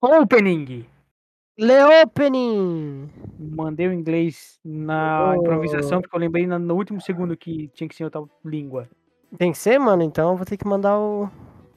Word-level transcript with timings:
Opening! 0.00 0.86
Leopening! 1.58 3.10
Mandei 3.38 3.88
o 3.88 3.92
inglês 3.92 4.58
na 4.64 5.32
Oh. 5.32 5.40
improvisação, 5.40 6.00
porque 6.00 6.16
eu 6.16 6.20
lembrei 6.20 6.46
no 6.46 6.74
último 6.74 7.00
segundo 7.00 7.36
que 7.36 7.68
tinha 7.68 7.86
que 7.88 7.94
ser 7.94 8.04
outra 8.04 8.22
língua. 8.44 8.88
Tem 9.36 9.52
que 9.52 9.58
ser, 9.58 9.78
mano? 9.78 10.02
Então 10.02 10.30
eu 10.30 10.36
vou 10.36 10.46
ter 10.46 10.56
que 10.56 10.66
mandar 10.66 10.98
o, 10.98 11.24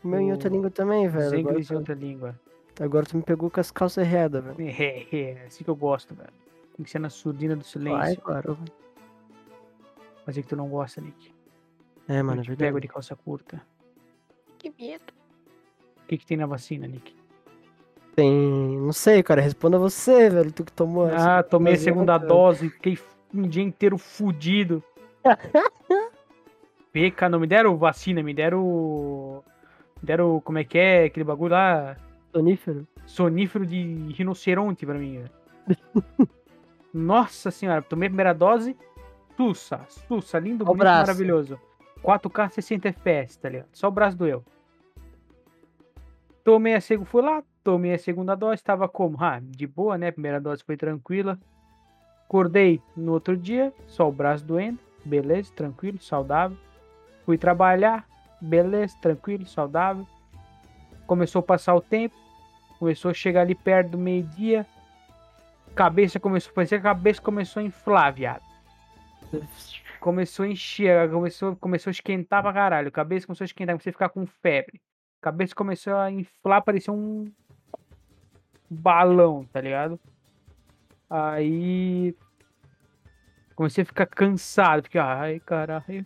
o 0.04 0.08
meu 0.08 0.20
em 0.22 0.32
outra 0.32 0.50
língua 0.50 0.70
também, 0.72 1.08
velho. 1.08 1.26
Agora, 1.28 1.40
inglês 1.40 1.66
em 1.66 1.74
tu- 1.74 1.78
outra 1.80 1.94
língua. 1.96 2.40
agora 2.80 3.06
tu 3.06 3.18
me 3.18 3.24
pegou 3.24 3.50
com 3.50 3.60
as 3.60 3.72
calças 3.72 4.06
erradas, 4.08 4.44
velho. 4.44 4.62
É, 4.62 4.72
é, 5.16 5.32
é 5.42 5.46
assim 5.46 5.64
que 5.64 5.70
eu 5.70 5.76
gosto, 5.76 6.16
velho. 6.16 6.32
Tem 6.76 6.84
que 6.84 6.90
ser 6.90 7.00
na 7.00 7.10
surdina 7.10 7.56
do 7.56 7.62
Vai, 7.64 7.70
silêncio. 7.70 8.22
claro. 8.22 8.58
Mas 10.26 10.38
é 10.38 10.42
que 10.42 10.48
tu 10.48 10.56
não 10.56 10.70
gosta, 10.70 11.02
Nick. 11.02 11.34
É, 12.08 12.22
Eu 12.22 12.24
mano, 12.24 12.40
é 12.40 12.44
te 12.44 12.48
pego 12.52 12.58
verdade. 12.62 12.82
de 12.82 12.88
calça 12.88 13.16
curta. 13.16 13.62
Que 14.58 14.70
medo. 14.80 15.14
O 16.04 16.08
que, 16.08 16.18
que 16.18 16.26
tem 16.26 16.38
na 16.38 16.46
vacina, 16.46 16.88
Nick? 16.88 17.14
Tem. 18.16 18.78
Não 18.80 18.94
sei, 18.94 19.24
cara. 19.24 19.42
Responda 19.42 19.78
você, 19.78 20.30
velho. 20.30 20.52
Tu 20.52 20.64
que 20.64 20.72
tomou 20.72 21.08
essa. 21.10 21.40
Ah, 21.40 21.44
tomei 21.44 21.74
a 21.74 21.78
segunda 21.78 22.16
ontem. 22.16 22.28
dose, 22.28 22.70
fiquei 22.70 22.98
um 23.34 23.44
dia 23.44 23.64
inteiro 23.64 23.98
fudido. 23.98 24.84
PK, 26.94 27.28
não 27.30 27.40
me 27.40 27.48
deram 27.48 27.76
vacina, 27.78 28.22
me 28.22 28.34
deram. 28.34 29.44
Me 30.02 30.06
deram, 30.08 30.40
como 30.42 30.60
é 30.60 30.64
que 30.64 30.78
é, 30.78 31.06
aquele 31.06 31.24
bagulho 31.24 31.54
lá, 31.54 31.98
Sonífero. 32.32 32.88
sonífero 33.06 33.66
de 33.66 34.12
rinoceronte 34.14 34.86
pra 34.86 34.96
mim. 34.96 35.20
velho. 35.20 35.32
Nossa 36.94 37.50
senhora, 37.50 37.82
tomei 37.82 38.08
a 38.08 38.10
primeira 38.12 38.34
dose, 38.34 38.78
sussa, 39.36 39.80
sussa, 39.88 40.38
lindo, 40.38 40.64
bonito, 40.64 40.84
maravilhoso. 40.84 41.60
4K 42.04 42.50
60 42.52 42.90
FPS, 42.90 43.40
tá 43.40 43.50
ligado? 43.50 43.70
Só 43.74 43.88
o 43.88 43.92
braço 43.92 44.16
doeu. 44.18 44.44
Tomei 46.44 46.76
a 46.76 46.82
segunda, 46.82 47.10
fui 47.10 47.22
lá, 47.24 47.42
tomei 47.64 47.94
a 47.94 47.98
segunda 47.98 48.36
dose, 48.36 48.64
tava 48.64 48.88
como? 48.88 49.18
Ah, 49.24 49.40
de 49.42 49.66
boa, 49.66 49.98
né? 49.98 50.12
Primeira 50.12 50.40
dose 50.40 50.64
foi 50.64 50.76
tranquila. 50.76 51.40
Acordei 52.26 52.82
no 52.96 53.14
outro 53.14 53.38
dia, 53.38 53.74
só 53.88 54.08
o 54.08 54.12
braço 54.12 54.44
doendo, 54.44 54.80
beleza, 55.06 55.52
tranquilo, 55.54 56.00
saudável. 56.00 56.58
Fui 57.26 57.38
trabalhar, 57.38 58.08
beleza, 58.42 58.98
tranquilo, 59.02 59.46
saudável. 59.46 60.06
Começou 61.06 61.40
a 61.40 61.44
passar 61.44 61.76
o 61.76 61.82
tempo, 61.82 62.16
começou 62.80 63.12
a 63.12 63.14
chegar 63.14 63.42
ali 63.42 63.56
perto 63.56 63.92
do 63.92 63.98
meio-dia. 63.98 64.66
Cabeça 65.76 66.20
começou, 66.20 66.54
parecia 66.54 66.80
que 66.80 66.88
a 66.88 66.94
cabeça 66.94 67.22
começou 67.22 67.62
a 67.62 67.64
inflar, 67.64 68.14
viado. 68.14 68.44
Começou 70.00 70.46
a 70.46 70.48
encher, 70.50 71.10
começou, 71.10 71.56
começou 71.56 71.90
a 71.90 71.92
esquentar 71.92 72.42
pra 72.42 72.54
caralho. 72.54 72.92
Cabeça 72.92 73.26
começou 73.26 73.44
a 73.44 73.46
esquentar, 73.46 73.74
comecei 73.74 73.90
a 73.90 73.94
ficar 73.94 74.10
com 74.10 74.26
febre. 74.26 74.82
Cabeça 75.22 75.56
começou 75.56 75.96
a 75.96 76.12
inflar, 76.12 76.62
parecia 76.62 76.94
um 76.94 77.32
balão, 78.70 79.46
tá 79.52 79.62
ligado? 79.62 80.00
Aí 81.10 82.16
comecei 83.56 83.84
a 83.84 83.86
ficar 83.86 84.08
cansado, 84.08 84.84
porque 84.84 84.98
ai, 84.98 85.40
caralho, 85.40 86.06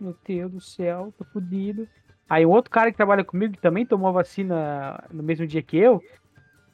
meu 0.00 0.16
Deus 0.24 0.52
do 0.52 0.60
céu, 0.60 1.12
tô 1.16 1.24
fudido. 1.24 1.88
Aí 2.28 2.44
um 2.44 2.50
outro 2.50 2.70
cara 2.70 2.90
que 2.90 2.96
trabalha 2.96 3.24
comigo, 3.24 3.54
que 3.54 3.60
também 3.60 3.86
tomou 3.86 4.08
a 4.08 4.12
vacina 4.12 5.02
no 5.10 5.22
mesmo 5.22 5.46
dia 5.46 5.62
que 5.62 5.76
eu, 5.76 6.02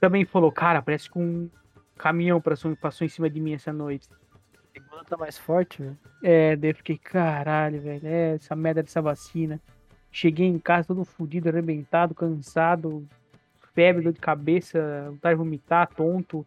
também 0.01 0.25
falou, 0.25 0.51
cara, 0.51 0.83
parece 0.83 1.11
que 1.11 1.19
um 1.19 1.49
caminhão 1.97 2.41
passou, 2.41 2.77
passou 2.77 3.05
em 3.05 3.09
cima 3.09 3.31
de 3.31 3.41
mim 3.41 3.55
essa 3.55 3.73
noite. 3.73 4.09
A 4.55 4.81
segunda 4.81 5.05
tá 5.05 5.17
mais 5.17 5.39
forte, 5.39 5.83
velho. 5.83 5.99
É, 6.23 6.57
daí 6.57 6.71
eu 6.71 6.75
fiquei, 6.75 6.99
caralho, 6.99 7.81
velho, 7.81 8.07
é 8.07 8.35
essa 8.35 8.57
merda 8.57 8.83
dessa 8.83 9.01
vacina. 9.01 9.61
Cheguei 10.11 10.47
em 10.47 10.59
casa 10.59 10.89
todo 10.89 11.05
fudido, 11.05 11.49
arrebentado, 11.49 12.15
cansado, 12.15 13.07
febre, 13.75 14.03
dor 14.05 14.13
de 14.13 14.21
cabeça, 14.21 15.07
vontade 15.11 15.35
de 15.35 15.39
vomitar, 15.39 15.89
tonto. 15.89 16.47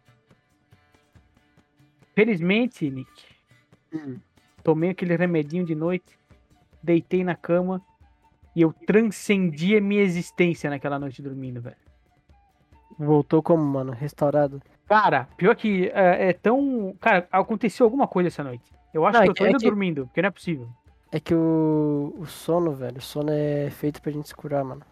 Felizmente, 2.14 2.90
Nick, 2.90 3.10
Hum. 3.92 4.18
tomei 4.62 4.90
aquele 4.90 5.16
remedinho 5.16 5.64
de 5.64 5.74
noite, 5.74 6.18
deitei 6.82 7.22
na 7.22 7.34
cama 7.36 7.80
e 8.56 8.62
eu 8.62 8.72
transcendi 8.86 9.76
a 9.76 9.80
minha 9.80 10.02
existência 10.02 10.68
naquela 10.68 10.98
noite 10.98 11.22
dormindo, 11.22 11.60
velho. 11.60 11.76
Voltou 12.98 13.40
como, 13.42 13.62
mano? 13.62 13.92
Restaurado. 13.92 14.60
Cara, 14.88 15.28
pior 15.36 15.54
que 15.54 15.86
é, 15.94 16.30
é 16.30 16.32
tão. 16.32 16.96
Cara, 17.00 17.28
aconteceu 17.30 17.84
alguma 17.86 18.08
coisa 18.08 18.26
essa 18.28 18.42
noite. 18.42 18.72
Eu 18.92 19.06
acho 19.06 19.18
Não, 19.18 19.24
que 19.24 19.30
eu 19.30 19.34
tô 19.34 19.38
que- 19.38 19.44
é 19.44 19.46
ainda 19.46 19.58
que- 19.58 19.64
dormindo, 19.66 20.06
porque 20.06 20.20
não 20.22 20.26
é 20.28 20.30
possível. 20.32 20.68
É 21.12 21.20
que 21.20 21.34
o, 21.34 22.14
o 22.18 22.26
sono, 22.26 22.72
velho, 22.72 22.98
o 22.98 23.00
sono 23.00 23.30
é 23.30 23.70
feito 23.70 24.02
pra 24.02 24.10
gente 24.10 24.26
se 24.28 24.34
curar, 24.34 24.64
mano. 24.64 24.82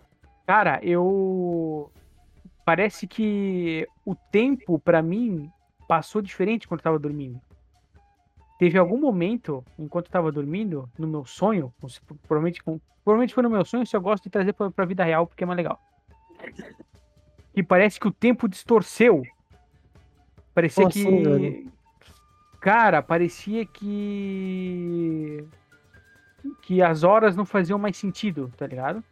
Cara, 0.47 0.79
eu. 0.83 1.91
Parece 2.67 3.07
que 3.07 3.87
o 4.05 4.17
tempo, 4.17 4.77
pra 4.77 5.01
mim, 5.01 5.49
passou 5.87 6.21
diferente 6.21 6.67
quando 6.67 6.81
eu 6.81 6.85
tava 6.85 6.99
dormindo. 6.99 7.41
Teve 8.59 8.77
algum 8.77 8.99
momento, 8.99 9.65
enquanto 9.79 10.07
eu 10.07 10.11
tava 10.11 10.33
dormindo, 10.33 10.91
no 10.99 11.07
meu 11.07 11.25
sonho, 11.25 11.73
provavelmente, 12.27 12.61
provavelmente 13.05 13.33
foi 13.33 13.45
no 13.45 13.51
meu 13.51 13.65
sonho, 13.65 13.87
se 13.87 13.97
eu 13.97 14.01
gosto 14.01 14.25
de 14.25 14.31
trazer 14.31 14.53
pra, 14.53 14.69
pra 14.69 14.85
vida 14.85 15.05
real, 15.05 15.29
porque 15.29 15.45
é 15.45 15.47
mais 15.47 15.57
legal. 15.57 15.81
E 17.55 17.63
parece 17.63 18.01
que 18.01 18.09
o 18.09 18.13
tempo 18.13 18.49
distorceu. 18.49 19.23
Parecia 20.53 20.83
Como 20.83 20.93
que. 20.93 21.01
assim, 21.07 21.23
velho? 21.23 21.73
Cara, 22.61 23.01
parecia 23.01 23.65
que. 23.65 25.47
Que 26.63 26.83
as 26.83 27.05
horas 27.05 27.37
não 27.37 27.47
faziam 27.47 27.79
mais 27.79 27.97
sentido, 27.97 28.53
tá 28.57 28.67
ligado? 28.67 29.05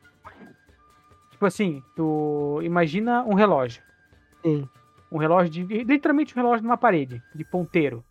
Tipo 1.35 1.47
assim, 1.47 1.83
tu 1.97 2.61
imagina 2.63 3.25
um 3.25 3.35
relógio. 3.35 3.83
Sim. 4.41 4.69
Um 5.11 5.19
relógio 5.19 5.51
de. 5.51 5.83
Literalmente 5.83 6.33
um 6.33 6.41
relógio 6.41 6.63
numa 6.63 6.77
parede, 6.77 7.21
de 7.35 7.45
ponteiro. 7.45 8.05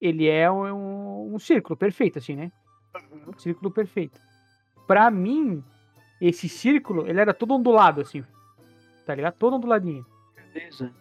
Ele 0.00 0.28
é 0.28 0.48
um, 0.48 1.34
um 1.34 1.38
círculo 1.40 1.76
perfeito, 1.76 2.20
assim, 2.20 2.36
né? 2.36 2.52
Um 3.26 3.36
círculo 3.36 3.68
perfeito. 3.68 4.20
Pra 4.86 5.10
mim, 5.10 5.64
esse 6.20 6.48
círculo, 6.48 7.04
ele 7.08 7.20
era 7.20 7.34
todo 7.34 7.52
ondulado, 7.52 8.00
assim. 8.00 8.24
Tá 9.04 9.12
ligado? 9.12 9.34
Todo 9.34 9.56
onduladinho, 9.56 10.06
Beleza. 10.54 10.94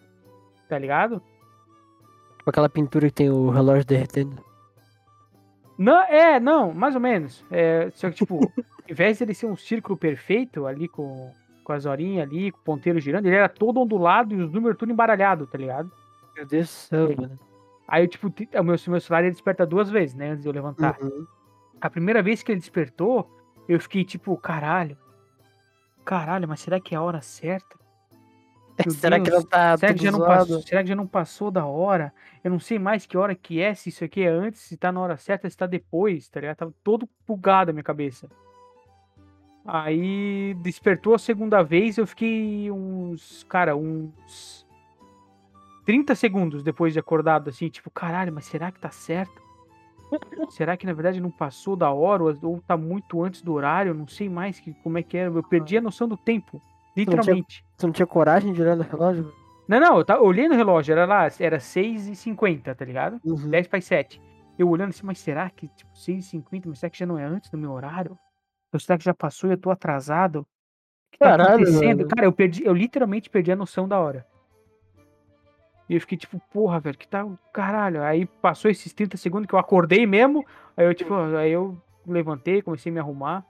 tá 0.67 0.79
ligado? 0.79 1.21
Tipo 2.39 2.49
aquela 2.49 2.69
pintura 2.69 3.05
que 3.05 3.13
tem 3.13 3.29
o 3.29 3.51
relógio 3.51 3.85
derretendo. 3.85 4.43
Não, 5.77 6.01
é, 6.05 6.39
não, 6.39 6.73
mais 6.73 6.95
ou 6.95 7.01
menos. 7.01 7.45
É, 7.51 7.91
só 7.91 8.09
que, 8.09 8.15
tipo, 8.15 8.39
invés 8.89 9.19
dele 9.19 9.33
ser 9.33 9.45
um 9.45 9.55
círculo 9.55 9.97
perfeito 9.97 10.65
ali 10.65 10.87
com, 10.87 11.31
com 11.63 11.73
as 11.73 11.85
horinhas 11.85 12.27
ali, 12.27 12.51
com 12.51 12.59
o 12.59 12.63
ponteiro 12.63 12.99
girando, 12.99 13.25
ele 13.25 13.35
era 13.35 13.49
todo 13.49 13.79
ondulado 13.79 14.33
e 14.33 14.41
os 14.41 14.51
números 14.51 14.77
tudo 14.77 14.91
embaralhado, 14.91 15.47
tá 15.47 15.57
ligado? 15.57 15.91
Meu 16.35 16.45
Deus 16.45 16.67
do 16.67 16.71
céu, 16.71 17.07
velho. 17.07 17.39
Aí, 17.87 18.03
eu, 18.03 18.07
tipo, 18.07 18.29
ti- 18.29 18.49
o 18.53 18.63
meu, 18.63 18.75
meu 18.87 18.99
celular 18.99 19.23
ele 19.23 19.31
desperta 19.31 19.65
duas 19.65 19.89
vezes, 19.89 20.15
né, 20.15 20.31
antes 20.31 20.43
de 20.43 20.49
eu 20.49 20.53
levantar. 20.53 20.97
Uhum. 21.01 21.25
A 21.79 21.89
primeira 21.89 22.21
vez 22.21 22.43
que 22.43 22.51
ele 22.51 22.59
despertou, 22.59 23.29
eu 23.67 23.79
fiquei 23.79 24.03
tipo, 24.03 24.35
caralho. 24.37 24.97
Caralho, 26.03 26.47
mas 26.47 26.59
será 26.59 26.79
que 26.79 26.95
é 26.95 26.97
a 26.97 27.01
hora 27.01 27.21
certa? 27.21 27.77
Meu 28.85 28.93
Será 28.93 29.19
que 29.19 29.31
não 29.31 29.41
tá 29.41 29.75
será 29.75 29.93
que, 29.93 30.03
já 30.03 30.11
não 30.11 30.19
passou, 30.19 30.61
será 30.61 30.83
que 30.83 30.89
já 30.89 30.95
não 30.95 31.07
passou 31.07 31.49
da 31.49 31.65
hora? 31.65 32.13
Eu 32.43 32.51
não 32.51 32.59
sei 32.59 32.77
mais 32.77 33.07
que 33.07 33.17
hora 33.17 33.33
que 33.33 33.59
é, 33.59 33.73
se 33.73 33.89
isso 33.89 34.03
aqui 34.03 34.21
é 34.21 34.27
antes, 34.27 34.61
se 34.61 34.77
tá 34.77 34.91
na 34.91 35.01
hora 35.01 35.17
certa, 35.17 35.49
se 35.49 35.57
tá 35.57 35.65
depois, 35.65 36.29
tá 36.29 36.39
ligado? 36.39 36.57
Tava 36.57 36.73
todo 36.83 37.09
bugado 37.27 37.71
a 37.71 37.73
minha 37.73 37.83
cabeça. 37.83 38.29
Aí 39.69 40.53
despertou 40.61 41.13
a 41.13 41.19
segunda 41.19 41.61
vez, 41.61 41.97
eu 41.97 42.07
fiquei 42.07 42.72
uns, 42.72 43.44
cara, 43.50 43.75
uns 43.75 44.66
30 45.85 46.16
segundos 46.16 46.63
depois 46.63 46.94
de 46.94 47.00
acordado, 47.00 47.50
assim, 47.50 47.67
tipo, 47.67 47.89
caralho, 47.91 48.31
mas 48.31 48.45
será 48.45 48.72
que 48.72 48.79
tá 48.79 48.89
certo? 48.89 49.41
Será 50.51 50.77
que 50.77 50.85
na 50.85 50.94
verdade 50.94 51.19
não 51.19 51.29
passou 51.29 51.75
da 51.75 51.91
hora 51.91 52.23
ou, 52.23 52.61
tá 52.66 52.77
muito 52.77 53.22
antes 53.22 53.41
do 53.41 53.51
horário? 53.51 53.89
Eu 53.89 53.94
não 53.94 54.07
sei 54.07 54.30
mais 54.30 54.57
que, 54.57 54.74
como 54.81 54.97
é 54.97 55.03
que 55.03 55.18
é. 55.18 55.27
Eu 55.27 55.44
perdi 55.44 55.77
a 55.77 55.81
noção 55.81 56.07
do 56.07 56.15
tempo, 56.15 56.62
literalmente. 56.95 57.65
Você 57.75 57.86
não 57.86 57.94
tinha 57.94 58.07
coragem 58.07 58.53
de 58.53 58.62
olhar 58.62 58.77
no 58.77 58.83
relógio? 58.83 59.33
Não, 59.68 59.81
não, 59.81 59.97
eu, 59.97 60.06
ta- 60.06 60.15
eu 60.15 60.24
olhei 60.24 60.47
no 60.47 60.56
relógio, 60.56 60.94
era 60.94 61.06
lá, 61.06 61.27
era 61.41 61.57
6h50, 61.59 62.74
tá 62.74 62.86
ligado? 62.86 63.19
Uhum. 63.25 63.50
10 63.50 63.68
para 63.68 63.81
7. 63.81 64.21
Eu 64.57 64.69
olhando 64.69 64.89
assim, 64.91 65.06
mas 65.06 65.19
será 65.19 65.50
que, 65.50 65.68
tipo, 65.68 65.91
6h50, 65.94 66.63
mas 66.68 66.80
será 66.80 66.89
que 66.89 66.97
já 66.97 67.06
não 67.06 67.19
é 67.19 67.25
antes 67.25 67.50
do 67.50 67.57
meu 67.57 67.74
horário? 67.74 68.18
Ou 68.77 68.79
será 68.79 68.95
que 68.95 69.03
já 69.03 69.13
passou 69.13 69.50
e 69.50 69.53
eu 69.53 69.57
tô 69.57 69.71
atrasado? 69.71 70.41
O 70.41 70.45
que 71.12 71.18
tá 71.18 71.31
Caralho, 71.31 71.56
acontecendo? 71.56 71.97
velho. 71.97 72.09
Cara, 72.09 72.27
eu 72.27 72.31
perdi, 72.31 72.63
eu 72.63 72.74
literalmente 72.74 73.27
perdi 73.27 73.51
a 73.51 73.56
noção 73.56 73.88
da 73.88 74.00
hora. 74.00 74.24
E 75.89 75.95
eu 75.95 76.01
fiquei 76.01 76.15
tipo, 76.15 76.39
porra, 76.53 76.79
velho, 76.79 76.97
que 76.97 77.07
tá. 77.07 77.25
Caralho. 77.51 78.03
Aí 78.03 78.25
passou 78.25 78.69
esses 78.69 78.94
30 78.94 79.18
segundos 79.18 79.47
que 79.47 79.56
eu 79.56 79.59
acordei 79.59 80.06
mesmo. 80.06 80.45
Aí 80.75 80.85
eu, 80.85 80.94
tipo, 80.94 81.15
aí 81.15 81.51
eu 81.51 81.75
levantei, 82.06 82.62
comecei 82.62 82.91
a 82.91 82.94
me 82.94 83.00
arrumar. 83.00 83.44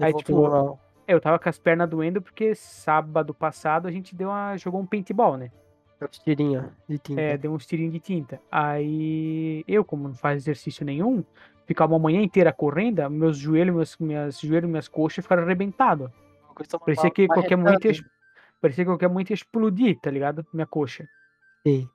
Aí, 0.00 0.10
Voltou 0.10 0.18
tipo, 0.18 0.40
normal. 0.40 0.80
eu 1.06 1.20
tava 1.20 1.38
com 1.38 1.48
as 1.48 1.58
pernas 1.58 1.88
doendo 1.88 2.20
porque 2.20 2.54
sábado 2.56 3.32
passado 3.32 3.86
a 3.86 3.92
gente 3.92 4.12
deu 4.12 4.28
uma. 4.28 4.56
jogou 4.56 4.80
um 4.80 4.86
paintball, 4.86 5.36
né? 5.36 5.52
Os 6.00 6.18
tirinhos 6.18 6.64
de 6.88 6.98
tinta. 6.98 7.20
É, 7.20 7.36
deu 7.36 7.52
uns 7.52 7.64
tirinhos 7.64 7.92
de 7.92 8.00
tinta. 8.00 8.40
Aí 8.50 9.62
eu, 9.68 9.84
como 9.84 10.08
não 10.08 10.14
faz 10.14 10.38
exercício 10.42 10.84
nenhum, 10.84 11.22
ficava 11.68 11.92
uma 11.92 11.98
manhã 11.98 12.22
inteira 12.22 12.50
correndo, 12.50 13.08
meus 13.10 13.36
joelhos, 13.36 13.76
meus, 13.76 13.98
minhas 13.98 14.40
joelhos, 14.40 14.70
minhas 14.70 14.88
coxas 14.88 15.22
ficaram 15.22 15.42
arrebentados. 15.42 16.10
Parecia 16.80 17.10
que 17.10 17.28
qualquer 17.28 17.56
momento 17.56 17.86
ia. 17.86 17.92
Parecia 18.60 18.84
que 18.84 18.90
qualquer 18.90 19.08
momento 19.08 19.30
ia 19.30 19.34
explodir, 19.34 20.00
tá 20.00 20.10
ligado? 20.10 20.44
Minha 20.52 20.66
coxa. 20.66 21.06
Sim. 21.64 21.88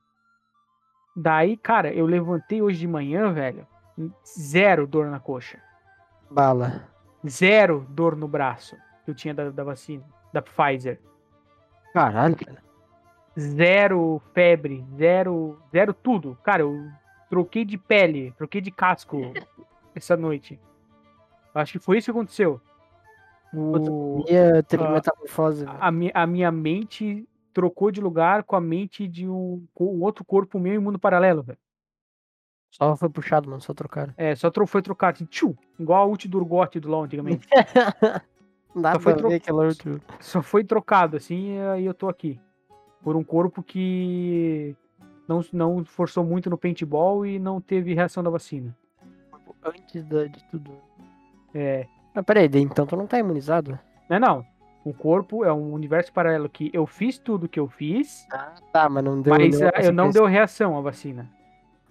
Daí, 1.16 1.58
cara, 1.58 1.92
eu 1.92 2.06
levantei 2.06 2.62
hoje 2.62 2.80
de 2.80 2.88
manhã, 2.88 3.34
velho. 3.34 3.68
Zero 4.40 4.88
dor 4.88 5.08
na 5.08 5.20
coxa. 5.20 5.60
Bala. 6.30 6.88
Zero 7.28 7.86
dor 7.90 8.16
no 8.16 8.28
braço 8.28 8.76
que 9.04 9.12
eu 9.12 9.16
tinha 9.16 9.34
da, 9.34 9.50
da 9.50 9.64
vacina, 9.64 10.04
da 10.32 10.42
Pfizer. 10.42 11.00
Caralho, 11.94 12.36
cara. 12.36 12.64
Zero 13.38 14.22
febre, 14.34 14.86
zero, 14.96 15.60
zero 15.72 15.94
tudo. 15.94 16.38
Cara, 16.44 16.62
eu 16.62 16.90
troquei 17.34 17.66
de 17.66 17.78
pele, 17.78 18.32
troquei 18.38 18.62
de 18.62 18.70
casco 18.72 19.18
essa 19.96 20.16
noite. 20.16 20.60
Acho 21.56 21.74
que 21.74 21.80
foi 21.80 21.98
isso 21.98 22.06
que 22.06 22.12
aconteceu. 22.12 22.62
O, 23.54 24.24
Minha 24.28 24.64
metamorfose, 24.92 25.66
a, 25.68 25.88
a 26.24 26.28
minha 26.28 26.52
mente 26.52 27.28
trocou 27.54 27.92
de 27.92 28.02
lugar 28.02 28.44
com 28.44 28.56
a 28.56 28.62
mente 28.62 29.08
de 29.08 29.28
um, 29.30 29.64
um 29.80 30.02
outro 30.02 30.26
corpo 30.26 30.60
meu 30.60 30.74
em 30.74 30.80
mundo 30.80 30.98
paralelo, 30.98 31.44
velho. 31.44 31.60
Só 32.72 32.96
foi 32.98 33.10
puxado, 33.10 33.48
mano. 33.48 33.62
Só 33.62 33.72
trocaram. 33.74 34.14
É, 34.18 34.36
só 34.36 34.50
tro- 34.50 34.66
foi 34.66 34.82
trocado 34.82 35.18
assim, 35.18 35.26
tchu, 35.26 35.56
igual 35.80 36.02
a 36.02 36.06
ult 36.08 36.28
do 36.28 36.40
Urgot 36.40 36.80
do 36.80 36.90
LoL 36.90 37.04
antigamente. 37.04 37.48
Nada 38.74 39.00
foi 39.00 39.14
a 39.14 39.16
tro- 39.16 39.30
ver 39.30 39.36
aquela 39.36 39.66
outra. 39.66 40.02
só 40.20 40.42
foi 40.42 40.64
trocado 40.64 41.16
assim 41.18 41.56
e 41.56 41.60
aí 41.62 41.86
eu 41.86 41.94
tô 41.94 42.10
aqui. 42.10 42.40
Por 43.04 43.16
um 43.16 43.24
corpo 43.24 43.62
que 43.62 44.76
não, 45.28 45.42
não 45.54 45.86
forçou 45.86 46.24
muito 46.24 46.50
no 46.50 46.58
paintball 46.58 47.26
e 47.26 47.40
não 47.40 47.60
teve 47.62 47.94
reação 47.94 48.24
da 48.24 48.30
vacina. 48.30 48.76
Antes 49.66 50.04
da- 50.06 50.26
de 50.26 50.44
tudo. 50.46 50.72
É, 51.54 51.86
Mas 52.14 52.26
peraí, 52.26 52.48
daí 52.50 52.62
então 52.62 52.86
tu 52.86 52.96
não 52.96 53.08
tá 53.08 53.18
imunizado? 53.20 53.78
não 54.10 54.18
é 54.18 54.20
não. 54.20 54.46
O 54.84 54.94
corpo 54.94 55.46
é 55.46 55.54
um 55.54 55.72
universo 55.72 56.12
paralelo 56.12 56.50
que 56.50 56.70
eu 56.74 56.86
fiz 56.86 57.18
tudo 57.18 57.48
que 57.48 57.58
eu 57.60 57.70
fiz, 57.70 58.28
Ah, 58.32 58.54
tá, 58.74 58.90
mas 58.90 59.02
não 59.04 59.22
deu. 59.22 59.32
mas 59.34 59.40
nenhuma 59.58 59.72
ah, 59.74 59.82
eu 59.82 59.94
não 59.94 60.10
deu 60.10 60.26
reação 60.26 60.78
à 60.78 60.82
vacina. 60.82 61.30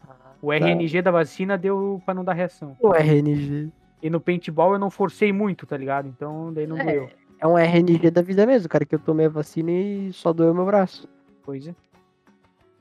Ah, 0.07 0.15
O 0.43 0.49
tá. 0.49 0.57
RNG 0.57 1.01
da 1.01 1.11
vacina 1.11 1.57
deu 1.57 2.03
pra 2.05 2.13
não 2.13 2.23
dar 2.23 2.35
reação. 2.35 2.77
O 2.81 2.93
RNG. 2.95 3.71
E 4.03 4.11
no 4.11 4.21
paintball 4.21 4.75
eu 4.75 4.79
não 4.79 4.91
forcei 4.91 5.33
muito, 5.33 5.65
tá 5.67 5.77
ligado? 5.77 6.07
Então 6.09 6.53
daí 6.53 6.67
não 6.67 6.77
É. 6.77 6.85
doeu. 6.85 7.09
É 7.41 7.47
um 7.47 7.57
RNG 7.57 8.11
da 8.11 8.21
vida 8.21 8.45
mesmo, 8.45 8.69
cara, 8.69 8.85
que 8.85 8.95
eu 8.95 8.99
tomei 8.99 9.25
a 9.27 9.31
vacina 9.31 9.71
e 9.71 10.13
só 10.13 10.33
doeu 10.33 10.53
meu 10.53 10.67
braço. 10.67 11.09
Coisa. 11.47 11.75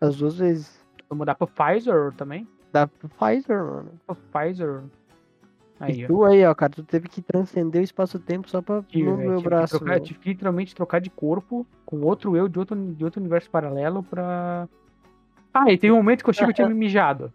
As 0.01 0.17
duas 0.17 0.37
vezes. 0.37 0.81
Vou 1.07 1.17
mudar 1.17 1.35
pra 1.35 1.47
Pfizer 1.47 2.11
também. 2.13 2.47
Da 2.73 2.87
Pfizer, 2.87 3.63
mano. 3.63 3.91
Pra 4.05 4.15
Pfizer. 4.15 4.81
Aí, 5.79 5.99
e 6.01 6.03
ó. 6.05 6.07
tu 6.07 6.23
aí, 6.25 6.45
ó, 6.45 6.53
cara, 6.53 6.71
tu 6.71 6.83
teve 6.83 7.07
que 7.09 7.21
transcender 7.21 7.81
o 7.81 7.83
espaço-tempo 7.83 8.49
só 8.49 8.61
pra 8.61 8.83
Tive, 8.83 9.09
no 9.09 9.17
meu 9.17 9.41
braço. 9.41 9.77
trocar- 9.79 9.99
tive 9.99 10.19
que 10.19 10.29
literalmente 10.29 10.75
trocar 10.75 10.99
de 11.01 11.09
corpo 11.09 11.65
com 11.85 12.01
outro 12.01 12.35
eu 12.37 12.47
de 12.47 12.59
outro, 12.59 12.75
de 12.93 13.03
outro 13.03 13.19
universo 13.19 13.49
paralelo 13.49 14.03
pra. 14.03 14.67
Ah, 15.53 15.71
e 15.71 15.77
teve 15.77 15.91
um 15.91 15.97
momento 15.97 16.23
que 16.23 16.29
eu 16.29 16.31
achei 16.31 16.45
que 16.45 16.51
eu 16.51 16.55
tinha 16.55 16.67
me 16.69 16.75
mijado. 16.75 17.31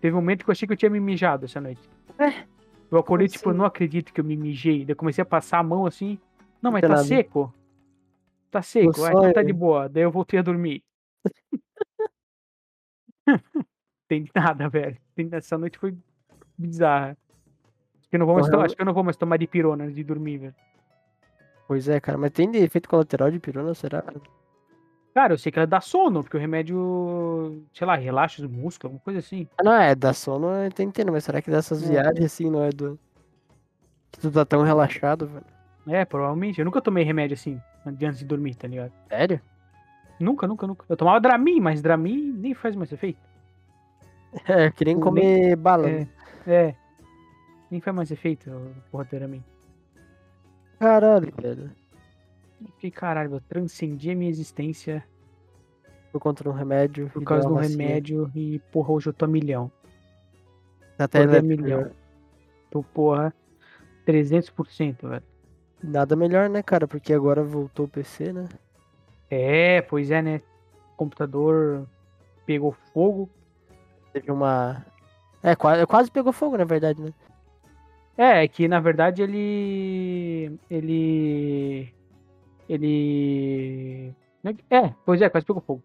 Teve 0.00 0.14
um 0.14 0.20
momento 0.20 0.44
que 0.44 0.50
eu 0.50 0.52
achei 0.52 0.66
que 0.66 0.72
eu 0.72 0.76
tinha 0.76 0.90
me 0.90 1.00
mijado 1.00 1.44
essa 1.44 1.60
noite. 1.60 1.80
Eu 2.90 2.98
acordei, 2.98 3.26
Como 3.26 3.36
tipo, 3.36 3.48
eu 3.48 3.50
assim? 3.50 3.58
não 3.58 3.64
acredito 3.66 4.12
que 4.12 4.20
eu 4.20 4.24
me 4.24 4.36
mijei. 4.36 4.84
Daí 4.84 4.92
eu 4.92 4.96
comecei 4.96 5.20
a 5.22 5.26
passar 5.26 5.58
a 5.58 5.62
mão 5.62 5.84
assim. 5.86 6.18
Não, 6.62 6.70
mas 6.70 6.80
tá 6.82 6.96
seco. 6.98 7.52
Tá 8.50 8.62
seco. 8.62 8.90
Então 9.06 9.32
tá 9.32 9.42
de 9.42 9.52
boa. 9.52 9.88
Daí 9.88 10.04
eu 10.04 10.10
voltei 10.10 10.38
a 10.38 10.42
dormir. 10.42 10.82
Tem 14.08 14.28
nada, 14.34 14.68
velho. 14.68 14.96
Tem- 15.14 15.28
Essa 15.32 15.58
noite 15.58 15.78
foi 15.78 15.94
bizarra. 16.56 17.16
Acho 17.98 18.08
que 18.08 18.16
eu 18.16 18.20
não 18.20 18.26
vou 18.26 18.36
mais, 18.36 18.46
to- 18.46 18.52
Porra, 18.52 18.64
acho 18.66 18.74
que 18.76 18.80
eu 18.82 18.86
não 18.86 18.94
vou 18.94 19.04
mais 19.04 19.16
tomar 19.16 19.36
de 19.36 19.46
pirona 19.46 19.84
antes 19.84 19.94
de 19.96 20.04
dormir, 20.04 20.38
velho. 20.38 20.54
Pois 21.66 21.88
é, 21.88 22.00
cara, 22.00 22.16
mas 22.16 22.30
tem 22.30 22.50
de 22.50 22.58
efeito 22.58 22.88
colateral 22.88 23.30
de 23.30 23.38
pirona, 23.38 23.74
será? 23.74 24.02
Cara, 25.14 25.34
eu 25.34 25.38
sei 25.38 25.52
que 25.52 25.58
ela 25.58 25.66
dá 25.66 25.80
sono, 25.80 26.22
porque 26.22 26.36
o 26.36 26.40
remédio, 26.40 27.62
sei 27.74 27.86
lá, 27.86 27.94
relaxa 27.96 28.42
os 28.42 28.50
músculos, 28.50 28.84
alguma 28.84 29.00
coisa 29.00 29.18
assim. 29.18 29.46
Ah, 29.58 29.62
não, 29.64 29.72
é, 29.74 29.94
da 29.94 30.14
sono 30.14 30.46
eu 30.48 30.72
tô 30.72 30.82
entendendo, 30.82 31.12
mas 31.12 31.24
será 31.24 31.42
que 31.42 31.50
dessas 31.50 31.82
É. 31.82 31.88
viagens 31.88 32.24
assim 32.24 32.48
não 32.50 32.62
é 32.62 32.70
do. 32.70 32.98
Que 34.12 34.20
tu 34.20 34.30
tá 34.30 34.44
tão 34.46 34.62
relaxado, 34.62 35.26
velho? 35.26 35.44
É, 35.88 36.04
provavelmente. 36.06 36.58
Eu 36.58 36.64
nunca 36.64 36.80
tomei 36.80 37.04
remédio 37.04 37.34
assim, 37.34 37.60
antes 37.84 38.18
de 38.18 38.24
dormir, 38.24 38.54
tá 38.54 38.66
ligado? 38.68 38.92
Sério? 39.08 39.40
Nunca, 40.20 40.46
nunca, 40.46 40.66
nunca. 40.66 40.84
Eu 40.88 40.96
tomava 40.96 41.20
Dramin, 41.20 41.60
mas 41.60 41.80
Dramin 41.82 42.32
nem 42.32 42.54
faz 42.54 42.74
mais 42.74 42.90
efeito. 42.92 43.20
É, 44.46 44.70
que 44.70 44.84
nem 44.84 44.98
comer 45.00 45.56
bala. 45.56 45.88
É, 45.88 45.98
né? 46.00 46.08
é. 46.46 46.74
Nem 47.70 47.80
faz 47.80 47.96
mais 47.96 48.10
efeito, 48.10 48.50
porra, 48.90 49.04
do 49.04 49.10
Dramin. 49.10 49.42
Caralho, 50.78 51.32
velho. 51.40 51.70
Que 52.78 52.90
caralho, 52.90 53.34
eu 53.34 53.40
transcendi 53.40 54.10
a 54.10 54.14
minha 54.16 54.30
existência 54.30 55.04
Por 56.10 56.20
conta 56.20 56.42
de 56.42 56.48
um 56.48 56.52
remédio. 56.52 57.08
por 57.10 57.22
causa 57.22 57.46
de 57.46 57.52
um 57.52 57.56
vacina. 57.56 57.84
remédio 57.84 58.30
e, 58.34 58.58
porra, 58.72 58.92
hoje 58.92 59.08
eu 59.08 59.12
tô 59.12 59.24
a 59.24 59.28
milhão. 59.28 59.70
Até 60.98 61.20
Acordei 61.20 61.38
a 61.40 61.42
ele 61.44 61.54
é 61.54 61.56
milhão. 61.56 61.78
melhor. 61.78 61.92
Tô, 62.70 62.82
porra, 62.82 63.32
300%, 64.06 65.08
velho. 65.08 65.22
Nada 65.82 66.16
melhor, 66.16 66.48
né, 66.50 66.62
cara? 66.62 66.88
Porque 66.88 67.12
agora 67.12 67.42
voltou 67.44 67.86
o 67.86 67.88
PC, 67.88 68.32
né? 68.32 68.48
É, 69.30 69.82
pois 69.82 70.10
é, 70.10 70.22
né? 70.22 70.40
O 70.94 70.96
computador 70.96 71.86
pegou 72.46 72.72
fogo. 72.92 73.28
Teve 74.12 74.32
uma. 74.32 74.84
É, 75.42 75.54
quase, 75.54 75.86
quase 75.86 76.10
pegou 76.10 76.32
fogo, 76.32 76.56
na 76.56 76.64
verdade, 76.64 77.02
né? 77.02 77.12
É, 78.16 78.44
é 78.44 78.48
que 78.48 78.66
na 78.66 78.80
verdade 78.80 79.22
ele. 79.22 80.58
Ele. 80.70 81.94
Ele. 82.68 84.14
É, 84.70 84.92
pois 85.04 85.20
é, 85.20 85.28
quase 85.28 85.46
pegou 85.46 85.62
fogo. 85.62 85.82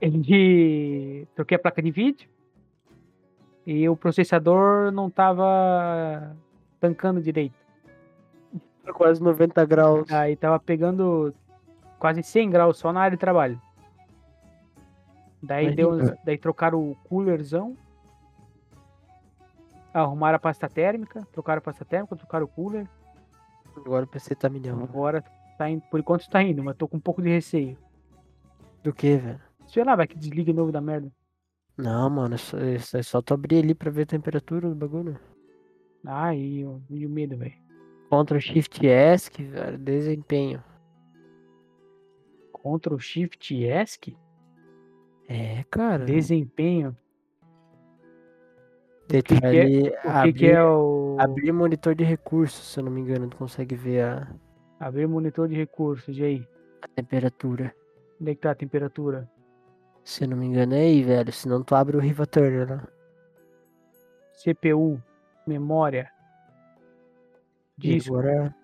Ele. 0.00 1.26
Troquei 1.34 1.56
a 1.56 1.60
placa 1.60 1.80
de 1.80 1.90
vídeo. 1.90 2.28
E 3.66 3.88
o 3.88 3.96
processador 3.96 4.92
não 4.92 5.10
tava 5.10 6.36
tancando 6.78 7.20
direito. 7.20 7.54
Quase 8.94 9.20
90 9.20 9.64
graus. 9.64 10.12
Aí 10.12 10.36
tava 10.36 10.60
pegando 10.60 11.34
quase 12.06 12.22
100 12.22 12.50
graus 12.50 12.78
só 12.78 12.92
na 12.92 13.00
área 13.00 13.16
de 13.16 13.20
trabalho. 13.20 13.60
Daí, 15.42 15.74
deu, 15.74 15.90
uns- 15.90 16.14
daí 16.24 16.38
trocaram 16.38 16.78
o 16.90 16.94
coolerzão. 17.08 17.76
Arrumaram 19.92 20.36
a 20.36 20.38
pasta 20.38 20.68
térmica, 20.68 21.26
trocaram 21.32 21.58
a 21.58 21.62
pasta 21.62 21.84
térmica, 21.84 22.14
trocaram 22.14 22.44
o 22.44 22.48
cooler. 22.48 22.86
Agora 23.76 24.04
o 24.04 24.08
PC 24.08 24.36
tá 24.36 24.48
milhão. 24.48 24.84
Agora 24.84 25.24
tá 25.58 25.68
indo, 25.68 25.82
por 25.90 25.98
enquanto 25.98 26.28
tá 26.28 26.40
indo, 26.42 26.62
mas 26.62 26.76
tô 26.76 26.86
com 26.86 26.96
um 26.96 27.00
pouco 27.00 27.20
de 27.20 27.28
receio. 27.28 27.76
Do 28.84 28.92
que, 28.92 29.16
velho? 29.16 29.40
Sei 29.66 29.82
lá, 29.82 29.96
vai 29.96 30.06
que 30.06 30.16
desliga 30.16 30.44
de 30.44 30.56
novo 30.56 30.70
da 30.70 30.80
merda. 30.80 31.10
Não, 31.76 32.08
mano, 32.08 32.36
é 32.36 32.38
só, 32.38 32.56
é 32.58 32.78
só- 32.78 32.98
é 32.98 33.02
só 33.02 33.20
tu 33.20 33.34
abrir 33.34 33.58
ali 33.58 33.74
pra 33.74 33.90
ver 33.90 34.02
a 34.02 34.06
temperatura 34.06 34.68
do 34.68 34.76
bagulho. 34.76 35.18
Ah, 36.06 36.32
e, 36.34 36.60
e 36.88 37.04
o 37.06 37.10
medo, 37.10 37.36
velho. 37.36 37.54
Ctrl 38.08 38.38
Shift 38.38 38.86
ESC, 38.86 39.42
velho, 39.42 39.76
desempenho. 39.78 40.62
Ctrl 42.78 42.98
Shift 42.98 43.54
ESC, 43.54 44.16
É, 45.28 45.64
cara. 45.70 46.04
desempenho. 46.04 46.96
Tem 49.08 49.22
que 49.22 49.38
que 49.40 49.44
é- 49.46 49.48
ali, 49.48 49.88
O 49.88 49.90
que, 49.92 50.08
abrir, 50.08 50.32
que 50.34 50.46
é 50.46 50.62
o. 50.64 51.16
abrir 51.20 51.52
monitor 51.52 51.94
de 51.94 52.02
recursos, 52.04 52.64
se 52.72 52.80
eu 52.80 52.84
não 52.84 52.90
me 52.90 53.00
engano, 53.00 53.28
tu 53.28 53.36
consegue 53.36 53.76
ver 53.76 54.02
a, 54.02 54.28
Abrir 54.80 55.06
monitor 55.06 55.48
de 55.48 55.54
recursos, 55.54 56.18
e 56.18 56.22
aí? 56.24 56.48
a 56.82 56.88
temperatura. 56.88 57.74
Onde 58.20 58.30
é 58.32 58.34
que 58.34 58.40
tá 58.40 58.50
a 58.50 58.54
temperatura? 58.54 59.30
Se 60.04 60.24
eu 60.24 60.28
não 60.28 60.36
me 60.36 60.46
engano 60.46 60.74
é 60.74 60.80
aí, 60.80 61.02
velho. 61.02 61.32
Senão 61.32 61.62
tu 61.62 61.74
abre 61.74 61.96
o 61.96 62.00
Riva 62.00 62.26
Turner 62.26 62.68
lá. 62.70 62.88
CPU, 64.34 65.02
memória, 65.46 66.10
disco, 67.78 68.16
agora 68.16 68.54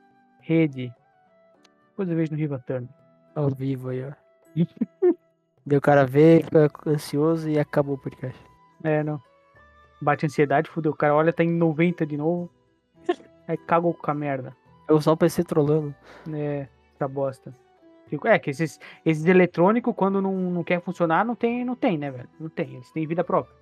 rede. 0.41 0.93
Depois 1.91 2.09
eu 2.09 2.17
vejo 2.17 2.33
no 2.33 2.39
Riva 2.39 2.59
Turner. 2.59 2.89
Ao 3.35 3.49
vivo 3.51 3.91
aí, 3.91 4.05
ó. 4.05 4.13
Daí 5.65 5.79
o 5.79 5.81
cara 5.81 6.07
fica 6.07 6.69
ansioso 6.87 7.49
e 7.49 7.59
acabou 7.59 7.95
o 7.95 7.99
podcast. 7.99 8.39
É, 8.83 9.03
não. 9.05 9.21
Bate 10.01 10.27
ansiedade, 10.27 10.69
fudeu. 10.69 10.91
O 10.93 10.97
cara 10.97 11.15
olha, 11.15 11.33
tá 11.33 11.45
em 11.45 11.51
90 11.53 12.05
de 12.05 12.17
novo. 12.17 12.51
Aí 13.47 13.57
cagou 13.57 13.95
com 13.95 14.11
a 14.11 14.15
merda. 14.15 14.57
Eu 14.89 15.01
só 15.01 15.13
o 15.13 15.17
PC 15.17 15.45
trolando. 15.45 15.95
É, 16.33 16.67
essa 16.97 17.07
bosta. 17.07 17.55
Fico- 18.09 18.27
É, 18.27 18.39
que 18.41 18.51
esses, 18.51 18.81
esses 19.07 19.25
eletrônicos, 19.25 19.95
quando 19.95 20.21
não, 20.21 20.35
não 20.35 20.65
quer 20.65 20.81
funcionar, 20.83 21.25
não 21.25 21.37
tem, 21.37 21.65
não 21.65 21.77
tem, 21.77 21.97
né, 21.97 22.11
velho? 22.11 22.29
Não 22.41 22.49
tem. 22.49 22.75
Eles 22.75 22.91
têm 22.91 23.07
vida 23.07 23.23
própria. 23.23 23.55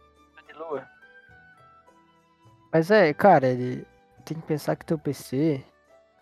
Mas 2.73 2.91
é, 2.91 3.13
cara, 3.13 3.49
ele 3.49 3.85
tem 4.25 4.39
que 4.39 4.47
pensar 4.47 4.77
que 4.77 4.87
teu 4.87 4.99
PC, 4.99 5.63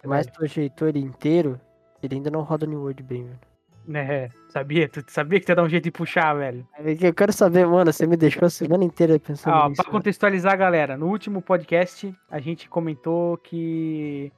por 0.00 0.08
mais 0.08 0.26
tu 0.26 0.42
ajeitou 0.42 0.88
ele 0.88 0.98
inteiro, 1.00 1.60
ele 2.02 2.16
ainda 2.16 2.30
não 2.30 2.42
roda 2.42 2.66
New 2.66 2.80
World 2.80 3.02
bem, 3.02 3.24
velho. 3.24 3.38
É, 4.06 4.28
sabia? 4.50 4.86
Tu 4.86 5.02
sabia 5.08 5.40
que 5.40 5.46
tu 5.46 5.48
ia 5.48 5.54
dar 5.56 5.62
um 5.62 5.68
jeito 5.68 5.84
de 5.84 5.90
puxar, 5.90 6.34
velho. 6.34 6.66
É 6.78 7.06
Eu 7.08 7.14
quero 7.14 7.32
saber, 7.32 7.66
mano, 7.66 7.90
você 7.90 8.06
me 8.06 8.18
deixou 8.18 8.44
a 8.44 8.50
semana 8.50 8.84
inteira 8.84 9.18
pensando 9.18 9.54
Ah, 9.54 9.68
nisso. 9.68 9.82
pra 9.82 9.90
contextualizar, 9.90 10.58
galera, 10.58 10.94
no 10.96 11.06
último 11.08 11.40
podcast 11.40 12.14
a 12.30 12.38
gente 12.38 12.68
comentou 12.68 13.36
que 13.38 14.30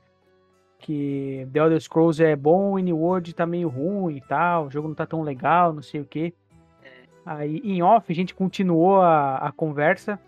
que 0.79 1.47
The 1.53 1.59
Elder 1.61 1.81
Scrolls 1.81 2.23
é 2.25 2.35
bom 2.35 2.79
e 2.79 2.83
New 2.83 2.97
World 2.97 3.35
tá 3.35 3.45
meio 3.45 3.69
ruim 3.69 4.17
e 4.17 4.21
tal, 4.23 4.67
o 4.67 4.71
jogo 4.71 4.89
não 4.89 4.95
tá 4.95 5.05
tão 5.05 5.21
legal, 5.21 5.75
não 5.75 5.83
sei 5.83 6.01
o 6.01 6.07
que. 6.07 6.33
Aí 7.27 7.59
em 7.63 7.83
off 7.83 8.11
a 8.11 8.15
gente 8.15 8.35
continuou 8.35 9.03
a, 9.03 9.37
a 9.37 9.53
conversa 9.53 10.19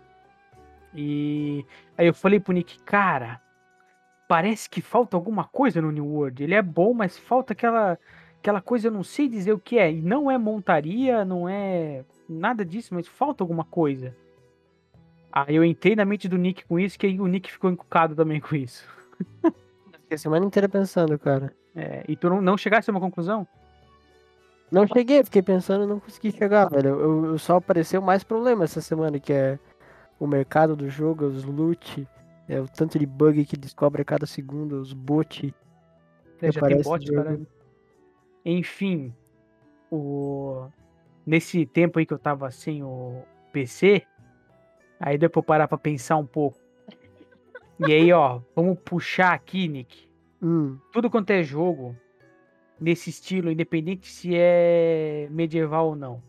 e 0.93 1.65
aí 1.97 2.05
eu 2.05 2.13
falei 2.13 2.39
pro 2.39 2.53
Nick, 2.53 2.77
cara, 2.83 3.41
parece 4.27 4.69
que 4.69 4.81
falta 4.81 5.17
alguma 5.17 5.43
coisa 5.45 5.81
no 5.81 5.91
New 5.91 6.05
World. 6.05 6.43
Ele 6.43 6.55
é 6.55 6.61
bom, 6.61 6.93
mas 6.93 7.17
falta 7.17 7.53
aquela 7.53 7.97
aquela 8.43 8.61
coisa, 8.61 8.87
eu 8.87 8.91
não 8.91 9.03
sei 9.03 9.29
dizer 9.29 9.53
o 9.53 9.59
que 9.59 9.79
é. 9.79 9.91
E 9.91 10.01
não 10.01 10.29
é 10.29 10.37
montaria, 10.37 11.23
não 11.23 11.47
é 11.47 12.03
nada 12.27 12.65
disso, 12.65 12.93
mas 12.93 13.07
falta 13.07 13.41
alguma 13.41 13.63
coisa. 13.63 14.13
Aí 15.31 15.55
eu 15.55 15.63
entrei 15.63 15.95
na 15.95 16.05
mente 16.05 16.27
do 16.27 16.37
Nick 16.37 16.65
com 16.65 16.77
isso, 16.77 16.99
que 16.99 17.07
aí 17.07 17.19
o 17.19 17.25
Nick 17.25 17.51
ficou 17.51 17.71
encucado 17.71 18.15
também 18.15 18.39
com 18.41 18.55
isso. 18.55 18.85
Fiquei 19.93 20.15
a 20.15 20.17
semana 20.17 20.45
inteira 20.45 20.67
pensando, 20.67 21.17
cara. 21.17 21.55
É, 21.75 22.03
e 22.07 22.15
tu 22.15 22.29
não, 22.29 22.41
não 22.41 22.57
chegasse 22.57 22.89
a 22.89 22.93
uma 22.93 22.99
conclusão? 22.99 23.47
Não 24.69 24.85
cheguei, 24.87 25.23
fiquei 25.23 25.41
pensando 25.41 25.85
e 25.85 25.87
não 25.87 25.99
consegui 25.99 26.31
chegar, 26.31 26.69
velho. 26.69 26.89
Eu, 26.89 27.25
eu 27.25 27.37
só 27.39 27.57
apareceu 27.57 28.01
mais 28.01 28.23
problema 28.23 28.63
essa 28.63 28.81
semana, 28.81 29.19
que 29.19 29.31
é 29.31 29.57
o 30.19 30.27
mercado 30.27 30.75
do 30.75 30.89
jogo, 30.89 31.25
os 31.25 31.43
loot, 31.43 32.07
é 32.47 32.59
o 32.59 32.67
tanto 32.67 32.99
de 32.99 33.05
bug 33.05 33.45
que 33.45 33.55
descobre 33.57 34.01
a 34.01 34.05
cada 34.05 34.25
segundo, 34.25 34.73
os 34.79 34.93
bot. 34.93 35.53
É, 36.41 36.51
já 36.51 36.61
tem 36.61 36.81
bot, 36.81 37.11
cara. 37.11 37.39
Enfim, 38.45 39.13
o... 39.89 40.67
nesse 41.25 41.65
tempo 41.65 41.99
aí 41.99 42.05
que 42.05 42.13
eu 42.13 42.19
tava 42.19 42.51
sem 42.51 42.83
o 42.83 43.23
PC, 43.51 44.03
aí 44.99 45.17
deu 45.17 45.29
pra 45.29 45.39
eu 45.39 45.43
parar 45.43 45.67
pra 45.67 45.77
pensar 45.77 46.17
um 46.17 46.25
pouco. 46.25 46.59
E 47.87 47.91
aí, 47.91 48.11
ó, 48.13 48.41
vamos 48.55 48.77
puxar 48.83 49.33
aqui, 49.33 49.67
Nick. 49.67 50.09
Hum. 50.41 50.77
Tudo 50.91 51.09
quanto 51.09 51.29
é 51.31 51.41
jogo 51.41 51.95
nesse 52.79 53.09
estilo, 53.09 53.49
independente 53.49 54.11
se 54.11 54.31
é 54.35 55.27
medieval 55.31 55.87
ou 55.87 55.95
não, 55.95 56.21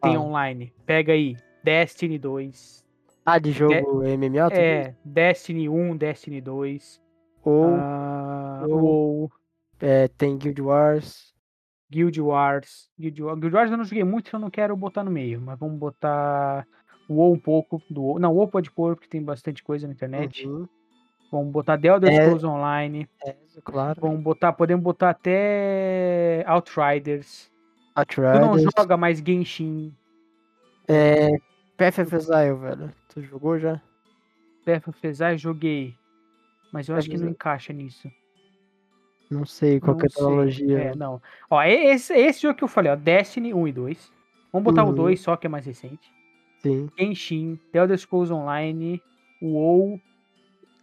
tem 0.00 0.16
Ah. 0.16 0.20
online. 0.20 0.72
Pega 0.86 1.12
aí, 1.12 1.36
Destiny 1.62 2.18
2. 2.18 2.85
Ah, 3.26 3.38
de 3.40 3.50
jogo 3.50 4.02
MMO? 4.04 4.48
tudo 4.48 4.52
É, 4.60 4.94
Destiny 5.04 5.68
1, 5.68 5.96
Destiny 5.96 6.40
2. 6.40 7.02
Ou 7.44 7.74
ah, 7.74 8.64
ou- 8.68 8.80
WoW, 8.80 9.32
é, 9.80 10.08
tem 10.08 10.38
Guild 10.38 10.62
Wars. 10.62 11.34
Guild 11.90 12.20
Wars. 12.20 12.88
Guild 12.98 13.22
Wars. 13.22 13.38
Guild 13.40 13.54
Wars 13.56 13.70
eu 13.70 13.76
não 13.76 13.84
joguei 13.84 14.04
muito, 14.04 14.28
então 14.28 14.38
eu 14.38 14.42
não 14.42 14.50
quero 14.50 14.76
botar 14.76 15.02
no 15.04 15.10
meio. 15.10 15.40
Mas 15.40 15.58
vamos 15.58 15.78
botar 15.78 16.66
WoW 17.08 17.32
um 17.32 17.38
pouco. 17.38 17.82
Do 17.90 18.02
WoW. 18.02 18.18
Não, 18.18 18.32
WoW 18.34 18.48
pode 18.48 18.70
pôr, 18.70 18.94
porque 18.94 19.08
tem 19.08 19.22
bastante 19.22 19.62
coisa 19.62 19.86
na 19.86 19.92
internet. 19.92 20.46
Uhum. 20.46 20.68
Vamos 21.30 21.52
botar 21.52 21.76
The 21.78 21.88
Elder 21.88 22.12
É. 22.12 22.16
Scrolls 22.22 22.46
Online. 22.46 23.08
É, 23.24 23.34
claro. 23.64 24.00
Vamos 24.00 24.20
botar, 24.22 24.52
podemos 24.52 24.82
botar 24.84 25.10
até 25.10 26.44
Outriders. 26.46 27.50
Tu 27.94 28.00
Outriders. 28.00 28.40
não 28.64 28.70
joga 28.78 28.96
mais 28.96 29.18
Genshin, 29.18 29.92
É, 30.88 31.28
Path 31.76 31.98
of 31.98 32.14
Exile, 32.14 32.54
velho. 32.54 32.90
Tu 33.16 33.22
jogou 33.22 33.58
já? 33.58 33.80
Path 34.66 34.88
of 34.88 35.06
Exile, 35.06 35.38
joguei. 35.38 35.96
Mas 36.70 36.86
eu 36.86 36.94
Path 36.94 36.98
acho 36.98 37.10
que 37.10 37.16
não 37.16 37.30
encaixa 37.30 37.72
nisso. 37.72 38.10
Não 39.30 39.46
sei 39.46 39.80
qual 39.80 39.96
Não 39.96 40.02
é 40.02 40.04
a 40.04 40.08
tecnologia. 40.10 40.78
É, 40.78 40.94
não. 40.94 41.22
Ó, 41.48 41.62
esse, 41.62 42.12
esse 42.12 42.42
jogo 42.42 42.58
que 42.58 42.62
eu 42.62 42.68
falei, 42.68 42.92
ó, 42.92 42.94
Destiny 42.94 43.54
1 43.54 43.68
e 43.68 43.72
2. 43.72 44.12
Vamos 44.52 44.64
botar 44.64 44.84
o 44.84 44.88
Uhum. 44.88 44.94
2 44.94 45.18
só, 45.18 45.34
que 45.34 45.46
é 45.46 45.48
mais 45.48 45.64
recente. 45.64 46.12
Sim. 46.58 46.90
Genshin, 46.98 47.58
The 47.72 47.78
Elder 47.78 47.98
Scrolls 47.98 48.30
Online, 48.30 49.02
o 49.40 49.54
WoW 49.54 50.00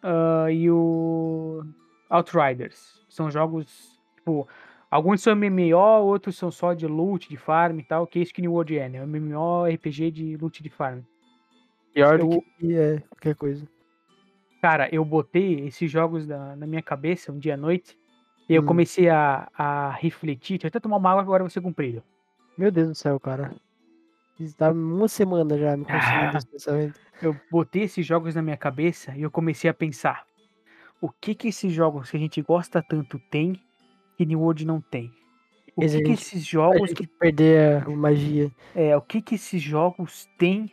ah, 0.02 0.52
e 0.52 0.72
o 0.72 1.64
Outriders. 2.10 3.00
São 3.08 3.30
jogos, 3.30 4.02
tipo, 4.16 4.48
alguns 4.90 5.22
são 5.22 5.36
MMO, 5.36 5.78
outros 6.04 6.36
são 6.36 6.50
só 6.50 6.74
de 6.74 6.88
loot, 6.88 7.30
de 7.30 7.38
farm 7.38 7.78
e 7.78 7.84
tal, 7.84 8.08
que 8.08 8.18
é 8.18 8.24
isso 8.24 8.34
que 8.34 8.42
New 8.42 8.54
World 8.54 8.76
é, 8.76 8.90
né? 8.90 9.06
MMO, 9.06 9.66
RPG 9.72 10.10
de 10.10 10.36
loot 10.38 10.64
de 10.64 10.70
farm. 10.72 11.02
Pior 11.94 12.20
Eu- 12.20 12.28
do 12.28 12.42
que 12.58 12.76
é, 12.76 13.00
qualquer 13.10 13.36
coisa. 13.36 13.68
Cara, 14.62 14.88
eu 14.94 15.04
botei 15.04 15.66
esses 15.68 15.92
jogos 15.92 16.26
na, 16.26 16.56
na 16.56 16.66
minha 16.66 16.82
cabeça 16.82 17.32
um 17.32 17.38
dia 17.38 17.56
à 17.56 17.58
noite, 17.58 17.98
e 18.48 18.56
eu 18.56 18.64
Hum. 18.64 18.66
comecei 18.66 19.10
a, 19.10 19.50
a 19.54 19.92
refletir, 19.92 20.54
deixa 20.58 20.68
eu 20.68 20.70
até 20.70 20.80
tomar 20.80 20.98
uma 20.98 21.10
água 21.12 21.22
agora 21.22 21.48
ser 21.50 21.62
cumprido. 21.62 22.02
Meu 22.58 22.72
Deus 22.72 22.90
do 22.90 22.96
céu, 22.96 23.20
cara. 23.20 23.54
Isso 24.40 24.56
tá 24.56 24.72
uma 24.72 25.08
semana 25.08 25.58
já 25.58 25.76
me 25.78 25.86
consumindo 25.86 26.38
esse 26.38 26.48
pensamento. 26.48 27.00
eu 27.22 27.36
botei 27.52 27.84
esses 27.84 28.06
jogos 28.06 28.36
na 28.36 28.42
minha 28.42 28.58
cabeça 28.58 29.16
e 29.16 29.22
eu 29.22 29.30
comecei 29.32 29.70
a 29.70 29.74
pensar: 29.74 30.26
o 31.02 31.10
que 31.10 31.36
que 31.36 31.50
esses 31.50 31.72
jogos 31.72 32.10
que 32.10 32.18
a 32.18 32.20
gente 32.20 32.42
gosta 32.42 32.82
tanto 32.82 33.20
tem 33.30 33.60
que 34.18 34.26
New 34.26 34.42
World 34.42 34.66
não 34.66 34.82
tem? 34.82 35.12
O 35.76 35.82
que, 35.82 36.02
que 36.02 36.12
esses 36.12 36.46
jogos 36.46 36.94
que 36.94 37.08
perder 37.08 37.84
a 37.84 37.90
magia. 37.90 38.52
é, 38.76 38.96
o 38.96 39.02
que 39.02 39.22
que 39.22 39.36
esses 39.36 39.62
jogos 39.62 40.28
têm 40.38 40.72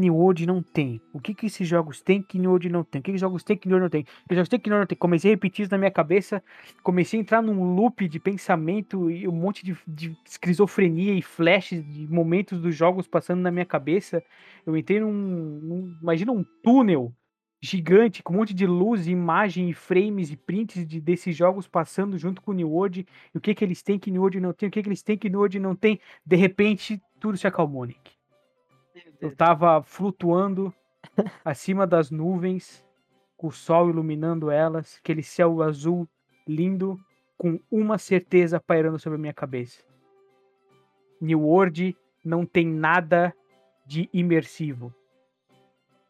que 0.00 0.10
World 0.10 0.46
não 0.46 0.62
tem? 0.62 1.00
O 1.12 1.20
que 1.20 1.34
que 1.34 1.46
esses 1.46 1.68
jogos 1.68 2.00
têm 2.00 2.22
que 2.22 2.40
World 2.40 2.68
não 2.70 2.82
tem? 2.82 3.00
O 3.00 3.02
que 3.02 3.12
que 3.12 3.18
jogos 3.18 3.42
têm 3.44 3.56
que 3.56 3.68
World 3.68 3.82
não 3.82 3.90
tem? 3.90 4.04
Que 4.04 4.34
jogos 4.34 4.48
têm 4.48 4.58
que 4.58 4.70
World 4.70 4.80
não 4.82 4.86
tem? 4.86 4.96
Comecei 4.96 5.30
a 5.30 5.34
repetir 5.34 5.64
isso 5.64 5.70
na 5.72 5.78
minha 5.78 5.90
cabeça, 5.90 6.42
comecei 6.82 7.20
a 7.20 7.22
entrar 7.22 7.42
num 7.42 7.74
loop 7.74 8.08
de 8.08 8.18
pensamento 8.18 9.10
e 9.10 9.28
um 9.28 9.32
monte 9.32 9.64
de, 9.64 9.76
de 9.86 10.16
esquizofrenia 10.24 11.12
e 11.14 11.20
flashes 11.20 11.84
de 11.84 12.08
momentos 12.08 12.60
dos 12.60 12.74
jogos 12.74 13.06
passando 13.06 13.40
na 13.42 13.50
minha 13.50 13.66
cabeça. 13.66 14.22
Eu 14.64 14.76
entrei 14.76 14.98
num, 15.00 15.12
num- 15.12 15.98
imagina 16.00 16.32
um 16.32 16.44
túnel 16.62 17.12
gigante 17.60 18.22
com 18.22 18.32
um 18.34 18.38
monte 18.38 18.54
de 18.54 18.66
luz, 18.66 19.06
imagem 19.06 19.68
e 19.70 19.74
frames 19.74 20.30
e 20.30 20.36
prints 20.36 20.86
de, 20.86 21.00
desses 21.00 21.36
jogos 21.36 21.68
passando 21.68 22.18
junto 22.18 22.40
com 22.42 22.52
New 22.52 22.70
World. 22.70 23.06
E 23.34 23.38
o 23.38 23.40
que 23.40 23.54
que 23.54 23.64
eles 23.64 23.82
têm 23.82 23.98
que 23.98 24.10
New 24.10 24.22
World 24.22 24.40
não 24.40 24.52
tem? 24.52 24.68
O 24.68 24.72
que 24.72 24.82
que 24.82 24.88
eles 24.88 25.02
têm 25.02 25.18
que 25.18 25.28
New 25.28 25.38
World 25.40 25.58
não 25.60 25.76
tem? 25.76 26.00
De 26.26 26.36
repente, 26.36 27.00
tudo 27.20 27.36
se 27.36 27.46
acalmou, 27.46 27.84
Nick. 27.84 28.21
Eu 29.22 29.36
tava 29.36 29.80
flutuando 29.84 30.74
acima 31.44 31.86
das 31.86 32.10
nuvens, 32.10 32.84
com 33.36 33.46
o 33.46 33.52
sol 33.52 33.88
iluminando 33.88 34.50
elas, 34.50 34.98
aquele 34.98 35.22
céu 35.22 35.62
azul 35.62 36.08
lindo, 36.44 36.98
com 37.38 37.60
uma 37.70 37.98
certeza 37.98 38.58
pairando 38.58 38.98
sobre 38.98 39.16
a 39.16 39.20
minha 39.20 39.32
cabeça. 39.32 39.80
New 41.20 41.40
World 41.40 41.96
não 42.24 42.44
tem 42.44 42.66
nada 42.66 43.32
de 43.86 44.10
imersivo. 44.12 44.92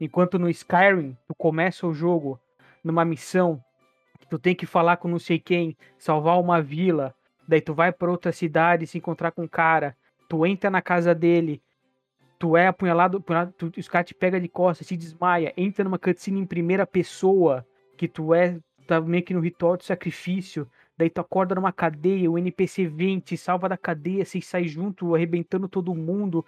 Enquanto 0.00 0.38
no 0.38 0.48
Skyrim, 0.48 1.14
tu 1.28 1.34
começa 1.34 1.86
o 1.86 1.92
jogo 1.92 2.40
numa 2.82 3.04
missão, 3.04 3.62
tu 4.30 4.38
tem 4.38 4.54
que 4.54 4.64
falar 4.64 4.96
com 4.96 5.06
não 5.06 5.18
sei 5.18 5.38
quem, 5.38 5.76
salvar 5.98 6.40
uma 6.40 6.62
vila, 6.62 7.14
daí 7.46 7.60
tu 7.60 7.74
vai 7.74 7.92
para 7.92 8.10
outra 8.10 8.32
cidade 8.32 8.86
se 8.86 8.96
encontrar 8.96 9.32
com 9.32 9.42
um 9.42 9.48
cara, 9.48 9.94
tu 10.30 10.46
entra 10.46 10.70
na 10.70 10.80
casa 10.80 11.14
dele, 11.14 11.62
tu 12.42 12.56
é 12.56 12.66
apunhalado, 12.66 13.18
apunhalado 13.18 13.52
tu, 13.56 13.70
os 13.78 13.86
caras 13.86 14.08
te 14.08 14.14
pegam 14.14 14.40
de 14.40 14.48
costas, 14.48 14.88
te 14.88 14.96
desmaia, 14.96 15.54
entra 15.56 15.84
numa 15.84 15.96
cutscene 15.96 16.40
em 16.40 16.44
primeira 16.44 16.84
pessoa, 16.84 17.64
que 17.96 18.08
tu 18.08 18.34
é, 18.34 18.58
tá 18.84 19.00
meio 19.00 19.22
que 19.22 19.32
no 19.32 19.38
ritual 19.38 19.76
de 19.76 19.84
sacrifício, 19.84 20.66
daí 20.98 21.08
tu 21.08 21.20
acorda 21.20 21.54
numa 21.54 21.70
cadeia, 21.70 22.28
o 22.28 22.36
NPC 22.36 22.88
vem, 22.88 23.20
te 23.20 23.36
salva 23.36 23.68
da 23.68 23.76
cadeia, 23.76 24.24
vocês 24.24 24.44
saem 24.44 24.66
junto, 24.66 25.14
arrebentando 25.14 25.68
todo 25.68 25.94
mundo, 25.94 26.44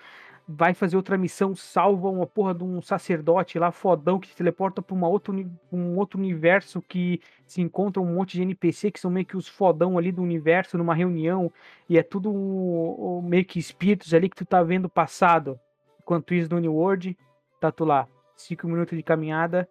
vai 0.48 0.74
fazer 0.74 0.96
outra 0.96 1.16
missão, 1.16 1.54
salva 1.54 2.08
uma 2.08 2.26
porra 2.26 2.52
de 2.52 2.64
um 2.64 2.82
sacerdote 2.82 3.56
lá, 3.56 3.70
fodão, 3.70 4.18
que 4.18 4.26
te 4.26 4.34
teleporta 4.34 4.82
pra 4.82 4.96
uma 4.96 5.06
outra, 5.06 5.32
um 5.70 5.96
outro 5.96 6.18
universo 6.18 6.82
que 6.82 7.20
se 7.46 7.60
encontra 7.62 8.02
um 8.02 8.14
monte 8.14 8.32
de 8.32 8.42
NPC 8.42 8.90
que 8.90 8.98
são 8.98 9.12
meio 9.12 9.26
que 9.26 9.36
os 9.36 9.46
fodão 9.46 9.96
ali 9.96 10.10
do 10.10 10.22
universo, 10.22 10.76
numa 10.76 10.92
reunião, 10.92 11.52
e 11.88 11.96
é 11.96 12.02
tudo 12.02 12.32
o- 12.32 13.18
o- 13.18 13.22
meio 13.22 13.44
que 13.44 13.60
espíritos 13.60 14.12
ali 14.12 14.28
que 14.28 14.34
tu 14.34 14.44
tá 14.44 14.60
vendo 14.60 14.88
passado. 14.88 15.56
Enquanto 16.04 16.34
isso, 16.34 16.50
no 16.50 16.60
New 16.60 16.74
World, 16.74 17.16
tá 17.58 17.72
tu 17.72 17.82
lá, 17.82 18.06
cinco 18.36 18.68
minutos 18.68 18.94
de 18.94 19.02
caminhada, 19.02 19.66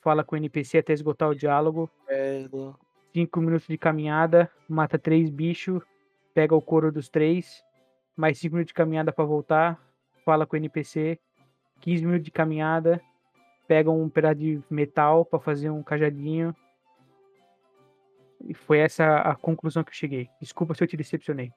fala 0.00 0.24
com 0.24 0.34
o 0.34 0.38
NPC 0.38 0.78
até 0.78 0.94
esgotar 0.94 1.28
o 1.28 1.34
diálogo, 1.34 1.90
Velho. 2.08 2.74
cinco 3.12 3.40
minutos 3.40 3.68
de 3.68 3.76
caminhada, 3.76 4.50
mata 4.66 4.98
três 4.98 5.28
bichos, 5.28 5.82
pega 6.32 6.54
o 6.54 6.62
couro 6.62 6.90
dos 6.90 7.10
três, 7.10 7.62
mais 8.16 8.38
cinco 8.38 8.54
minutos 8.54 8.70
de 8.70 8.74
caminhada 8.74 9.12
pra 9.12 9.22
voltar, 9.26 9.78
fala 10.24 10.46
com 10.46 10.56
o 10.56 10.58
NPC, 10.58 11.20
15 11.80 12.06
minutos 12.06 12.24
de 12.24 12.30
caminhada, 12.30 12.98
pega 13.68 13.90
um 13.90 14.08
pedaço 14.08 14.36
de 14.36 14.62
metal 14.70 15.26
pra 15.26 15.38
fazer 15.38 15.68
um 15.68 15.82
cajadinho. 15.82 16.56
E 18.42 18.54
foi 18.54 18.78
essa 18.78 19.18
a 19.18 19.34
conclusão 19.34 19.84
que 19.84 19.90
eu 19.90 19.94
cheguei. 19.94 20.30
Desculpa 20.40 20.74
se 20.74 20.82
eu 20.82 20.88
te 20.88 20.96
decepcionei. 20.96 21.52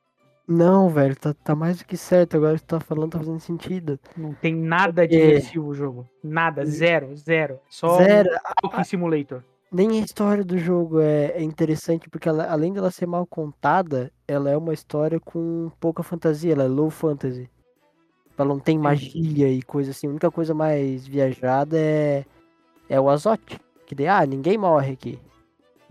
Não, 0.48 0.90
velho, 0.90 1.16
tá, 1.16 1.34
tá 1.34 1.56
mais 1.56 1.78
do 1.80 1.86
que 1.86 1.96
certo. 1.96 2.36
Agora 2.36 2.56
que 2.58 2.64
tu 2.64 2.68
tá 2.68 2.80
falando, 2.80 3.12
tá 3.12 3.18
fazendo 3.20 3.40
sentido. 3.40 3.98
Não 4.18 4.34
tem 4.34 4.54
nada 4.54 5.08
de 5.08 5.16
É. 5.16 5.26
imersivo 5.30 5.68
o 5.70 5.74
jogo. 5.74 6.06
Nada, 6.24 6.66
zero, 6.66 7.16
zero. 7.16 7.60
Só 7.70 7.98
Zero. 7.98 8.30
um 8.64 8.68
Walking 8.68 8.84
Simulator. 8.84 9.44
Nem 9.72 10.00
a 10.00 10.04
história 10.04 10.44
do 10.44 10.58
jogo 10.58 11.00
é, 11.00 11.28
é 11.32 11.42
interessante, 11.42 12.10
porque 12.10 12.28
ela- 12.30 12.46
além 12.52 12.74
dela 12.74 12.92
ser 12.92 13.08
mal 13.08 13.26
contada, 13.26 14.12
ela 14.28 14.50
é 14.50 14.58
uma 14.58 14.74
história 14.74 15.20
com 15.20 15.72
pouca 15.80 16.04
fantasia, 16.04 16.52
ela 16.54 16.64
é 16.66 16.68
low 16.68 16.90
fantasy. 16.92 17.50
Ela 18.38 18.48
não 18.50 18.60
tem 18.60 18.78
magia 18.78 19.48
e 19.50 19.62
coisa 19.64 19.92
assim. 19.92 20.08
A 20.08 20.10
única 20.12 20.30
coisa 20.30 20.54
mais 20.54 21.08
viajada 21.08 21.78
é, 21.80 22.26
é 22.90 23.00
o 23.00 23.10
Azote. 23.10 23.60
Que 23.86 23.96
daí, 23.96 24.08
ah, 24.08 24.26
ninguém 24.26 24.58
morre 24.58 24.92
aqui. 24.94 25.20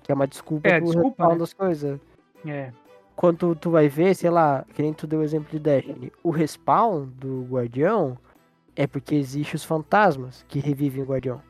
Que 0.02 0.12
é 0.12 0.14
uma 0.14 0.26
desculpa 0.26 0.68
É, 0.68 0.76
pro 0.78 0.87
desculpa, 0.87 1.28
né? 1.28 1.37
das 1.37 1.52
coisas. 1.52 2.00
É. 2.47 2.73
Quando 3.14 3.37
tu, 3.38 3.54
tu 3.54 3.71
vai 3.71 3.88
ver, 3.88 4.14
sei 4.14 4.31
lá, 4.31 4.64
que 4.75 4.83
nem 4.83 4.92
tu 4.92 5.07
deu 5.07 5.21
o 5.21 5.23
exemplo 5.23 5.49
de 5.50 5.59
Destiny, 5.59 6.11
o 6.23 6.31
respawn 6.31 7.07
do 7.07 7.42
Guardião 7.45 8.16
é 8.75 8.87
porque 8.87 9.14
existe 9.14 9.54
os 9.54 9.64
fantasmas 9.64 10.45
que 10.49 10.59
revivem 10.59 11.02
o 11.02 11.07
Guardião. 11.07 11.40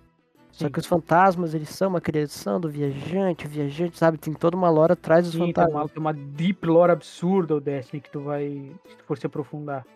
Só 0.50 0.66
Sim. 0.66 0.72
que 0.72 0.78
os 0.80 0.86
fantasmas, 0.86 1.54
eles 1.54 1.70
são 1.70 1.88
uma 1.88 2.00
criação 2.00 2.60
do 2.60 2.68
viajante, 2.68 3.46
o 3.46 3.48
viajante, 3.48 3.96
sabe, 3.96 4.18
tem 4.18 4.34
toda 4.34 4.54
uma 4.56 4.68
lore 4.68 4.92
atrás 4.92 5.24
dos 5.24 5.32
Sim, 5.32 5.38
tem 5.38 5.46
fantasmas. 5.54 5.74
uma, 5.82 5.88
tem 5.88 6.00
uma 6.00 6.12
deep 6.12 6.66
lore 6.66 6.92
absurda 6.92 7.54
o 7.56 7.60
Destiny 7.60 8.02
que 8.02 8.10
tu 8.10 8.20
vai. 8.20 8.70
Se 8.86 8.96
tu 8.96 9.04
for 9.04 9.16
se 9.16 9.24
aprofundar. 9.26 9.86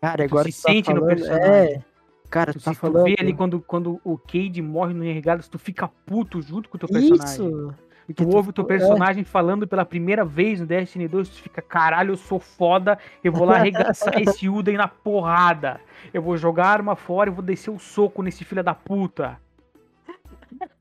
Cara, 0.00 0.26
tu 0.26 0.32
agora 0.32 0.50
se 0.50 0.58
tu 0.60 0.62
tá 0.64 0.72
sente 0.72 0.88
no 0.94 1.00
falando- 1.00 1.16
personagem. 1.16 1.50
É, 1.74 1.84
cara, 2.30 2.52
Tu, 2.54 2.58
tu 2.58 2.64
tá 2.64 2.72
se 2.72 2.78
tu 2.78 2.80
falando... 2.80 3.04
vê 3.04 3.16
ali 3.18 3.34
quando, 3.34 3.60
quando 3.60 4.00
o 4.02 4.16
Cade 4.16 4.62
morre 4.62 4.94
no 4.94 5.02
Regadas, 5.02 5.46
tu 5.48 5.58
fica 5.58 5.86
puto 6.06 6.40
junto 6.40 6.70
com 6.70 6.76
o 6.76 6.80
teu 6.80 6.88
personagem. 6.88 7.24
Isso! 7.48 7.74
Tu 8.08 8.14
Porque 8.14 8.36
ouve 8.36 8.50
o 8.50 8.52
teu 8.52 8.64
é, 8.64 8.66
personagem 8.66 9.24
falando 9.24 9.66
pela 9.66 9.84
primeira 9.84 10.24
vez 10.24 10.60
no 10.60 10.66
Destiny 10.66 11.06
2, 11.06 11.28
tu 11.28 11.42
fica, 11.42 11.62
caralho, 11.62 12.12
eu 12.12 12.16
sou 12.16 12.40
foda, 12.40 12.98
eu 13.22 13.32
vou 13.32 13.46
lá 13.46 13.56
arregaçar 13.56 14.14
esse 14.20 14.48
aí 14.48 14.76
na 14.76 14.88
porrada. 14.88 15.80
Eu 16.12 16.20
vou 16.20 16.36
jogar 16.36 16.66
a 16.66 16.70
arma 16.70 16.96
fora 16.96 17.30
e 17.30 17.32
vou 17.32 17.42
descer 17.42 17.70
o 17.70 17.78
soco 17.78 18.22
nesse 18.22 18.44
filho 18.44 18.62
da 18.62 18.74
puta. 18.74 19.38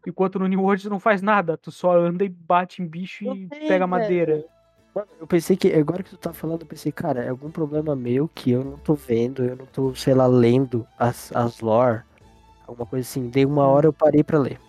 Enquanto 0.05 0.39
no 0.39 0.47
New 0.47 0.61
World 0.61 0.83
tu 0.83 0.89
não 0.89 0.99
faz 0.99 1.21
nada, 1.21 1.57
tu 1.57 1.71
só 1.71 1.95
anda 1.95 2.25
e 2.25 2.29
bate 2.29 2.81
em 2.81 2.87
bicho 2.87 3.25
Não 3.25 3.35
e 3.35 3.47
tem, 3.47 3.59
pega 3.61 3.85
velho. 3.85 3.87
madeira. 3.87 4.45
Mano, 4.93 5.07
Eu 5.19 5.27
pensei 5.27 5.55
que, 5.55 5.71
agora 5.73 6.03
que 6.03 6.09
tu 6.09 6.17
tá 6.17 6.33
falando, 6.33 6.61
eu 6.61 6.67
pensei, 6.67 6.91
cara, 6.91 7.23
é 7.23 7.29
algum 7.29 7.49
problema 7.49 7.95
meu 7.95 8.27
que 8.27 8.51
eu 8.51 8.63
não 8.63 8.77
tô 8.77 8.93
vendo, 8.93 9.43
eu 9.43 9.55
não 9.55 9.65
tô, 9.65 9.95
sei 9.95 10.13
lá, 10.13 10.25
lendo 10.25 10.85
as, 10.97 11.33
as 11.33 11.61
lore, 11.61 12.01
alguma 12.67 12.85
coisa 12.85 13.07
assim. 13.07 13.29
Daí 13.29 13.45
uma 13.45 13.67
hora 13.67 13.87
eu 13.87 13.93
parei 13.93 14.23
pra 14.23 14.39
ler. 14.39 14.59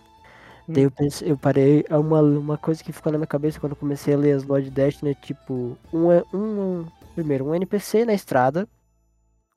Daí 0.67 0.83
eu 0.83 0.91
pensei, 0.91 1.29
eu 1.31 1.37
parei, 1.37 1.83
é 1.89 1.97
uma, 1.97 2.21
uma 2.21 2.57
coisa 2.57 2.83
que 2.83 2.93
ficou 2.93 3.11
na 3.11 3.17
minha 3.17 3.27
cabeça 3.27 3.59
quando 3.59 3.75
comecei 3.75 4.13
a 4.13 4.17
ler 4.17 4.33
as 4.33 4.43
lore 4.43 4.63
de 4.63 4.71
Destiny, 4.71 5.11
é 5.11 5.13
tipo, 5.13 5.77
um, 5.91 6.11
é- 6.11 6.23
um, 6.33 6.85
primeiro, 7.13 7.45
um 7.45 7.55
NPC 7.55 8.05
na 8.05 8.13
estrada, 8.13 8.67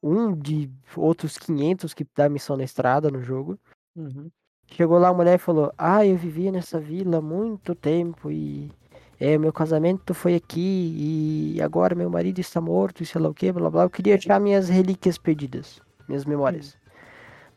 um 0.02 0.32
de 0.34 0.70
outros 0.96 1.38
500 1.38 1.94
que 1.94 2.06
dá 2.14 2.28
missão 2.28 2.56
na 2.56 2.64
estrada 2.64 3.10
no 3.10 3.22
jogo. 3.22 3.58
Uhum. 3.94 4.30
Chegou 4.68 4.98
lá 4.98 5.08
a 5.08 5.14
mulher 5.14 5.36
e 5.36 5.38
falou: 5.38 5.72
Ah, 5.78 6.04
eu 6.04 6.16
vivia 6.16 6.50
nessa 6.50 6.80
vila 6.80 7.18
há 7.18 7.20
muito 7.20 7.74
tempo 7.74 8.30
e 8.30 8.70
é, 9.18 9.38
meu 9.38 9.52
casamento 9.52 10.12
foi 10.12 10.34
aqui 10.34 11.54
e 11.56 11.62
agora 11.62 11.94
meu 11.94 12.10
marido 12.10 12.40
está 12.40 12.60
morto 12.60 13.02
e 13.02 13.06
sei 13.06 13.20
lá 13.20 13.28
o 13.28 13.34
que, 13.34 13.50
blá 13.52 13.70
blá. 13.70 13.84
Eu 13.84 13.90
queria 13.90 14.16
achar 14.16 14.40
minhas 14.40 14.68
relíquias 14.68 15.18
perdidas, 15.18 15.80
minhas 16.08 16.24
memórias. 16.24 16.76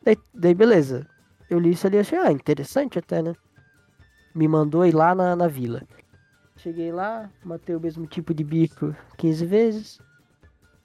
Daí, 0.03 0.18
daí 0.34 0.53
beleza. 0.53 1.08
Eu 1.50 1.60
li 1.60 1.72
isso 1.72 1.88
ali 1.88 1.98
e 1.98 2.00
achei, 2.00 2.18
ah, 2.18 2.32
interessante 2.32 3.00
até, 3.00 3.22
né? 3.22 3.34
Me 4.36 4.48
mandou 4.48 4.86
ir 4.86 4.94
lá 4.94 5.15
na, 5.15 5.36
na 5.36 5.48
vila. 5.48 5.82
Cheguei 6.58 6.91
lá, 6.91 7.29
matei 7.44 7.75
o 7.75 7.79
mesmo 7.79 8.06
tipo 8.06 8.34
de 8.34 8.44
bicho 8.44 8.96
15 9.18 9.46
vezes. 9.46 10.00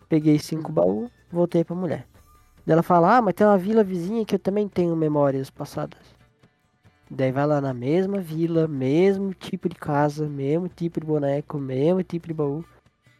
Peguei 0.08 0.38
cinco 0.38 0.72
baús, 0.72 1.10
voltei 1.30 1.64
pra 1.64 1.74
mulher. 1.74 2.06
Ela 2.66 2.82
fala, 2.82 3.18
ah, 3.18 3.22
mas 3.22 3.34
tem 3.34 3.46
uma 3.46 3.58
vila 3.58 3.84
vizinha 3.84 4.24
que 4.24 4.36
eu 4.36 4.38
também 4.38 4.68
tenho 4.68 4.96
memórias 4.96 5.50
passadas. 5.50 6.14
Daí 7.10 7.30
vai 7.30 7.46
lá 7.46 7.60
na 7.60 7.74
mesma 7.74 8.18
vila, 8.20 8.66
mesmo 8.66 9.34
tipo 9.34 9.68
de 9.68 9.74
casa, 9.74 10.26
mesmo 10.26 10.68
tipo 10.68 10.98
de 10.98 11.06
boneco, 11.06 11.58
mesmo 11.58 12.02
tipo 12.02 12.26
de 12.26 12.32
baú. 12.32 12.64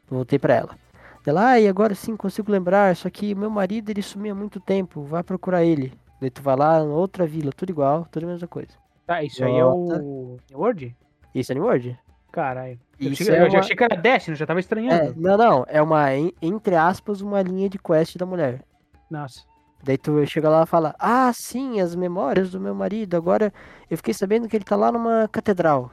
Voltei 0.09 0.39
pra 0.39 0.55
ela. 0.55 0.79
Ela, 1.27 1.51
ah, 1.51 1.61
e 1.61 1.69
agora 1.69 1.95
sim 1.95 2.17
consigo 2.17 2.51
lembrar, 2.51 2.97
só 2.97 3.11
que 3.11 3.35
meu 3.35 3.51
marido 3.51 3.91
ele 3.91 4.03
sumiu 4.03 4.33
há 4.33 4.35
muito 4.35 4.61
tempo, 4.61 5.03
vai 5.03 5.23
procurar 5.23 5.65
ele. 5.65 5.93
Daí 6.21 6.31
tu 6.31 6.43
vai 6.43 6.57
lá 6.57 6.81
em 6.81 6.89
outra 6.89 7.27
vila, 7.27 7.53
tudo 7.53 7.71
igual, 7.71 8.07
tudo 8.11 8.25
a 8.25 8.29
mesma 8.31 8.49
coisa. 8.49 8.73
Tá, 9.07 9.23
isso 9.23 9.45
aí 9.45 9.57
é 9.57 9.65
o 9.65 10.39
New 10.49 10.59
World? 10.59 10.97
Isso 11.35 11.53
é 11.53 11.55
New 11.55 11.65
World? 11.65 11.99
Caralho. 12.33 12.79
Eu, 12.99 13.13
Isso 13.13 13.31
é 13.31 13.43
eu 13.43 13.51
já 13.51 13.57
uma- 13.57 13.59
achei 13.61 13.77
que 13.77 13.85
era 13.85 13.97
Destiny, 13.97 14.37
já 14.37 14.47
tava 14.47 14.59
É, 14.59 14.63
estranhando. 14.63 15.15
não, 15.21 15.37
não, 15.37 15.65
é 15.69 15.81
uma, 15.83 16.15
en- 16.17 16.33
entre 16.41 16.75
aspas, 16.75 17.21
uma 17.21 17.43
linha 17.43 17.69
de 17.69 17.79
quest 17.79 18.17
da 18.17 18.25
mulher. 18.27 18.63
Nossa. 19.11 19.43
Daí 19.83 19.99
tu 19.99 20.25
chega 20.27 20.49
lá 20.49 20.63
e 20.63 20.67
fala, 20.67 20.95
ah, 20.99 21.31
sim, 21.33 21.81
as 21.81 21.95
memórias 21.95 22.51
do 22.51 22.59
meu 22.61 22.75
marido, 22.75 23.17
agora 23.17 23.53
eu 23.91 23.97
fiquei 23.99 24.15
sabendo 24.15 24.49
que 24.49 24.57
ele 24.57 24.65
tá 24.65 24.75
lá 24.77 24.91
numa 24.91 25.29
catedral. 25.29 25.91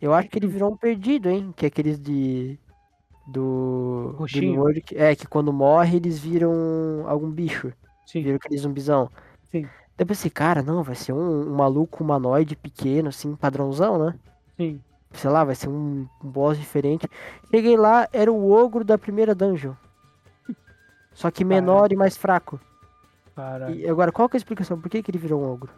Eu 0.00 0.12
acho 0.12 0.28
que 0.28 0.38
ele 0.38 0.48
virou 0.48 0.72
um 0.72 0.76
perdido, 0.76 1.28
hein? 1.28 1.52
Que 1.54 1.66
é 1.66 1.68
aqueles 1.68 1.98
de. 2.00 2.58
Do. 3.26 4.10
do 4.12 4.16
Roxinho. 4.18 4.52
New 4.52 4.60
World, 4.62 4.80
que- 4.80 4.96
é, 4.96 5.14
que 5.14 5.26
quando 5.26 5.52
morre 5.52 5.96
eles 5.98 6.18
viram 6.18 7.04
algum 7.06 7.30
bicho. 7.30 7.72
Sim. 8.06 8.22
Viram 8.22 8.36
aquele 8.36 8.58
zumbizão. 8.58 9.08
Sim. 9.50 9.62
Daí 9.62 9.70
eu 9.98 10.06
pensei, 10.06 10.30
cara, 10.30 10.62
não, 10.62 10.82
vai 10.82 10.94
ser 10.94 11.12
um, 11.12 11.50
um 11.50 11.54
maluco 11.54 12.02
humanoide 12.02 12.56
pequeno, 12.56 13.08
assim, 13.08 13.34
padrãozão, 13.36 13.98
né? 14.06 14.18
Sim. 14.56 14.80
Sei 15.12 15.28
lá, 15.28 15.44
vai 15.44 15.54
ser 15.54 15.68
um, 15.68 16.06
um 16.22 16.28
boss 16.30 16.56
diferente. 16.58 17.08
Cheguei 17.50 17.76
lá, 17.76 18.08
era 18.12 18.32
o 18.32 18.50
ogro 18.50 18.84
da 18.84 18.96
primeira 18.96 19.34
dungeon. 19.34 19.74
Só 21.12 21.30
que 21.30 21.44
menor 21.44 21.92
e 21.92 21.96
mais 21.96 22.16
fraco. 22.16 22.60
Caralho. 23.34 23.74
E 23.74 23.88
agora, 23.88 24.12
qual 24.12 24.28
que 24.28 24.36
é 24.36 24.38
a 24.38 24.40
explicação? 24.42 24.80
Por 24.80 24.88
que, 24.88 25.02
que 25.02 25.10
ele 25.10 25.18
virou 25.18 25.42
um 25.42 25.50
ogro? 25.52 25.72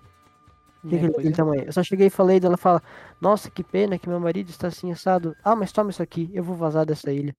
Por 0.83 0.91
que, 0.91 0.97
É, 0.97 0.99
que 0.99 1.05
ele 1.07 1.15
tem 1.15 1.31
é. 1.31 1.35
tamanho? 1.35 1.63
Eu 1.65 1.73
só 1.73 1.83
cheguei 1.83 2.09
e 2.09 2.11
falei, 2.11 2.39
daí 2.39 2.49
ela 2.49 2.57
fala, 2.57 2.83
nossa, 3.21 3.51
que 3.51 3.65
pena 3.65 3.99
que 3.99 4.09
meu 4.09 4.21
marido 4.21 4.51
está 4.51 4.67
assim 4.69 4.93
assado. 4.93 5.35
Ah, 5.43 5.57
mas 5.57 5.73
toma 5.73 5.91
isso 5.91 6.03
aqui, 6.03 6.31
eu 6.35 6.43
vou 6.45 6.55
vazar 6.55 6.85
dessa 6.85 7.11
ilha. 7.13 7.35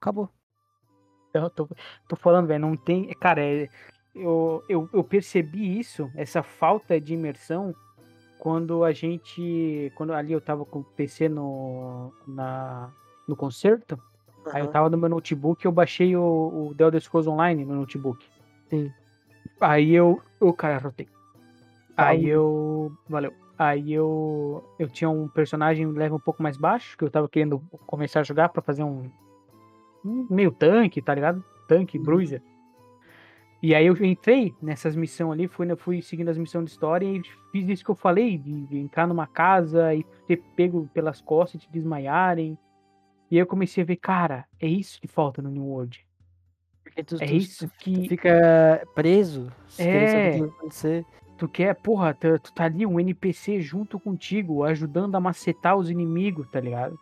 Acabou. 0.00 0.28
Eu 1.34 1.50
tô, 1.50 1.68
tô 2.08 2.16
falando, 2.16 2.46
velho, 2.46 2.60
não 2.60 2.76
tem. 2.76 3.08
Cara, 3.20 3.42
é- 3.42 3.68
eu, 4.18 4.64
eu, 4.68 4.88
eu 4.92 5.04
percebi 5.04 5.78
isso, 5.78 6.10
essa 6.14 6.42
falta 6.42 7.00
de 7.00 7.14
imersão, 7.14 7.74
quando 8.38 8.84
a 8.84 8.92
gente. 8.92 9.92
Quando 9.94 10.12
ali 10.12 10.32
eu 10.32 10.40
tava 10.40 10.64
com 10.64 10.80
o 10.80 10.84
PC 10.84 11.28
no, 11.28 12.12
na, 12.26 12.90
no 13.26 13.36
concerto, 13.36 13.98
aí 14.52 14.62
eu 14.62 14.68
tava 14.68 14.88
no 14.88 14.96
meu 14.96 15.08
notebook 15.08 15.64
eu 15.64 15.72
baixei 15.72 16.16
o, 16.16 16.22
o 16.70 16.74
The 16.74 16.84
Elder 16.84 17.00
Scrolls 17.00 17.28
Online 17.28 17.64
no 17.64 17.74
notebook. 17.74 18.24
Sim. 18.70 18.90
Aí 19.60 19.92
eu. 19.94 20.20
O 20.40 20.52
cara, 20.52 20.78
rotei. 20.78 21.08
Aí 21.96 22.18
Calma. 22.18 22.28
eu. 22.28 22.92
Valeu. 23.08 23.32
Aí 23.58 23.92
eu. 23.92 24.64
Eu 24.78 24.88
tinha 24.88 25.10
um 25.10 25.26
personagem 25.28 25.86
level 25.86 26.16
um 26.16 26.20
pouco 26.20 26.42
mais 26.42 26.56
baixo, 26.56 26.96
que 26.96 27.04
eu 27.04 27.10
tava 27.10 27.28
querendo 27.28 27.58
começar 27.86 28.20
a 28.20 28.24
jogar 28.24 28.50
pra 28.50 28.62
fazer 28.62 28.84
um. 28.84 29.10
um 30.04 30.26
meio 30.30 30.52
tanque, 30.52 31.02
tá 31.02 31.14
ligado? 31.14 31.42
Tanque, 31.66 31.98
Uhum. 31.98 32.57
E 33.60 33.74
aí 33.74 33.86
eu 33.86 33.96
entrei 34.04 34.54
nessas 34.62 34.94
missões 34.94 35.32
ali, 35.32 35.48
fui, 35.48 35.74
fui 35.76 36.00
seguindo 36.02 36.28
as 36.28 36.38
missões 36.38 36.64
de 36.66 36.70
história 36.70 37.06
e 37.06 37.20
fiz 37.50 37.68
isso 37.68 37.84
que 37.84 37.90
eu 37.90 37.94
falei, 37.96 38.38
de, 38.38 38.66
de 38.66 38.78
entrar 38.78 39.06
numa 39.06 39.26
casa 39.26 39.92
e 39.94 40.06
ser 40.26 40.36
pego 40.54 40.88
pelas 40.94 41.20
costas 41.20 41.62
e 41.62 41.66
te 41.66 41.72
desmaiarem. 41.72 42.56
E 43.30 43.34
aí 43.36 43.40
eu 43.42 43.46
comecei 43.46 43.82
a 43.82 43.86
ver, 43.86 43.96
cara, 43.96 44.44
é 44.60 44.66
isso 44.68 45.00
que 45.00 45.08
falta 45.08 45.42
no 45.42 45.50
New 45.50 45.64
World. 45.64 46.06
Porque 46.84 47.02
tu, 47.02 47.16
É 47.16 47.26
tu- 47.26 47.34
isso 47.34 47.66
tu 47.68 47.74
que 47.80 48.08
fica 48.08 48.86
preso. 48.94 49.52
É. 49.76 49.82
o 49.82 50.32
que 50.32 50.38
vai 50.40 50.48
acontecer. 50.48 51.04
tu 51.36 51.48
quer, 51.48 51.74
porra, 51.74 52.14
tu, 52.14 52.38
tu 52.38 52.52
tá 52.52 52.64
ali 52.64 52.86
um 52.86 52.98
NPC 53.00 53.60
junto 53.60 53.98
contigo, 53.98 54.62
ajudando 54.64 55.16
a 55.16 55.20
macetar 55.20 55.76
os 55.76 55.90
inimigos, 55.90 56.48
tá 56.48 56.60
ligado? 56.60 56.98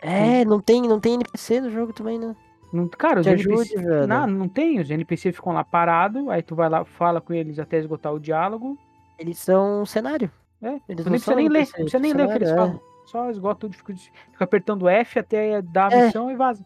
É, 0.00 0.44
não 0.44 0.60
tem, 0.60 0.82
não 0.82 0.98
tem 0.98 1.14
NPC 1.14 1.60
no 1.60 1.70
jogo 1.70 1.92
também, 1.92 2.18
né? 2.18 2.34
Não, 2.72 2.88
cara, 2.88 3.20
os 3.20 3.26
Te 3.26 3.30
NPC. 3.32 3.52
ajude, 3.52 3.76
velho. 3.86 4.06
Não, 4.06 4.26
não 4.26 4.48
tem, 4.48 4.80
os 4.80 4.90
NPC 4.90 5.32
ficam 5.32 5.52
lá 5.52 5.62
parados, 5.62 6.26
aí 6.28 6.42
tu 6.42 6.54
vai 6.54 6.68
lá, 6.68 6.84
fala 6.84 7.20
com 7.20 7.32
eles 7.34 7.58
até 7.58 7.78
esgotar 7.78 8.12
o 8.14 8.18
diálogo. 8.20 8.78
Eles 9.18 9.38
são 9.38 9.82
um 9.82 9.86
cenário. 9.86 10.30
É, 10.62 10.78
Eles 10.88 11.04
tu 11.04 11.10
nem 11.10 11.18
precisa 11.20 11.34
nem 11.34 11.48
ler, 11.48 11.64
não 11.66 11.72
precisa 11.72 11.98
nem 11.98 12.12
ler 12.12 12.24
o 12.24 12.28
que 12.28 12.34
eles 12.36 12.48
é. 12.50 12.54
falam. 12.56 12.80
Só 13.06 13.28
esgota 13.30 13.60
tudo, 13.60 13.74
fica, 13.76 13.92
fica 13.94 14.44
apertando 14.44 14.88
F 14.88 15.18
até 15.18 15.60
dar 15.60 15.92
a 15.92 15.96
É. 15.96 16.06
missão 16.06 16.30
e 16.30 16.36
vaza. 16.36 16.64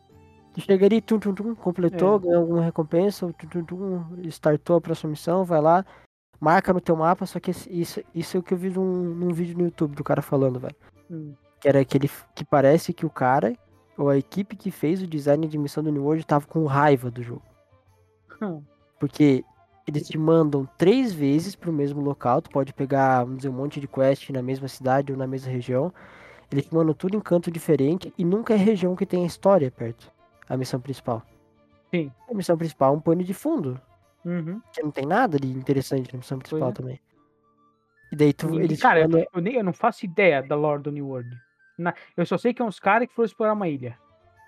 Tu 0.53 0.61
chega 0.61 0.87
ali, 0.87 1.01
tum, 1.01 1.19
tum, 1.19 1.35
tum, 1.35 1.55
completou, 1.55 2.17
É. 2.17 2.19
ganhou 2.21 2.41
alguma 2.43 2.63
recompensa, 2.63 3.27
tum, 3.33 3.49
tum, 3.49 3.65
tum, 3.65 4.05
startou 4.29 4.77
a 4.77 4.81
próxima 4.81 5.11
missão, 5.11 5.45
vai 5.45 5.61
lá, 5.61 5.85
marca 6.39 6.73
no 6.73 6.81
teu 6.81 6.95
mapa, 6.95 7.27
só 7.27 7.41
que 7.41 7.51
isso, 7.51 8.01
isso 8.15 8.37
é 8.37 8.41
o 8.41 8.43
que 8.43 8.55
eu 8.55 8.59
vi 8.59 8.71
num, 8.71 8.85
num 8.85 9.33
vídeo 9.33 9.57
no 9.59 9.65
YouTube 9.65 9.95
do 9.97 10.05
cara 10.05 10.23
falando, 10.23 10.61
velho. 10.61 10.77
Hum. 11.11 11.35
Que 11.61 11.69
era 11.69 11.81
aquele 11.81 12.09
que 12.35 12.45
parece 12.45 12.93
que 12.93 13.05
o 13.07 13.11
cara, 13.11 13.55
ou 13.97 14.09
a 14.09 14.17
equipe 14.17 14.57
que 14.57 14.71
fez 14.71 15.03
o 15.03 15.07
design 15.07 15.47
de 15.47 15.59
missão 15.59 15.83
do 15.83 15.91
New 15.91 16.05
World 16.05 16.27
tava 16.27 16.47
com 16.47 16.65
raiva 16.67 17.11
do 17.11 17.23
jogo. 17.23 17.43
Hum. 18.41 18.63
Porque 18.99 19.45
eles 19.87 20.09
te 20.09 20.19
mandam 20.19 20.69
três 20.77 21.13
vezes 21.13 21.55
pro 21.55 21.73
mesmo 21.73 22.01
local, 22.01 22.43
tu 22.43 22.51
pode 22.51 22.73
pegar, 22.73 23.21
vamos 23.25 23.39
dizer, 23.39 23.49
um 23.49 23.53
monte 23.53 23.81
de 23.81 23.87
quest 23.87 24.31
na 24.31 24.43
mesma 24.43 24.69
cidade 24.69 25.13
ou 25.13 25.19
na 25.19 25.27
mesma 25.27 25.51
região. 25.51 25.93
Eles 26.51 26.67
te 26.67 26.75
mandam 26.75 26.95
tudo 26.95 27.17
em 27.17 27.21
canto 27.21 27.51
diferente 27.51 28.13
e 28.17 28.25
nunca 28.25 28.55
é 28.55 28.57
região 28.57 28.97
que 28.97 29.07
tem 29.07 29.25
a 29.25 29.27
história 29.27 29.71
perto. 29.71 30.13
A 30.49 30.57
missão 30.57 30.81
principal. 30.81 31.23
Sim. 31.93 32.13
A 32.29 32.35
missão 32.35 32.57
principal 32.57 32.95
é 32.95 32.97
um 32.97 33.01
pano 33.01 33.23
de 33.23 33.35
fundo. 33.35 33.81
Uhum. 34.25 34.61
Que 34.73 34.83
não 34.83 34.91
tem 34.91 35.07
nada 35.07 35.39
de 35.39 35.49
interessante 35.49 36.13
na 36.13 36.19
missão 36.19 36.39
principal 36.39 36.71
é. 36.71 36.73
também. 36.73 37.01
E 38.13 38.17
daí 38.17 38.33
tu, 38.33 38.61
eles 38.61 38.81
cara, 38.81 39.01
eu, 39.01 39.09
mandam- 39.09 39.27
eu 39.33 39.41
nem, 39.41 39.55
eu 39.55 39.65
não 39.65 39.73
faço 39.73 40.05
ideia 40.05 40.43
da 40.43 40.55
lore 40.55 40.83
do 40.83 40.93
New 40.93 41.09
World. 41.09 41.37
Na- 41.79 41.95
eu 42.17 42.25
só 42.27 42.37
sei 42.39 42.53
que 42.55 42.63
é 42.63 42.65
uns 42.65 42.79
caras 42.81 43.09
que 43.09 43.15
foram 43.15 43.27
explorar 43.27 43.53
uma 43.53 43.69
ilha. 43.69 43.99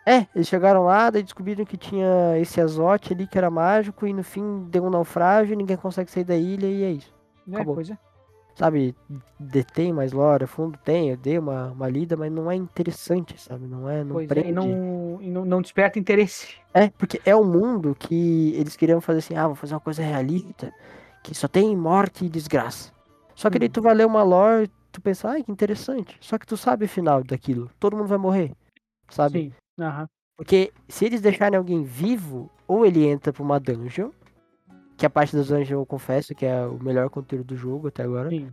É, 0.07 0.27
eles 0.35 0.49
chegaram 0.49 0.85
lá, 0.85 1.11
daí 1.11 1.23
descobriram 1.23 1.65
que 1.67 1.77
tinha 1.77 2.39
esse 2.39 2.61
azote 2.61 3.13
ali 3.13 3.27
que 3.27 3.37
era 3.37 3.51
mágico 3.51 4.07
e 4.07 4.13
no 4.15 4.23
fim 4.23 4.65
deu 4.71 4.85
um 4.85 4.91
naufrágio, 4.91 5.55
ninguém 5.57 5.77
consegue 5.77 6.11
sair 6.11 6.25
da 6.25 6.35
ilha 6.37 6.67
e 6.67 6.83
é 6.83 6.91
isso. 6.93 7.15
Né? 7.47 7.57
Acabou. 7.57 7.75
Pois 7.75 7.91
é. 7.91 7.99
sabe, 8.55 8.95
detém 9.39 9.93
mais 9.93 10.13
lore, 10.13 10.47
fundo 10.47 10.79
tem, 10.83 11.11
eu 11.11 11.17
dei 11.17 11.39
uma, 11.39 11.71
uma 11.73 11.89
lida, 11.89 12.17
mas 12.17 12.33
não 12.33 12.51
é 12.51 12.57
interessante, 12.57 13.39
sabe? 13.41 13.67
Não 13.67 13.89
é, 13.89 14.03
não 14.03 14.15
Pois 14.15 14.25
é, 14.25 14.29
prende. 14.29 14.49
e 14.49 14.53
não, 14.53 15.19
e 15.21 15.29
não, 15.31 15.45
não 15.45 15.61
desperta 15.63 15.99
interesse. 15.99 16.55
É, 16.73 16.89
porque 16.97 17.21
é 17.27 17.37
um 17.37 17.45
mundo 17.45 17.95
que 17.99 18.53
eles 18.57 18.77
queriam 18.77 19.01
fazer 19.03 19.19
assim, 19.19 19.37
ah, 19.37 19.47
vou 19.47 19.55
fazer 19.57 19.75
uma 19.75 19.81
coisa 19.81 20.03
realista, 20.03 20.73
que 21.23 21.35
só 21.35 21.47
tem 21.47 21.77
morte 21.77 22.25
e 22.25 22.29
desgraça. 22.31 22.91
Só 23.35 23.51
que 23.51 23.59
daí 23.59 23.69
Hum. 23.69 23.73
tu 23.73 23.83
vai 23.83 23.95
ler 23.95 24.07
uma 24.07 24.23
lore, 24.23 24.71
tu 24.99 25.03
pensa, 25.03 25.31
ai, 25.31 25.43
que 25.43 25.53
interessante. 25.53 26.17
Só 26.21 26.37
que 26.37 26.47
tu 26.47 26.57
sabe 26.57 26.85
o 26.85 26.89
final 26.89 27.23
daquilo. 27.23 27.71
Todo 27.79 27.97
mundo 27.97 28.09
vai 28.09 28.19
morrer, 28.19 28.53
sabe? 29.09 29.41
Sim. 29.41 29.53
Aham. 29.81 30.09
Porque 30.37 30.73
se 30.89 31.05
eles 31.05 31.21
deixarem 31.21 31.57
alguém 31.57 31.83
vivo, 31.83 32.51
ou 32.67 32.85
ele 32.85 33.07
entra 33.07 33.33
pra 33.33 33.43
uma 33.43 33.59
dungeon, 33.59 34.11
que 34.97 35.07
a 35.07 35.11
parte 35.11 35.35
das 35.35 35.49
dungeons 35.49 35.71
eu 35.71 35.87
confesso 35.87 36.35
que 36.35 36.45
é 36.45 36.65
o 36.67 36.83
melhor 36.83 37.09
conteúdo 37.11 37.45
do 37.45 37.57
jogo 37.57 37.89
até 37.89 38.03
agora. 38.03 38.29
Sim. 38.31 38.53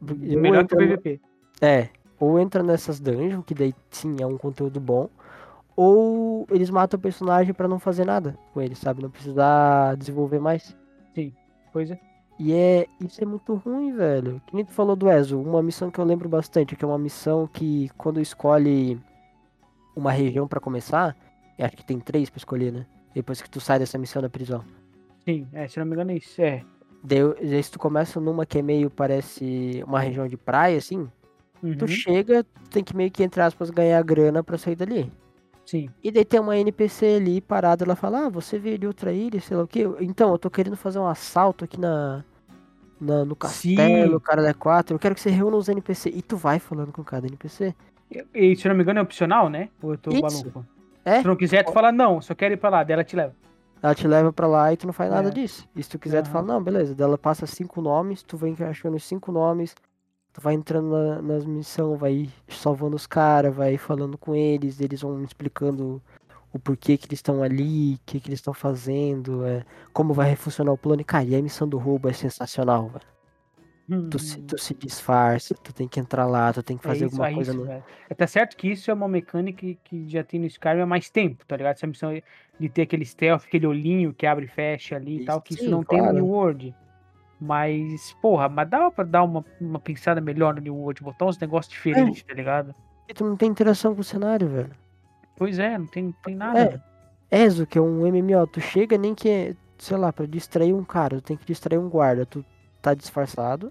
Ou 0.00 0.16
Melhor 0.16 0.66
que 0.66 0.74
o 0.74 0.82
entra 0.82 0.96
PVP. 0.96 1.20
É, 1.60 1.88
ou 2.18 2.38
entra 2.38 2.62
nessas 2.62 3.00
dungeons, 3.00 3.44
que 3.44 3.54
daí 3.54 3.74
sim 3.90 4.16
é 4.20 4.26
um 4.26 4.36
conteúdo 4.36 4.80
bom, 4.80 5.08
ou 5.76 6.46
eles 6.50 6.70
matam 6.70 6.98
o 6.98 7.00
personagem 7.00 7.54
pra 7.54 7.68
não 7.68 7.78
fazer 7.78 8.04
nada 8.04 8.38
com 8.52 8.60
ele, 8.60 8.74
sabe? 8.74 9.02
Não 9.02 9.10
precisar 9.10 9.96
desenvolver 9.96 10.38
mais. 10.38 10.76
Pois 11.72 11.90
é. 11.90 11.98
E 12.38 12.52
é, 12.52 12.86
isso 13.00 13.22
é 13.22 13.26
muito 13.26 13.54
ruim, 13.54 13.92
velho. 13.92 14.42
Que 14.46 14.54
nem 14.56 14.64
tu 14.64 14.72
falou 14.72 14.96
do 14.96 15.08
Ezo, 15.08 15.40
uma 15.40 15.62
missão 15.62 15.90
que 15.90 15.98
eu 16.00 16.04
lembro 16.04 16.28
bastante, 16.28 16.74
que 16.74 16.84
é 16.84 16.88
uma 16.88 16.98
missão 16.98 17.46
que 17.46 17.88
quando 17.96 18.20
escolhe 18.20 19.00
uma 19.94 20.10
região 20.10 20.48
pra 20.48 20.58
começar, 20.60 21.16
acho 21.58 21.76
que 21.76 21.84
tem 21.84 22.00
três 22.00 22.28
pra 22.28 22.38
escolher, 22.38 22.72
né? 22.72 22.86
Depois 23.14 23.40
que 23.40 23.48
tu 23.48 23.60
sai 23.60 23.78
dessa 23.78 23.96
missão 23.98 24.20
da 24.20 24.28
prisão. 24.28 24.64
Sim, 25.24 25.46
é, 25.52 25.68
se 25.68 25.78
não 25.78 25.86
me 25.86 25.92
engano 25.92 26.10
é 26.10 26.16
isso. 26.16 26.42
É. 26.42 26.62
Daí, 27.02 27.62
se 27.62 27.70
tu 27.70 27.78
começa 27.78 28.18
numa 28.20 28.44
que 28.44 28.58
é 28.58 28.62
meio, 28.62 28.90
parece 28.90 29.84
uma 29.86 30.00
região 30.00 30.26
de 30.26 30.36
praia, 30.36 30.76
assim, 30.78 31.08
Uhum. 31.62 31.76
tu 31.78 31.86
chega, 31.86 32.42
tu 32.42 32.70
tem 32.70 32.82
que 32.84 32.94
meio 32.96 33.10
que, 33.10 33.22
entre 33.22 33.40
aspas, 33.40 33.70
ganhar 33.70 34.02
grana 34.02 34.42
pra 34.42 34.58
sair 34.58 34.74
dali. 34.74 35.10
Sim. 35.66 35.88
E 36.02 36.10
daí 36.10 36.24
tem 36.24 36.38
uma 36.40 36.56
NPC 36.56 37.16
ali 37.16 37.40
parada, 37.40 37.84
ela 37.84 37.96
fala, 37.96 38.26
ah, 38.26 38.28
você 38.28 38.58
veio 38.58 38.78
de 38.78 38.86
outra 38.86 39.12
ilha, 39.12 39.40
sei 39.40 39.56
lá 39.56 39.62
o 39.62 39.66
quê. 39.68 39.84
Então, 40.00 40.30
eu 40.32 40.38
tô 40.38 40.50
querendo 40.50 40.76
fazer 40.76 40.98
um 40.98 41.06
assalto 41.06 41.64
aqui 41.64 41.80
na, 41.80 42.22
na- 43.00 43.24
no 43.24 43.34
castelo, 43.34 44.12
Sim. 44.14 44.20
cara 44.20 44.42
da 44.42 44.52
4, 44.54 44.94
eu 44.94 44.98
quero 44.98 45.14
que 45.14 45.20
você 45.20 45.30
reúna 45.30 45.56
os 45.56 45.68
NPC. 45.68 46.10
E 46.10 46.20
tu 46.22 46.36
vai 46.36 46.58
falando 46.58 46.92
com 46.92 47.02
cada 47.02 47.26
NPC. 47.26 47.74
E, 48.34 48.54
se 48.56 48.68
não 48.68 48.74
me 48.76 48.82
engano 48.82 48.98
é 48.98 49.02
opcional, 49.02 49.48
né? 49.48 49.70
Ou 49.82 49.92
eu 49.92 49.98
tô 49.98 50.10
Isso. 50.10 50.22
maluco? 50.22 50.66
É, 51.04 51.16
Se 51.16 51.22
tu 51.22 51.28
não 51.28 51.36
quiser, 51.36 51.64
tu 51.64 51.72
fala 51.72 51.90
não, 51.90 52.20
só 52.20 52.34
quero 52.34 52.54
ir 52.54 52.56
pra 52.58 52.70
lá, 52.70 52.82
dela 52.84 53.02
te 53.04 53.16
leva. 53.16 53.34
ela 53.82 53.94
te 53.94 54.06
leva 54.08 54.32
pra 54.32 54.46
lá 54.46 54.72
e 54.72 54.76
tu 54.76 54.86
não 54.86 54.92
faz 54.94 55.10
nada 55.10 55.28
É. 55.28 55.30
disso. 55.30 55.68
E 55.76 55.82
se 55.82 55.88
tu 55.90 55.98
quiser, 55.98 56.22
tu 56.22 56.26
Aham. 56.26 56.32
fala, 56.32 56.46
não, 56.46 56.62
beleza. 56.62 56.94
Daí 56.94 57.04
ela 57.06 57.18
passa 57.18 57.46
cinco 57.46 57.80
nomes, 57.82 58.22
tu 58.22 58.36
vem 58.36 58.54
achando 58.60 58.96
os 58.96 59.04
cinco 59.04 59.30
nomes, 59.32 59.74
tu 60.34 60.40
vai 60.42 60.54
entrando 60.54 60.90
na- 60.90 61.22
nas 61.22 61.46
missões, 61.46 61.98
vai 62.00 62.30
salvando 62.48 62.96
os 62.96 63.06
caras, 63.06 63.54
vai 63.56 63.78
falando 63.78 64.18
com 64.18 64.34
eles, 64.36 64.80
eles 64.80 65.00
vão 65.02 65.22
explicando 65.24 66.02
o 66.52 66.58
porquê 66.58 66.98
que 66.98 67.06
eles 67.06 67.18
estão 67.20 67.42
ali, 67.42 67.94
o 67.96 68.00
que, 68.06 68.20
que 68.20 68.28
eles 68.28 68.40
estão 68.40 68.54
fazendo, 68.54 69.44
é, 69.46 69.64
como 69.92 70.14
vai 70.14 70.36
funcionar 70.36 70.72
o 70.72 70.78
plano. 70.78 71.02
E, 71.02 71.04
cara, 71.04 71.24
e 71.24 71.36
a 71.36 71.42
missão 71.42 71.68
do 71.68 71.78
roubo 71.78 72.08
é 72.08 72.12
sensacional, 72.12 72.88
velho. 72.90 73.06
Tu, 74.10 74.18
se, 74.18 74.40
Hum, 74.40 74.46
tu 74.46 74.58
se 74.58 74.74
disfarça, 74.74 75.54
tu 75.54 75.72
tem 75.72 75.88
que 75.88 76.00
entrar 76.00 76.26
lá, 76.26 76.52
tu 76.52 76.62
tem 76.62 76.76
que 76.78 76.84
é 76.84 76.86
fazer 76.86 77.04
isso, 77.06 77.06
alguma 77.06 77.26
é 77.26 77.32
coisa 77.32 77.52
isso, 77.52 77.60
no. 77.60 77.66
É, 78.08 78.14
tá 78.14 78.26
certo 78.26 78.56
que 78.56 78.68
isso 78.68 78.90
é 78.90 78.94
uma 78.94 79.08
mecânica 79.08 79.58
que, 79.58 79.76
que 79.76 80.08
já 80.08 80.22
tem 80.22 80.38
no 80.40 80.46
Skyrim 80.46 80.80
há 80.80 80.86
mais 80.86 81.10
tempo, 81.10 81.44
tá 81.46 81.56
ligado? 81.56 81.74
Essa 81.76 81.86
missão 81.86 82.10
de 82.58 82.68
ter 82.68 82.82
aquele 82.82 83.04
stealth, 83.04 83.44
aquele 83.44 83.66
olhinho 83.66 84.12
que 84.14 84.26
abre 84.26 84.44
e 84.44 84.48
fecha 84.48 84.96
ali 84.96 85.16
e 85.16 85.20
tal, 85.20 85.40
que 85.40 85.54
isso 85.54 85.64
Sim, 85.64 85.70
não 85.70 85.84
tem 85.84 86.02
no 86.02 86.10
claro. 86.10 86.14
New 86.14 86.26
World. 86.26 86.74
Mas, 87.44 88.12
porra, 88.22 88.48
mas 88.48 88.68
dava 88.68 88.90
pra 88.90 89.04
dar 89.04 89.22
uma, 89.22 89.44
uma 89.60 89.78
pensada 89.78 90.18
melhor 90.20 90.54
no 90.54 90.62
New 90.62 90.74
World, 90.76 91.02
botar 91.02 91.26
uns 91.26 91.38
negócios 91.38 91.72
diferentes, 91.72 92.22
tá 92.22 92.32
ligado? 92.32 92.74
E 93.06 93.12
tu 93.12 93.22
não 93.24 93.36
tem 93.36 93.50
interação 93.50 93.94
com 93.94 94.00
o 94.00 94.04
cenário, 94.04 94.48
velho. 94.48 94.70
Pois 95.36 95.58
é, 95.58 95.76
não 95.76 95.86
tem, 95.86 96.10
tem 96.24 96.34
nada. 96.34 96.80
É. 97.30 97.44
Ezo, 97.44 97.66
que 97.66 97.76
é 97.76 97.80
um 97.82 98.06
MMO, 98.06 98.46
tu 98.46 98.60
chega 98.60 98.96
nem 98.96 99.14
que, 99.14 99.28
é, 99.28 99.54
sei 99.78 99.96
lá, 99.96 100.10
pra 100.12 100.24
distrair 100.24 100.72
um 100.72 100.84
cara, 100.84 101.20
tu 101.20 101.24
tem 101.24 101.36
que 101.36 101.44
distrair 101.44 101.78
um 101.78 101.88
guarda, 101.88 102.24
tu 102.24 102.42
tá 102.80 102.94
disfarçado, 102.94 103.70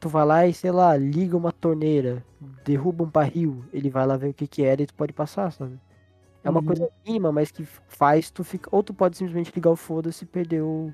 tu 0.00 0.08
vai 0.08 0.24
lá 0.24 0.46
e, 0.46 0.52
sei 0.52 0.72
lá, 0.72 0.96
liga 0.96 1.36
uma 1.36 1.52
torneira, 1.52 2.24
derruba 2.64 3.04
um 3.04 3.08
barril, 3.10 3.64
ele 3.72 3.90
vai 3.90 4.04
lá 4.06 4.16
ver 4.16 4.30
o 4.30 4.34
que 4.34 4.48
que 4.48 4.64
era 4.64 4.82
e 4.82 4.86
tu 4.86 4.94
pode 4.94 5.12
passar, 5.12 5.52
sabe? 5.52 5.78
É 6.42 6.50
uma 6.50 6.60
Uhum. 6.60 6.66
coisa 6.66 6.88
mínima, 7.06 7.30
mas 7.30 7.52
que 7.52 7.64
faz 7.64 8.28
tu 8.30 8.42
ficar, 8.42 8.68
ou 8.74 8.82
tu 8.82 8.92
pode 8.92 9.16
simplesmente 9.16 9.52
ligar 9.54 9.70
o 9.70 9.76
foda-se, 9.76 10.26
perder 10.26 10.62
o, 10.62 10.92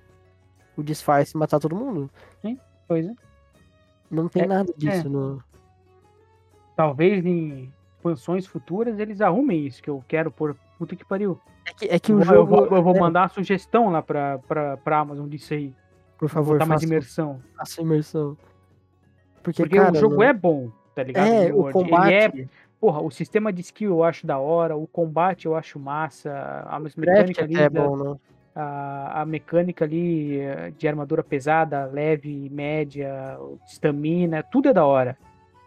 o 0.81 0.83
disfarce 0.85 1.37
e 1.37 1.39
matar 1.39 1.59
todo 1.61 1.75
mundo. 1.77 2.11
Pois 2.87 3.07
é. 3.07 3.13
Não 4.11 4.29
tem 4.29 4.45
É, 4.45 4.47
nada 4.47 4.73
disso 4.77 5.09
no... 5.09 5.43
Talvez 6.77 7.25
em 7.27 7.73
expansões 7.97 8.47
futuras 8.47 8.99
eles 8.99 9.21
arrumem 9.21 9.67
isso, 9.67 9.83
que 9.83 9.91
eu 9.91 10.03
quero 10.07 10.31
por 10.31 10.55
puta 10.79 10.95
que 10.97 11.05
pariu. 11.05 11.39
É 11.67 11.73
que, 11.75 11.85
é 11.87 11.99
que 11.99 12.13
Eu 12.13 12.17
o 12.17 12.19
vou- 12.25 12.35
jogo... 12.35 12.55
eu 12.55 12.69
vou, 12.69 12.77
eu 12.79 12.83
vou 12.83 12.97
é, 12.97 13.01
mandar 13.01 13.23
uma 13.23 13.29
sugestão 13.29 13.91
lá 13.91 14.01
pra, 14.01 14.39
pra, 14.39 14.77
pra 14.79 14.99
Amazon 15.01 15.29
disso 15.29 15.53
aí. 15.53 15.75
por 16.17 16.29
favor, 16.29 16.55
Botar 16.55 16.67
mais 16.67 16.81
faça, 16.81 16.93
imersão. 16.93 17.41
faça 17.57 17.81
imersão. 17.83 18.37
Porque, 19.43 19.63
Porque 19.63 19.77
cara, 19.77 19.93
o 19.93 19.97
jogo 19.97 20.17
no- 20.17 20.23
é 20.23 20.33
bom, 20.33 20.71
tá 20.95 21.03
ligado? 21.03 21.27
É, 21.27 21.53
o 21.53 21.71
combate... 21.73 22.13
Ele 22.13 22.43
é, 22.43 22.49
porra, 22.81 23.01
o 23.03 23.11
sistema 23.11 23.53
de 23.53 23.61
skill 23.61 23.91
eu 23.91 24.05
acho 24.05 24.27
da 24.27 24.39
hora, 24.39 24.77
o 24.77 24.87
combate 24.87 25.47
eu 25.47 25.55
acho 25.57 25.79
massa, 25.79 26.31
a 26.67 26.79
mecânica 26.81 27.43
é 27.61 27.69
bom, 27.69 27.97
né? 27.97 28.17
A, 28.59 29.23
a 29.23 29.25
mecânica 29.25 29.85
ali 29.85 30.41
eh, 30.41 30.73
de 30.77 30.89
armadura 30.89 31.23
pesada, 31.23 31.87
leve, 31.87 32.51
média, 32.51 33.39
estamina, 33.65 34.43
tudo 34.43 34.69
é 34.69 34.73
da 34.73 34.85
hora. 34.85 35.17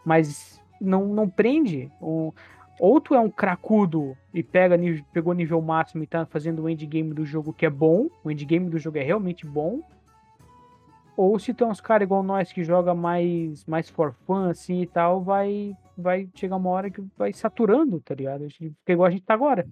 Mas 0.06 0.62
não, 0.80 1.08
não 1.08 1.30
prende. 1.30 1.89
O, 2.01 2.34
ou 2.77 2.99
tu 2.99 3.15
é 3.15 3.19
um 3.19 3.30
cracudo 3.30 4.17
e 4.34 4.43
pega, 4.43 4.77
pegou 5.13 5.34
nível 5.34 5.62
máximo 5.62 6.04
e 6.04 6.08
tá 6.08 6.25
fazendo 6.25 6.63
o 6.63 6.69
endgame 6.69 7.13
do 7.13 7.25
jogo 7.25 7.54
que 7.54 7.65
é 7.65 7.69
bom, 7.69 8.10
o 8.25 8.30
endgame 8.30 8.69
do 8.69 8.77
jogo 8.77 8.97
é 8.97 9.04
realmente 9.04 9.45
bom. 9.45 9.80
Ou 11.15 11.39
se 11.39 11.54
tem 11.54 11.67
uns 11.67 11.80
caras 11.80 12.06
igual 12.06 12.23
nós 12.23 12.51
que 12.51 12.63
joga 12.63 12.93
mais, 12.93 13.63
mais 13.65 13.89
for 13.89 14.13
fun 14.25 14.49
assim 14.49 14.82
e 14.82 14.88
tal, 14.88 15.23
vai, 15.23 15.73
vai 15.97 16.27
chegar 16.36 16.58
uma 16.58 16.69
hora 16.69 16.89
que 16.89 17.01
vai 17.17 17.32
saturando, 17.32 18.01
tá 18.01 18.15
ligado? 18.15 18.49
Fica 18.49 18.91
igual 18.91 19.08
a 19.08 19.12
gente 19.12 19.23
tá 19.23 19.34
agora. 19.34 19.65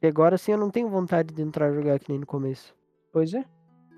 E 0.00 0.06
agora 0.06 0.38
sim 0.38 0.52
eu 0.52 0.58
não 0.58 0.70
tenho 0.70 0.88
vontade 0.88 1.34
de 1.34 1.42
entrar 1.42 1.66
a 1.66 1.72
jogar 1.72 1.98
que 1.98 2.10
nem 2.10 2.20
no 2.20 2.26
começo. 2.26 2.74
Pois 3.12 3.34
é. 3.34 3.44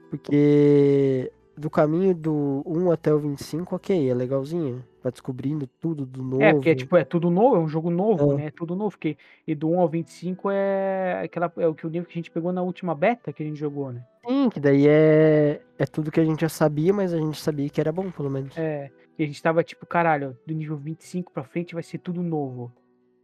Porque 0.08 1.30
do 1.56 1.68
caminho 1.68 2.14
do 2.14 2.62
1 2.66 2.90
até 2.90 3.12
o 3.12 3.18
25, 3.18 3.76
ok, 3.76 4.10
é 4.10 4.14
legalzinho. 4.14 4.82
Vai 5.02 5.12
descobrindo 5.12 5.66
tudo 5.66 6.04
do 6.04 6.22
novo. 6.22 6.42
É, 6.42 6.52
porque 6.52 6.74
tipo, 6.74 6.96
é 6.96 7.04
tudo 7.04 7.30
novo, 7.30 7.56
é 7.56 7.58
um 7.58 7.68
jogo 7.68 7.90
novo, 7.90 8.32
É. 8.32 8.36
né? 8.36 8.46
É 8.46 8.50
tudo 8.50 8.74
novo. 8.74 8.90
Porque, 8.90 9.16
e 9.46 9.54
do 9.54 9.70
1 9.70 9.80
ao 9.80 9.88
25 9.88 10.50
é, 10.50 11.20
aquela, 11.24 11.52
é 11.58 11.66
o 11.66 11.74
que 11.74 11.86
o 11.86 11.90
nível 11.90 12.06
que 12.06 12.12
a 12.12 12.18
gente 12.18 12.30
pegou 12.30 12.52
na 12.52 12.62
última 12.62 12.94
beta 12.94 13.32
que 13.32 13.42
a 13.42 13.46
gente 13.46 13.58
jogou, 13.58 13.92
né? 13.92 14.04
Sim, 14.26 14.50
que 14.50 14.60
daí 14.60 14.86
é, 14.86 15.60
é 15.78 15.86
tudo 15.86 16.10
que 16.10 16.20
a 16.20 16.24
gente 16.24 16.40
já 16.40 16.48
sabia, 16.48 16.92
mas 16.92 17.12
a 17.14 17.18
gente 17.18 17.40
sabia 17.40 17.68
que 17.68 17.80
era 17.80 17.92
bom, 17.92 18.10
pelo 18.10 18.30
menos. 18.30 18.56
É, 18.58 18.90
e 19.18 19.22
a 19.22 19.26
gente 19.26 19.42
tava 19.42 19.62
tipo, 19.62 19.86
caralho, 19.86 20.36
do 20.46 20.54
nível 20.54 20.76
25 20.76 21.32
pra 21.32 21.44
frente 21.44 21.74
vai 21.74 21.82
ser 21.82 21.98
tudo 21.98 22.22
novo. 22.22 22.72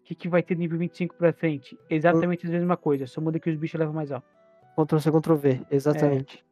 O 0.07 0.09
que, 0.09 0.14
que 0.14 0.29
vai 0.29 0.40
ter 0.40 0.57
nível 0.57 0.79
25 0.79 1.16
pra 1.16 1.33
frente? 1.33 1.77
Exatamente 1.90 2.47
a 2.47 2.51
mesma 2.51 2.77
coisa, 2.77 3.09
só 3.09 3.21
muda 3.21 3.40
que 3.40 3.51
os 3.51 3.57
bichos 3.57 3.77
levam 3.77 3.92
mais 3.92 4.12
alto. 4.12 4.29
Ctrl 4.77 4.99
C, 5.01 5.11
Ctrl 5.11 5.35
V, 5.35 5.61
exatamente. 5.69 6.45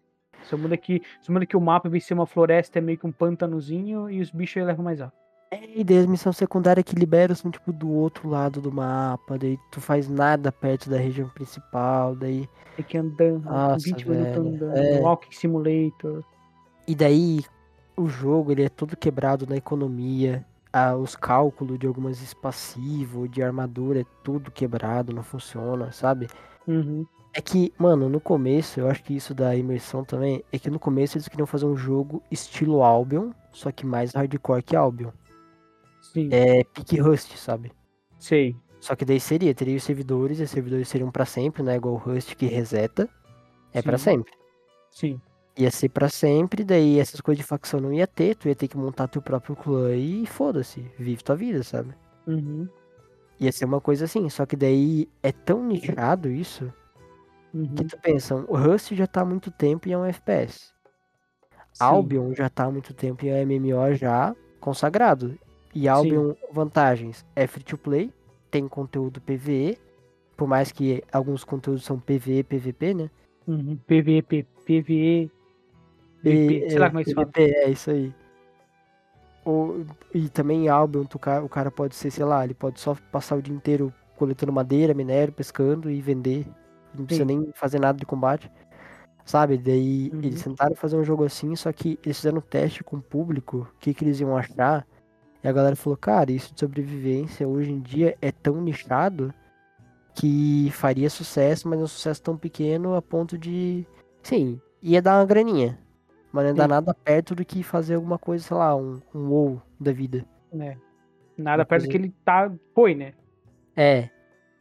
Só 0.43 0.57
muda 0.57 0.77
que, 0.77 1.01
só 1.23 1.33
muda 1.33 1.47
que 1.47 1.57
o 1.57 1.61
mapa, 1.61 1.88
de 1.88 2.01
ser 2.01 2.14
uma 2.14 2.27
floresta, 2.27 2.81
é 2.81 2.83
meio 2.83 2.99
que 2.99 3.07
um 3.07 3.12
pântanozinho 3.12 4.11
e 4.11 4.21
os 4.21 4.33
bichos 4.33 4.61
levam 4.64 4.85
mais 4.85 5.01
alto. 5.01 5.14
É, 5.53 5.61
e 5.73 5.85
daí 5.85 5.99
as 5.99 6.07
missões 6.07 6.37
secundárias 6.37 6.85
que 6.85 6.97
liberam 6.97 7.33
são 7.37 7.49
tipo 7.49 7.73
do 7.73 7.88
outro 7.93 8.29
lado 8.29 8.61
do 8.61 8.73
mapa, 8.73 9.38
daí 9.38 9.57
tu 9.71 9.81
faz 9.81 10.09
nada 10.09 10.51
perto 10.51 10.90
da 10.90 10.97
região 10.97 11.29
principal, 11.29 12.17
daí. 12.17 12.49
Tem 12.75 12.85
que 12.85 12.99
andando, 12.99 13.45
Nossa, 13.45 13.85
20 13.85 14.09
minutos 14.09 14.35
velho, 14.35 14.49
andando, 14.49 14.77
é. 14.77 15.01
Walking 15.01 15.31
Simulator. 15.31 16.25
E 16.88 16.95
daí 16.97 17.45
o 17.97 18.09
jogo 18.09 18.51
ele 18.51 18.64
é 18.64 18.69
todo 18.69 18.97
quebrado 18.97 19.47
na 19.47 19.57
economia. 19.57 20.45
Ah, 20.76 20.96
os 20.96 21.14
cálculos 21.14 21.78
de 21.78 21.87
algumas 21.87 22.20
espaçivos, 22.20 23.30
de 23.30 23.40
armadura, 23.40 24.00
é 24.00 24.06
tudo 24.24 24.50
quebrado, 24.50 25.14
não 25.14 25.22
funciona, 25.22 25.92
sabe? 25.92 26.26
Uhum. 26.66 27.06
É 27.32 27.40
que, 27.40 27.72
mano, 27.78 28.08
no 28.08 28.20
começo, 28.20 28.80
eu 28.80 28.88
acho 28.88 29.02
que 29.04 29.14
isso 29.14 29.32
da 29.32 29.54
imersão 29.54 30.04
também, 30.04 30.42
é 30.52 30.58
que 30.58 30.68
no 30.70 30.80
começo 30.80 31.16
eles 31.16 31.28
queriam 31.28 31.46
fazer 31.46 31.66
um 31.66 31.76
jogo 31.76 32.20
estilo 32.28 32.82
Albion, 32.82 33.30
só 33.52 33.70
que 33.70 33.87
mais 33.87 34.12
hardcore 34.14 34.62
que 34.64 34.74
Albion. 34.74 35.10
Sim, 36.00 36.28
É 36.32 36.64
pique 36.64 36.98
Rust, 37.00 37.37
sabe? 37.37 37.70
sei. 38.18 38.56
Só 38.80 38.94
que 38.94 39.04
daí 39.04 39.18
seria, 39.18 39.54
teria 39.54 39.76
os 39.76 39.82
servidores, 39.84 40.40
e 40.40 40.42
os 40.42 40.50
servidores 40.50 40.88
seriam 40.88 41.10
pra 41.10 41.24
sempre, 41.24 41.62
né? 41.62 41.76
Igual 41.76 41.94
o 41.94 41.98
Rust 41.98 42.34
que 42.34 42.46
reseta. 42.46 43.08
É 43.72 43.80
pra 43.80 43.96
Sim. 43.96 44.04
sempre. 44.04 44.32
Sim. 44.90 45.20
Ia 45.57 45.71
ser 45.71 45.88
pra 45.88 46.09
sempre, 46.09 46.64
daí 46.64 46.99
essas 46.99 47.21
coisas 47.21 47.43
de 47.43 47.47
facção 47.47 47.81
não 47.81 47.93
ia 47.93 48.07
ter, 48.07 48.35
tu 48.35 48.49
ia 48.49 48.57
ter 48.57 48.67
que 48.67 48.77
montar 48.77 49.07
teu 49.07 49.23
próprio 49.23 49.55
clã 49.55 49.95
e 49.95 50.27
foda-se, 50.27 50.81
vive 50.99 51.23
tua 51.23 51.37
vida, 51.37 51.62
sabe? 51.62 51.95
Uhum. 52.27 52.69
Ia 53.38 53.53
ser 53.53 53.64
uma 53.64 53.81
coisa 53.81 54.05
assim, 54.05 54.29
só 54.29 54.45
que 54.47 54.57
daí 54.57 55.09
é 55.23 55.31
tão 55.31 55.64
nichado 55.64 56.29
isso 56.31 56.73
Uhum. 57.55 57.73
que 57.73 57.85
tu 57.85 57.97
pensa, 57.99 58.35
o 58.35 58.57
Rust 58.57 58.93
já 58.95 59.07
tá 59.07 59.21
há 59.21 59.25
muito 59.25 59.49
tempo 59.49 59.88
e 59.88 59.93
é 59.93 59.99
um 59.99 60.05
FPS. 60.05 60.75
Albion 61.79 62.35
já 62.35 62.49
tá 62.49 62.64
há 62.64 62.71
muito 62.71 62.93
tempo 62.93 63.25
em 63.25 63.31
MMO 63.47 63.95
já 63.95 64.35
consagrado. 64.59 65.38
E 65.73 65.88
Albion, 65.88 66.35
vantagens, 66.53 67.25
é 67.35 67.47
free 67.47 67.62
to 67.62 67.79
play, 67.79 68.12
tem 68.51 68.67
conteúdo 68.67 69.21
PVE, 69.21 69.79
por 70.37 70.49
mais 70.49 70.73
que 70.73 71.03
alguns 71.12 71.45
conteúdos 71.45 71.85
são 71.85 71.99
PVE, 71.99 72.43
PVP, 72.43 72.95
né? 72.95 73.11
Uhum. 73.47 73.79
PVE, 73.87 74.23
PVE, 74.64 75.31
PVP, 76.24 76.70
sei 76.70 76.78
lá 76.78 76.88
como 76.88 77.00
é 77.00 77.04
que 77.04 77.10
se 77.10 77.14
fala. 77.14 77.30
É, 77.37 77.70
isso 77.70 77.90
aí. 77.90 78.14
Ou, 79.44 79.84
e 80.12 80.28
também 80.28 80.66
tu, 81.08 81.20
o 81.44 81.48
cara 81.48 81.70
pode 81.70 81.94
ser, 81.94 82.10
sei 82.10 82.24
lá, 82.24 82.44
ele 82.44 82.54
pode 82.54 82.80
só 82.80 82.96
passar 83.12 83.37
o 83.37 83.42
dia 83.42 83.54
inteiro 83.54 83.92
coletando 84.16 84.52
madeira, 84.52 84.94
minério, 84.94 85.32
pescando 85.32 85.90
e 85.90 86.00
vender. 86.00 86.46
Não 86.94 87.04
precisa 87.04 87.28
Sim. 87.28 87.38
nem 87.38 87.52
fazer 87.52 87.78
nada 87.78 87.98
de 87.98 88.06
combate. 88.06 88.50
Sabe? 89.24 89.58
Daí 89.58 90.10
uhum. 90.12 90.20
eles 90.20 90.42
tentaram 90.42 90.74
fazer 90.74 90.96
um 90.96 91.04
jogo 91.04 91.24
assim, 91.24 91.54
só 91.56 91.72
que 91.72 91.98
eles 92.04 92.16
fizeram 92.16 92.38
um 92.38 92.42
teste 92.42 92.84
com 92.84 92.96
o 92.96 93.02
público, 93.02 93.68
o 93.74 93.78
que, 93.78 93.92
que 93.92 94.04
eles 94.04 94.20
iam 94.20 94.37
achar. 94.37 94.87
E 95.42 95.48
a 95.48 95.52
galera 95.52 95.76
falou, 95.76 95.96
cara, 95.96 96.32
isso 96.32 96.54
de 96.54 96.60
sobrevivência 96.60 97.46
hoje 97.46 97.70
em 97.70 97.80
dia 97.80 98.16
é 98.20 98.30
tão 98.30 98.60
nichado 98.60 99.32
que 100.14 100.70
faria 100.72 101.10
sucesso, 101.10 101.68
mas 101.68 101.80
é 101.80 101.82
um 101.82 101.88
sucesso 101.88 102.22
tão 102.22 102.37
pequeno 102.37 102.94
a 102.94 103.02
ponto 103.02 103.37
de. 103.37 103.87
Sim, 104.22 104.60
ia 104.82 105.02
dar 105.02 105.18
uma 105.18 105.26
graninha. 105.26 105.78
Mas 106.35 106.42
não 106.42 106.51
ia 106.51 106.55
dar 106.55 106.68
nada 106.68 106.92
perto 106.92 107.33
do 107.33 107.44
que 107.44 107.62
fazer 107.62 107.94
alguma 107.94 108.18
coisa, 108.18 108.42
sei 108.44 108.57
lá, 108.57 108.75
um, 108.75 109.01
um 109.14 109.29
WoW 109.29 109.62
da 109.79 109.92
vida. 109.92 110.27
É. 110.53 110.77
Nada 111.38 111.61
uma 111.61 111.64
perto 111.64 111.85
do 111.85 111.88
que 111.88 111.97
ele 111.97 112.12
tá. 112.25 112.53
Foi, 112.75 112.92
né? 112.92 113.14
É. 113.77 114.11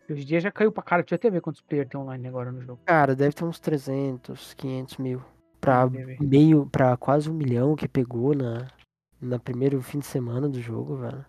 Hoje 0.08 0.22
em 0.22 0.26
dia 0.26 0.40
já 0.40 0.52
caiu 0.52 0.72
pra 0.72 0.84
cara. 0.84 1.02
Deixa 1.02 1.16
eu 1.16 1.18
até 1.18 1.32
ver 1.32 1.42
quantos 1.42 1.62
players 1.62 1.90
tem 1.90 2.00
online 2.00 2.28
agora 2.28 2.52
no 2.52 2.62
jogo. 2.62 2.80
Cara, 2.86 3.16
deve 3.16 3.34
ter 3.34 3.44
uns 3.44 3.60
300, 3.60 4.54
500 4.54 4.98
mil. 4.98 5.22
Pra 5.60 5.90
meio, 6.20 6.68
pra 6.68 6.96
quase 6.96 7.28
um 7.32 7.34
milhão 7.34 7.76
que 7.76 7.88
pegou 7.88 8.36
na, 8.36 8.68
na 9.20 9.40
primeiro 9.40 9.82
fim 9.82 9.98
de 9.98 10.06
semana 10.06 10.48
do 10.48 10.62
jogo, 10.62 10.98
velho. 10.98 11.26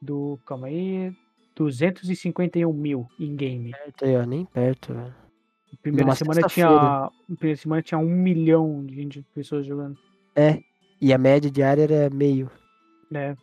Do. 0.00 0.40
Calma 0.46 0.68
aí. 0.68 1.14
251 1.54 2.72
mil 2.72 3.06
em 3.20 3.36
game. 3.36 3.72
Perto 3.72 4.04
aí, 4.06 4.16
ó, 4.16 4.24
nem 4.24 4.46
perto, 4.46 4.94
velho. 4.94 5.23
Primeira 5.82 6.14
semana 6.14 6.42
tinha. 6.42 7.10
Primeira 7.36 7.60
semana 7.60 7.82
tinha 7.82 7.98
um 7.98 8.10
milhão 8.10 8.84
de, 8.84 8.94
gente, 8.94 9.20
de 9.20 9.26
pessoas 9.34 9.66
jogando. 9.66 9.98
É. 10.34 10.60
E 11.00 11.12
a 11.12 11.18
média 11.18 11.50
diária 11.50 11.82
era 11.82 12.10
meio. 12.10 12.50
É. 13.12 13.36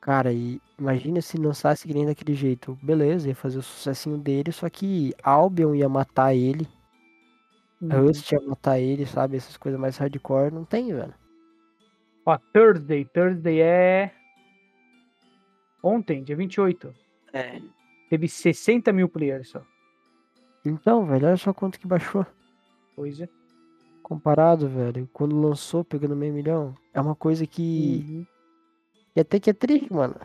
Cara, 0.00 0.32
e 0.32 0.60
imagina 0.78 1.20
se 1.20 1.36
lançasse 1.36 1.86
que 1.86 1.92
nem 1.92 2.06
daquele 2.06 2.34
jeito. 2.34 2.78
Beleza, 2.82 3.28
ia 3.28 3.34
fazer 3.34 3.58
o 3.58 3.62
sucessinho 3.62 4.16
dele, 4.16 4.50
só 4.50 4.68
que 4.68 5.12
Albion 5.22 5.74
ia 5.74 5.88
matar 5.88 6.34
ele. 6.34 6.66
Uhum. 7.80 8.06
Rust 8.06 8.32
ia 8.32 8.40
matar 8.40 8.78
ele, 8.78 9.06
sabe? 9.06 9.36
Essas 9.36 9.56
coisas 9.56 9.80
mais 9.80 9.96
hardcore 9.98 10.52
não 10.52 10.64
tem, 10.64 10.92
velho. 10.92 11.14
Ó, 12.24 12.38
Thursday. 12.52 13.04
Thursday 13.04 13.60
é. 13.60 14.12
Ontem, 15.82 16.22
dia 16.22 16.36
28. 16.36 16.94
É. 17.32 17.60
Teve 18.08 18.28
60 18.28 18.92
mil 18.92 19.08
players 19.08 19.48
só. 19.48 19.62
Então, 20.64 21.06
velho, 21.06 21.26
olha 21.26 21.36
só 21.36 21.52
quanto 21.52 21.78
que 21.78 21.86
baixou. 21.86 22.26
Pois 22.94 23.20
é. 23.20 23.28
Comparado, 24.02 24.68
velho, 24.68 25.08
quando 25.12 25.40
lançou 25.40 25.84
pegando 25.84 26.16
meio 26.16 26.32
milhão, 26.32 26.74
é 26.92 27.00
uma 27.00 27.14
coisa 27.14 27.46
que. 27.46 28.04
Uhum. 28.08 28.26
E 29.16 29.20
até 29.20 29.40
que 29.40 29.50
é 29.50 29.52
triste, 29.52 29.92
mano. 29.92 30.16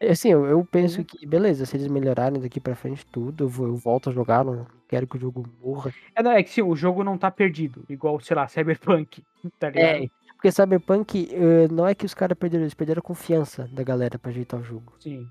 É, 0.00 0.10
assim, 0.10 0.30
eu, 0.30 0.44
eu 0.44 0.64
penso 0.64 0.98
uhum. 0.98 1.04
que, 1.04 1.26
beleza, 1.26 1.64
se 1.64 1.76
eles 1.76 1.88
melhorarem 1.88 2.40
daqui 2.40 2.60
pra 2.60 2.74
frente 2.74 3.06
tudo, 3.06 3.44
eu, 3.44 3.48
vou, 3.48 3.66
eu 3.68 3.76
volto 3.76 4.10
a 4.10 4.12
jogar, 4.12 4.44
não 4.44 4.66
quero 4.86 5.06
que 5.06 5.16
o 5.16 5.20
jogo 5.20 5.44
morra. 5.62 5.92
É, 6.14 6.22
não, 6.22 6.32
é 6.32 6.42
que 6.42 6.50
sim, 6.50 6.62
o 6.62 6.76
jogo 6.76 7.02
não 7.02 7.16
tá 7.16 7.30
perdido, 7.30 7.84
igual, 7.88 8.20
sei 8.20 8.36
lá, 8.36 8.46
Cyberpunk, 8.48 9.22
tá 9.58 9.70
ligado? 9.70 10.04
É, 10.04 10.08
porque 10.34 10.52
Cyberpunk, 10.52 11.30
uh, 11.32 11.72
não 11.72 11.86
é 11.86 11.94
que 11.94 12.06
os 12.06 12.14
caras 12.14 12.38
perderam, 12.38 12.64
eles 12.64 12.74
perderam 12.74 13.00
a 13.00 13.02
confiança 13.02 13.68
da 13.72 13.82
galera 13.82 14.18
pra 14.18 14.30
ajeitar 14.30 14.60
o 14.60 14.62
jogo. 14.62 14.92
Sim. 15.00 15.26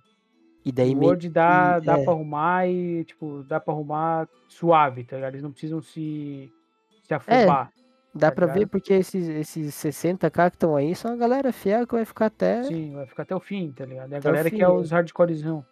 E 0.68 0.72
daí 0.74 0.94
o 0.94 1.00
Word 1.00 1.30
dá, 1.30 1.80
dá 1.80 1.98
é. 1.98 2.04
pra 2.04 2.12
arrumar 2.12 2.68
e, 2.68 3.06
tipo, 3.06 3.42
dá 3.48 3.58
pra 3.58 3.74
arrumar 3.74 4.28
suave, 4.50 5.06
tá 5.06 5.16
ligado? 5.16 5.32
Eles 5.32 5.42
não 5.42 5.52
precisam 5.52 5.82
se, 5.82 6.52
se 7.04 7.14
afobar. 7.14 7.72
É. 7.74 7.78
Dá 8.14 8.28
tá 8.28 8.36
pra 8.36 8.46
ligado? 8.48 8.60
ver 8.60 8.66
porque 8.68 8.94
esses, 8.94 9.30
esses 9.30 9.74
60k 9.74 10.50
que 10.50 10.58
estão 10.58 10.76
aí 10.76 10.94
são 10.94 11.14
a 11.14 11.16
galera 11.16 11.54
fiel 11.54 11.88
que 11.88 11.96
vai 11.96 12.04
ficar 12.04 12.26
até. 12.26 12.64
Sim, 12.64 12.92
vai 12.96 13.06
ficar 13.06 13.24
até 13.24 13.34
o 13.34 13.40
fim, 13.40 13.72
tá 13.72 13.86
ligado? 13.86 14.12
É 14.12 14.18
a 14.18 14.20
galera 14.20 14.52
que 14.52 14.62
é 14.62 14.68
os 14.68 14.92
hardcorezão. 14.92 15.66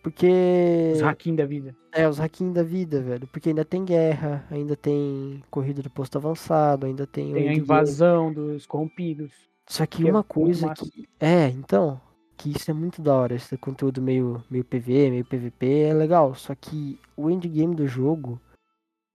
Porque. 0.00 0.92
Os 0.94 1.00
hacking 1.00 1.34
da 1.34 1.44
vida. 1.44 1.74
É, 1.90 2.08
os 2.08 2.18
hacking 2.18 2.52
da 2.52 2.62
vida, 2.62 3.02
velho. 3.02 3.26
Porque 3.26 3.48
ainda 3.48 3.64
tem 3.64 3.84
guerra, 3.84 4.46
ainda 4.48 4.76
tem 4.76 5.42
corrida 5.50 5.82
do 5.82 5.90
posto 5.90 6.18
avançado, 6.18 6.86
ainda 6.86 7.04
tem. 7.04 7.32
Tem 7.32 7.48
a 7.48 7.54
invasão 7.54 8.32
dos 8.32 8.64
corrompidos. 8.64 9.32
Só 9.66 9.84
que, 9.86 10.02
que 10.02 10.08
é 10.08 10.10
uma 10.12 10.20
é 10.20 10.24
coisa 10.24 10.72
que. 10.72 11.08
É, 11.18 11.48
então. 11.48 12.00
Que 12.36 12.50
isso 12.50 12.70
é 12.70 12.74
muito 12.74 13.00
da 13.00 13.14
hora. 13.14 13.34
Esse 13.34 13.56
conteúdo 13.56 14.02
meio, 14.02 14.42
meio 14.50 14.64
PV, 14.64 15.10
meio 15.10 15.24
PVP 15.24 15.82
é 15.84 15.94
legal. 15.94 16.34
Só 16.34 16.54
que 16.54 16.98
o 17.16 17.30
endgame 17.30 17.74
do 17.74 17.86
jogo 17.86 18.40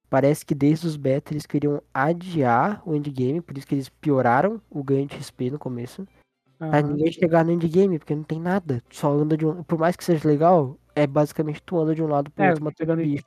Parece 0.10 0.44
que 0.44 0.56
desde 0.56 0.88
os 0.88 0.96
beta 0.96 1.32
eles 1.32 1.46
queriam 1.46 1.84
adiar 1.94 2.82
o 2.84 2.96
endgame, 2.96 3.42
por 3.42 3.56
isso 3.56 3.68
que 3.68 3.76
eles 3.76 3.90
pioraram 3.90 4.60
o 4.70 4.84
ganho 4.84 5.06
de 5.06 5.16
XP 5.16 5.52
no 5.52 5.60
começo. 5.60 6.02
Uhum. 6.60 6.70
Pra 6.70 6.82
ninguém 6.82 7.12
chegar 7.12 7.46
no 7.46 7.52
endgame, 7.52 8.00
porque 8.00 8.16
não 8.16 8.24
tem 8.24 8.40
nada. 8.40 8.84
Só 8.90 9.12
anda 9.12 9.38
de 9.38 9.46
um. 9.46 9.64
Por 9.64 9.78
mais 9.78 9.96
que 9.96 10.04
seja 10.04 10.28
legal, 10.28 10.78
é 10.96 11.06
basicamente 11.06 11.62
tu 11.62 11.80
anda 11.80 11.94
de 11.94 12.02
um 12.02 12.08
lado 12.08 12.32
pro 12.32 12.44
é, 12.44 12.50
outro, 12.50 12.64
matando 12.64 12.96
bicho 12.96 13.24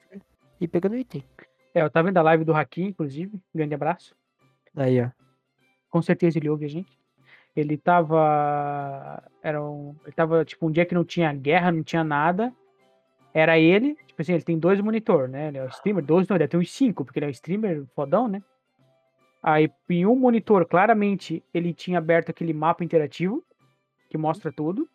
e 0.60 0.66
pegando 0.66 0.96
item. 0.96 1.24
É, 1.72 1.82
eu 1.82 1.88
tava 1.90 2.08
vendo 2.08 2.18
a 2.18 2.22
live 2.22 2.44
do 2.44 2.52
Hakim, 2.52 2.86
inclusive. 2.86 3.40
Grande 3.54 3.74
abraço. 3.74 4.14
Aí, 4.74 5.00
ó. 5.00 5.08
Com 5.88 6.02
certeza 6.02 6.38
ele 6.38 6.50
ouve 6.50 6.64
a 6.64 6.68
gente. 6.68 6.98
Ele 7.54 7.76
tava. 7.76 9.22
Era 9.42 9.62
um. 9.62 9.94
Ele 10.04 10.12
tava, 10.12 10.44
tipo, 10.44 10.66
um 10.66 10.70
dia 10.70 10.86
que 10.86 10.94
não 10.94 11.04
tinha 11.04 11.32
guerra, 11.32 11.72
não 11.72 11.82
tinha 11.82 12.02
nada. 12.02 12.52
Era 13.34 13.58
ele, 13.58 13.96
tipo 14.06 14.20
assim, 14.20 14.34
ele 14.34 14.42
tem 14.42 14.58
dois 14.58 14.80
monitor, 14.80 15.26
né? 15.26 15.48
Ele 15.48 15.58
é 15.58 15.64
o 15.64 15.68
streamer, 15.68 16.04
dois 16.04 16.28
não, 16.28 16.36
ele 16.36 16.46
tem 16.46 16.60
uns 16.60 16.70
cinco, 16.70 17.04
porque 17.04 17.18
ele 17.18 17.26
é 17.26 17.28
o 17.28 17.30
streamer 17.30 17.86
fodão, 17.94 18.28
né? 18.28 18.42
Aí 19.42 19.70
em 19.88 20.06
um 20.06 20.14
monitor, 20.14 20.66
claramente, 20.66 21.42
ele 21.52 21.72
tinha 21.72 21.98
aberto 21.98 22.30
aquele 22.30 22.52
mapa 22.52 22.84
interativo, 22.84 23.42
que 24.10 24.18
mostra 24.18 24.52
tudo. 24.52 24.86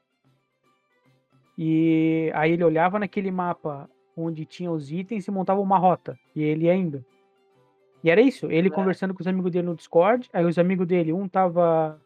E 1.57 2.31
aí 2.35 2.51
ele 2.51 2.63
olhava 2.63 2.99
naquele 2.99 3.31
mapa 3.31 3.89
onde 4.15 4.45
tinha 4.45 4.71
os 4.71 4.91
itens 4.91 5.27
e 5.27 5.31
montava 5.31 5.59
uma 5.59 5.77
rota. 5.77 6.17
E 6.35 6.43
ele 6.43 6.65
ia 6.65 6.75
indo. 6.75 7.03
E 8.03 8.11
era 8.11 8.21
isso, 8.21 8.49
ele 8.51 8.67
é. 8.67 8.71
conversando 8.71 9.13
com 9.13 9.21
os 9.21 9.27
amigos 9.27 9.51
dele 9.51 9.65
no 9.65 9.75
Discord, 9.75 10.29
aí 10.31 10.45
os 10.45 10.59
amigos 10.59 10.87
dele, 10.87 11.11
um 11.11 11.27
tava 11.27 11.99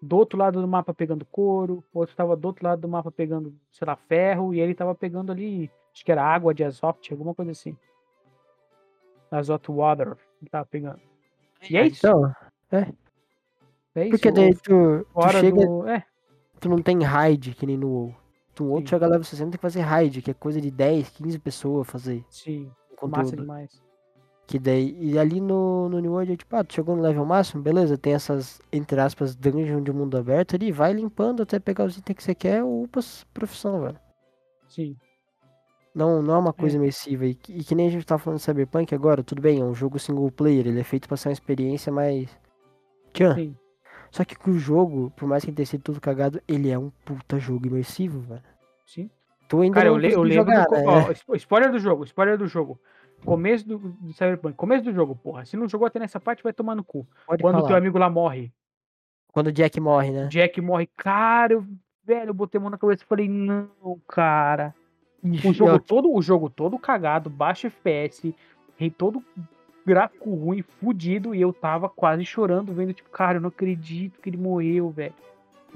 do 0.00 0.16
outro 0.16 0.38
lado 0.38 0.60
do 0.60 0.68
mapa 0.68 0.92
pegando 0.92 1.24
couro, 1.24 1.82
o 1.92 1.98
outro 2.00 2.14
tava 2.14 2.36
do 2.36 2.46
outro 2.46 2.64
lado 2.64 2.80
do 2.80 2.88
mapa 2.88 3.10
pegando, 3.10 3.54
sei 3.72 3.86
lá, 3.86 3.96
ferro, 3.96 4.54
e 4.54 4.60
ele 4.60 4.74
tava 4.74 4.94
pegando 4.94 5.32
ali, 5.32 5.70
acho 5.92 6.04
que 6.04 6.12
era 6.12 6.24
água 6.24 6.54
de 6.54 6.64
azote, 6.64 7.12
alguma 7.12 7.34
coisa 7.34 7.52
assim. 7.52 7.76
Azote 9.30 9.70
water, 9.70 10.16
ele 10.40 10.50
tava 10.50 10.66
pegando. 10.66 11.00
E 11.68 11.76
é 11.76 11.86
isso. 11.86 12.06
Então, 12.06 12.32
é. 12.70 12.92
É 13.94 14.02
isso. 14.02 14.10
Porque 14.10 14.30
daí 14.30 14.54
tu, 14.54 15.06
tu 15.12 15.28
chega, 15.40 15.66
do... 15.66 15.88
é. 15.88 16.04
tu 16.60 16.68
não 16.68 16.78
tem 16.78 17.02
raid 17.02 17.54
que 17.54 17.66
nem 17.66 17.78
no 17.78 17.88
WoW. 17.88 18.14
Tu 18.54 18.64
outro 18.64 18.86
Sim. 18.86 18.90
chega 18.90 19.06
level 19.06 19.24
60 19.24 19.50
tem 19.50 19.58
que 19.58 19.62
fazer 19.62 19.80
raid, 19.80 20.22
que 20.22 20.30
é 20.30 20.34
coisa 20.34 20.60
de 20.60 20.70
10, 20.70 21.10
15 21.10 21.38
pessoas 21.38 21.88
fazer. 21.88 22.24
Sim, 22.30 22.70
massa 23.02 23.36
demais. 23.36 23.82
Que 24.46 24.60
daí, 24.60 24.96
e 25.00 25.18
ali 25.18 25.40
no, 25.40 25.88
no 25.88 25.98
New 25.98 26.12
World, 26.12 26.32
é 26.32 26.36
tipo, 26.36 26.54
ah, 26.54 26.62
tu 26.62 26.74
chegou 26.74 26.94
no 26.94 27.02
level 27.02 27.24
máximo, 27.24 27.62
beleza, 27.62 27.98
tem 27.98 28.14
essas, 28.14 28.60
entre 28.72 29.00
aspas, 29.00 29.34
dungeon 29.34 29.82
de 29.82 29.92
mundo 29.92 30.16
aberto 30.16 30.54
ali, 30.54 30.70
vai 30.70 30.92
limpando 30.92 31.42
até 31.42 31.58
pegar 31.58 31.84
os 31.84 31.96
itens 31.96 32.16
que 32.16 32.22
você 32.22 32.34
quer, 32.34 32.62
ou 32.62 32.84
upa 32.84 33.00
profissão, 33.34 33.80
velho. 33.80 33.98
Sim. 34.68 34.96
Não, 35.92 36.22
não 36.22 36.34
é 36.34 36.38
uma 36.38 36.52
coisa 36.52 36.76
é. 36.76 36.78
imersiva. 36.78 37.26
E, 37.26 37.30
e, 37.48 37.64
que 37.64 37.74
nem 37.74 37.88
a 37.88 37.90
gente 37.90 38.06
tá 38.06 38.18
falando 38.18 38.38
de 38.38 38.44
Cyberpunk 38.44 38.94
agora, 38.94 39.24
tudo 39.24 39.42
bem, 39.42 39.60
é 39.60 39.64
um 39.64 39.74
jogo 39.74 39.98
single 39.98 40.30
player, 40.30 40.68
ele 40.68 40.78
é 40.78 40.84
feito 40.84 41.08
pra 41.08 41.16
ser 41.16 41.28
uma 41.28 41.32
experiência 41.32 41.90
mais. 41.90 42.28
Tchan. 43.12 43.34
Sim. 43.34 43.56
Só 44.12 44.24
que 44.24 44.36
o 44.48 44.58
jogo, 44.58 45.10
por 45.16 45.26
mais 45.26 45.42
que 45.42 45.50
ele 45.50 45.56
tenha 45.56 45.66
sido 45.66 45.82
tudo 45.82 46.00
cagado, 46.00 46.40
ele 46.46 46.70
é 46.70 46.78
um 46.78 46.90
puta 47.04 47.38
jogo 47.38 47.66
imersivo, 47.66 48.20
velho. 48.20 48.42
Sim. 48.86 49.10
Tu 49.48 49.60
ainda 49.60 49.74
Cara, 49.74 49.88
eu, 49.88 49.96
le 49.96 50.12
eu 50.12 50.22
lembro 50.22 50.52
jogar, 50.52 50.66
do, 50.66 50.74
né? 50.74 50.84
ó, 51.28 51.34
spoiler 51.34 51.70
do 51.70 51.78
jogo, 51.78 52.04
spoiler 52.04 52.38
do 52.38 52.46
jogo. 52.46 52.78
Começo 53.24 53.66
do, 53.66 53.78
do 53.78 54.12
Cyberpunk. 54.12 54.54
Começo 54.54 54.84
do 54.84 54.92
jogo, 54.92 55.16
porra. 55.16 55.44
Se 55.44 55.56
não 55.56 55.68
jogou 55.68 55.86
até 55.86 55.98
nessa 55.98 56.20
parte, 56.20 56.42
vai 56.42 56.52
tomar 56.52 56.74
no 56.74 56.84
cu. 56.84 57.06
Pode 57.26 57.42
Quando 57.42 57.58
o 57.58 57.66
teu 57.66 57.76
amigo 57.76 57.98
lá 57.98 58.08
morre. 58.08 58.52
Quando 59.32 59.48
o 59.48 59.52
Jack 59.52 59.80
morre, 59.80 60.10
né? 60.10 60.26
Jack 60.28 60.60
morre. 60.60 60.88
Cara, 60.96 61.54
eu, 61.54 61.66
velho, 62.04 62.30
eu 62.30 62.34
botei 62.34 62.58
a 62.58 62.60
mão 62.60 62.70
na 62.70 62.78
cabeça 62.78 63.02
e 63.02 63.06
falei, 63.06 63.28
não, 63.28 63.68
cara. 64.08 64.74
O 65.22 65.52
jogo, 65.52 65.78
todo, 65.80 66.12
o 66.12 66.22
jogo 66.22 66.48
todo 66.48 66.78
cagado, 66.78 67.28
baixo 67.28 67.66
FPS, 67.66 68.34
rei 68.76 68.90
todo 68.90 69.22
gráfico 69.84 70.34
ruim, 70.34 70.62
fudido, 70.62 71.34
e 71.34 71.40
eu 71.40 71.52
tava 71.52 71.88
quase 71.88 72.24
chorando, 72.24 72.72
vendo, 72.72 72.92
tipo, 72.92 73.08
cara, 73.08 73.38
eu 73.38 73.40
não 73.40 73.48
acredito 73.48 74.20
que 74.20 74.28
ele 74.28 74.36
morreu, 74.36 74.90
velho. 74.90 75.14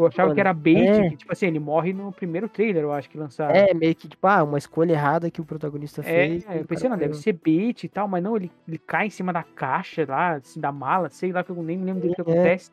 Eu 0.02 0.08
achava 0.08 0.28
Mano, 0.28 0.34
que 0.34 0.40
era 0.40 0.52
bait, 0.52 0.76
é. 0.88 1.10
que, 1.10 1.16
tipo 1.16 1.32
assim, 1.32 1.46
ele 1.46 1.58
morre 1.58 1.92
no 1.92 2.12
primeiro 2.12 2.48
trailer, 2.48 2.82
eu 2.82 2.92
acho 2.92 3.08
que 3.10 3.18
lançaram. 3.18 3.54
É, 3.54 3.72
meio 3.74 3.94
que, 3.94 4.08
tipo, 4.08 4.26
ah, 4.26 4.42
uma 4.42 4.58
escolha 4.58 4.92
errada 4.92 5.30
que 5.30 5.40
o 5.40 5.44
protagonista 5.44 6.00
É, 6.00 6.04
fez. 6.04 6.44
e 6.44 6.58
eu 6.58 6.64
pensei, 6.64 6.88
não, 6.88 6.96
deve 6.96 7.14
ser 7.14 7.32
bait 7.32 7.84
e 7.84 7.88
tal, 7.88 8.08
mas 8.08 8.22
não, 8.22 8.36
ele, 8.36 8.50
ele 8.66 8.78
cai 8.78 9.06
em 9.06 9.10
cima 9.10 9.32
da 9.32 9.42
caixa 9.42 10.04
lá, 10.08 10.34
assim, 10.36 10.60
da 10.60 10.70
mala, 10.72 11.08
sei 11.10 11.32
lá, 11.32 11.42
que 11.44 11.50
eu 11.50 11.62
nem 11.62 11.76
me 11.78 11.84
lembro 11.84 12.08
do 12.08 12.14
que 12.14 12.20
É. 12.20 12.22
acontece. 12.22 12.70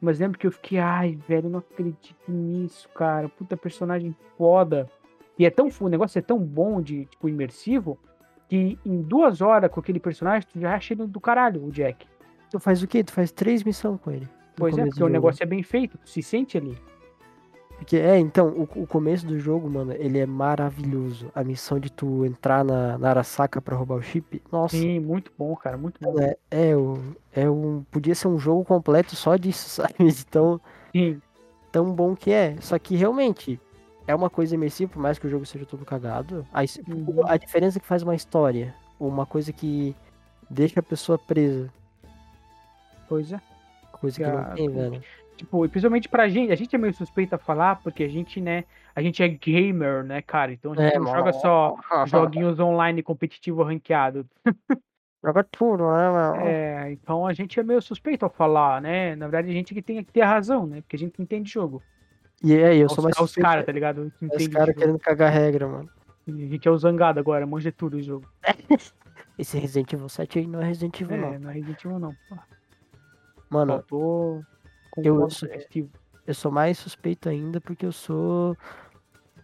Mas 0.00 0.18
lembro 0.18 0.38
que 0.38 0.46
eu 0.46 0.52
fiquei, 0.52 0.78
ai, 0.78 1.18
velho, 1.28 1.46
eu 1.46 1.50
não 1.50 1.58
acredito 1.60 2.14
nisso, 2.26 2.88
cara. 2.94 3.28
Puta 3.28 3.56
personagem 3.56 4.14
foda. 4.36 4.88
E 5.38 5.46
é 5.46 5.50
tão, 5.50 5.68
o 5.80 5.88
negócio 5.88 6.18
é 6.18 6.22
tão 6.22 6.38
bom 6.38 6.80
de, 6.82 7.04
tipo, 7.06 7.28
imersivo, 7.28 7.98
que 8.48 8.78
em 8.84 9.02
duas 9.02 9.40
horas 9.40 9.70
com 9.70 9.78
aquele 9.78 10.00
personagem, 10.00 10.48
tu 10.52 10.58
já 10.58 10.74
acha 10.74 10.94
ele 10.94 11.06
do 11.06 11.20
caralho, 11.20 11.64
o 11.64 11.70
Jack. 11.70 12.06
Tu 12.50 12.58
faz 12.58 12.82
o 12.82 12.88
quê? 12.88 13.04
Tu 13.04 13.12
faz 13.12 13.30
três 13.30 13.62
missões 13.62 14.00
com 14.00 14.10
ele. 14.10 14.26
Pois 14.58 14.76
é, 14.76 14.84
porque 14.86 15.02
o 15.02 15.08
negócio 15.08 15.42
é 15.42 15.46
bem 15.46 15.62
feito, 15.62 15.98
se 16.04 16.22
sente 16.22 16.56
ali. 16.58 16.76
Porque, 17.76 17.96
é, 17.96 18.18
então, 18.18 18.48
o, 18.48 18.62
o 18.82 18.86
começo 18.88 19.24
do 19.24 19.38
jogo, 19.38 19.70
mano, 19.70 19.92
ele 19.92 20.18
é 20.18 20.26
maravilhoso. 20.26 21.30
A 21.32 21.44
missão 21.44 21.78
de 21.78 21.90
tu 21.92 22.24
entrar 22.24 22.64
na, 22.64 22.98
na 22.98 23.10
Arasaka 23.10 23.60
pra 23.62 23.76
roubar 23.76 23.94
o 23.96 24.02
chip, 24.02 24.42
nossa, 24.50 24.76
Sim, 24.76 24.98
muito 24.98 25.30
bom, 25.38 25.54
cara, 25.54 25.76
muito 25.76 26.00
bom. 26.00 26.18
é, 26.20 26.36
é, 26.50 26.76
o, 26.76 26.98
é 27.32 27.48
um. 27.48 27.84
Podia 27.88 28.16
ser 28.16 28.26
um 28.26 28.36
jogo 28.38 28.64
completo 28.64 29.14
só 29.14 29.36
disso, 29.36 29.68
sabe? 29.80 29.94
De 30.12 30.26
tão, 30.26 30.60
Sim, 30.92 31.22
tão 31.70 31.92
bom 31.92 32.16
que 32.16 32.32
é. 32.32 32.56
Só 32.60 32.76
que 32.80 32.96
realmente 32.96 33.60
é 34.08 34.14
uma 34.14 34.28
coisa 34.28 34.56
imersiva, 34.56 34.90
por 34.92 35.00
mais 35.00 35.16
que 35.16 35.28
o 35.28 35.30
jogo 35.30 35.46
seja 35.46 35.64
todo 35.64 35.84
cagado. 35.84 36.44
A, 36.52 36.62
Uhum. 36.88 37.22
a 37.28 37.36
diferença 37.36 37.78
é 37.78 37.80
que 37.80 37.86
faz 37.86 38.02
uma 38.02 38.16
história, 38.16 38.74
uma 38.98 39.24
coisa 39.24 39.52
que 39.52 39.94
deixa 40.50 40.80
a 40.80 40.82
pessoa 40.82 41.16
presa. 41.16 41.72
pois 43.08 43.32
é. 43.32 43.40
Coisa 44.00 44.16
que 44.16 44.26
não 44.26 44.54
tem, 44.54 44.68
velho. 44.70 45.02
Tipo, 45.36 45.64
e 45.64 45.68
principalmente 45.68 46.08
pra 46.08 46.28
gente, 46.28 46.52
a 46.52 46.56
gente 46.56 46.74
é 46.74 46.78
meio 46.78 46.92
suspeito 46.92 47.34
a 47.34 47.38
falar, 47.38 47.76
porque 47.76 48.02
a 48.02 48.08
gente, 48.08 48.40
né, 48.40 48.64
a 48.94 49.00
gente 49.00 49.22
é 49.22 49.28
gamer, 49.28 50.02
né, 50.02 50.20
cara? 50.20 50.52
Então 50.52 50.72
a 50.72 50.76
gente 50.76 50.96
É, 50.96 50.98
não 50.98 51.06
joga 51.06 51.32
só 51.32 51.76
joguinhos 52.06 52.58
online 52.58 53.02
competitivo 53.02 53.62
ranqueado. 53.62 54.26
Joga 55.24 55.42
tudo, 55.42 55.82
né, 55.82 56.10
mano? 56.10 56.36
É, 56.46 56.92
então 56.92 57.26
a 57.26 57.32
gente 57.32 57.58
é 57.58 57.62
meio 57.64 57.82
suspeito 57.82 58.24
a 58.24 58.28
falar, 58.28 58.80
né? 58.80 59.16
Na 59.16 59.26
verdade, 59.26 59.50
a 59.50 59.52
gente 59.52 59.74
que 59.74 59.82
tem 59.82 60.04
que 60.04 60.12
ter 60.12 60.20
a 60.20 60.28
razão, 60.28 60.64
né? 60.64 60.80
Porque 60.80 60.94
a 60.94 60.98
gente 60.98 61.20
entende 61.20 61.50
jogo. 61.50 61.82
E 62.42 62.54
aí, 62.54 62.78
eu 62.78 62.88
sou 62.88 63.02
mais 63.02 63.18
os 63.18 63.34
caras, 63.34 63.66
tá 63.66 63.72
ligado? 63.72 64.12
Que 64.16 64.26
Os 64.26 64.46
caras 64.46 64.76
querendo 64.76 64.98
cagar 65.00 65.32
regra, 65.32 65.66
mano. 65.66 65.90
A 66.28 66.30
gente 66.30 66.68
é 66.68 66.70
o 66.70 66.78
zangado 66.78 67.18
agora, 67.18 67.44
manja 67.46 67.72
tudo 67.72 67.96
o 67.96 68.02
jogo. 68.02 68.28
Esse 69.36 69.58
Resident 69.58 69.92
Evil 69.92 70.08
7 70.08 70.38
aí 70.38 70.46
não 70.46 70.60
é 70.60 70.66
Resident 70.66 71.00
Evil, 71.00 71.16
não. 71.16 71.32
É, 71.34 71.38
não 71.38 71.50
é 71.50 71.52
Resident 71.54 71.84
Evil, 71.84 71.98
não. 71.98 72.12
Pô, 72.28 72.36
Mano, 73.50 73.74
eu- 73.90 74.42
com 74.90 75.24
o 75.24 75.30
Steve. 75.30 75.90
eu 76.26 76.34
sou 76.34 76.50
mais 76.50 76.78
suspeito 76.78 77.28
ainda 77.28 77.60
porque 77.60 77.86
eu 77.86 77.92
sou 77.92 78.56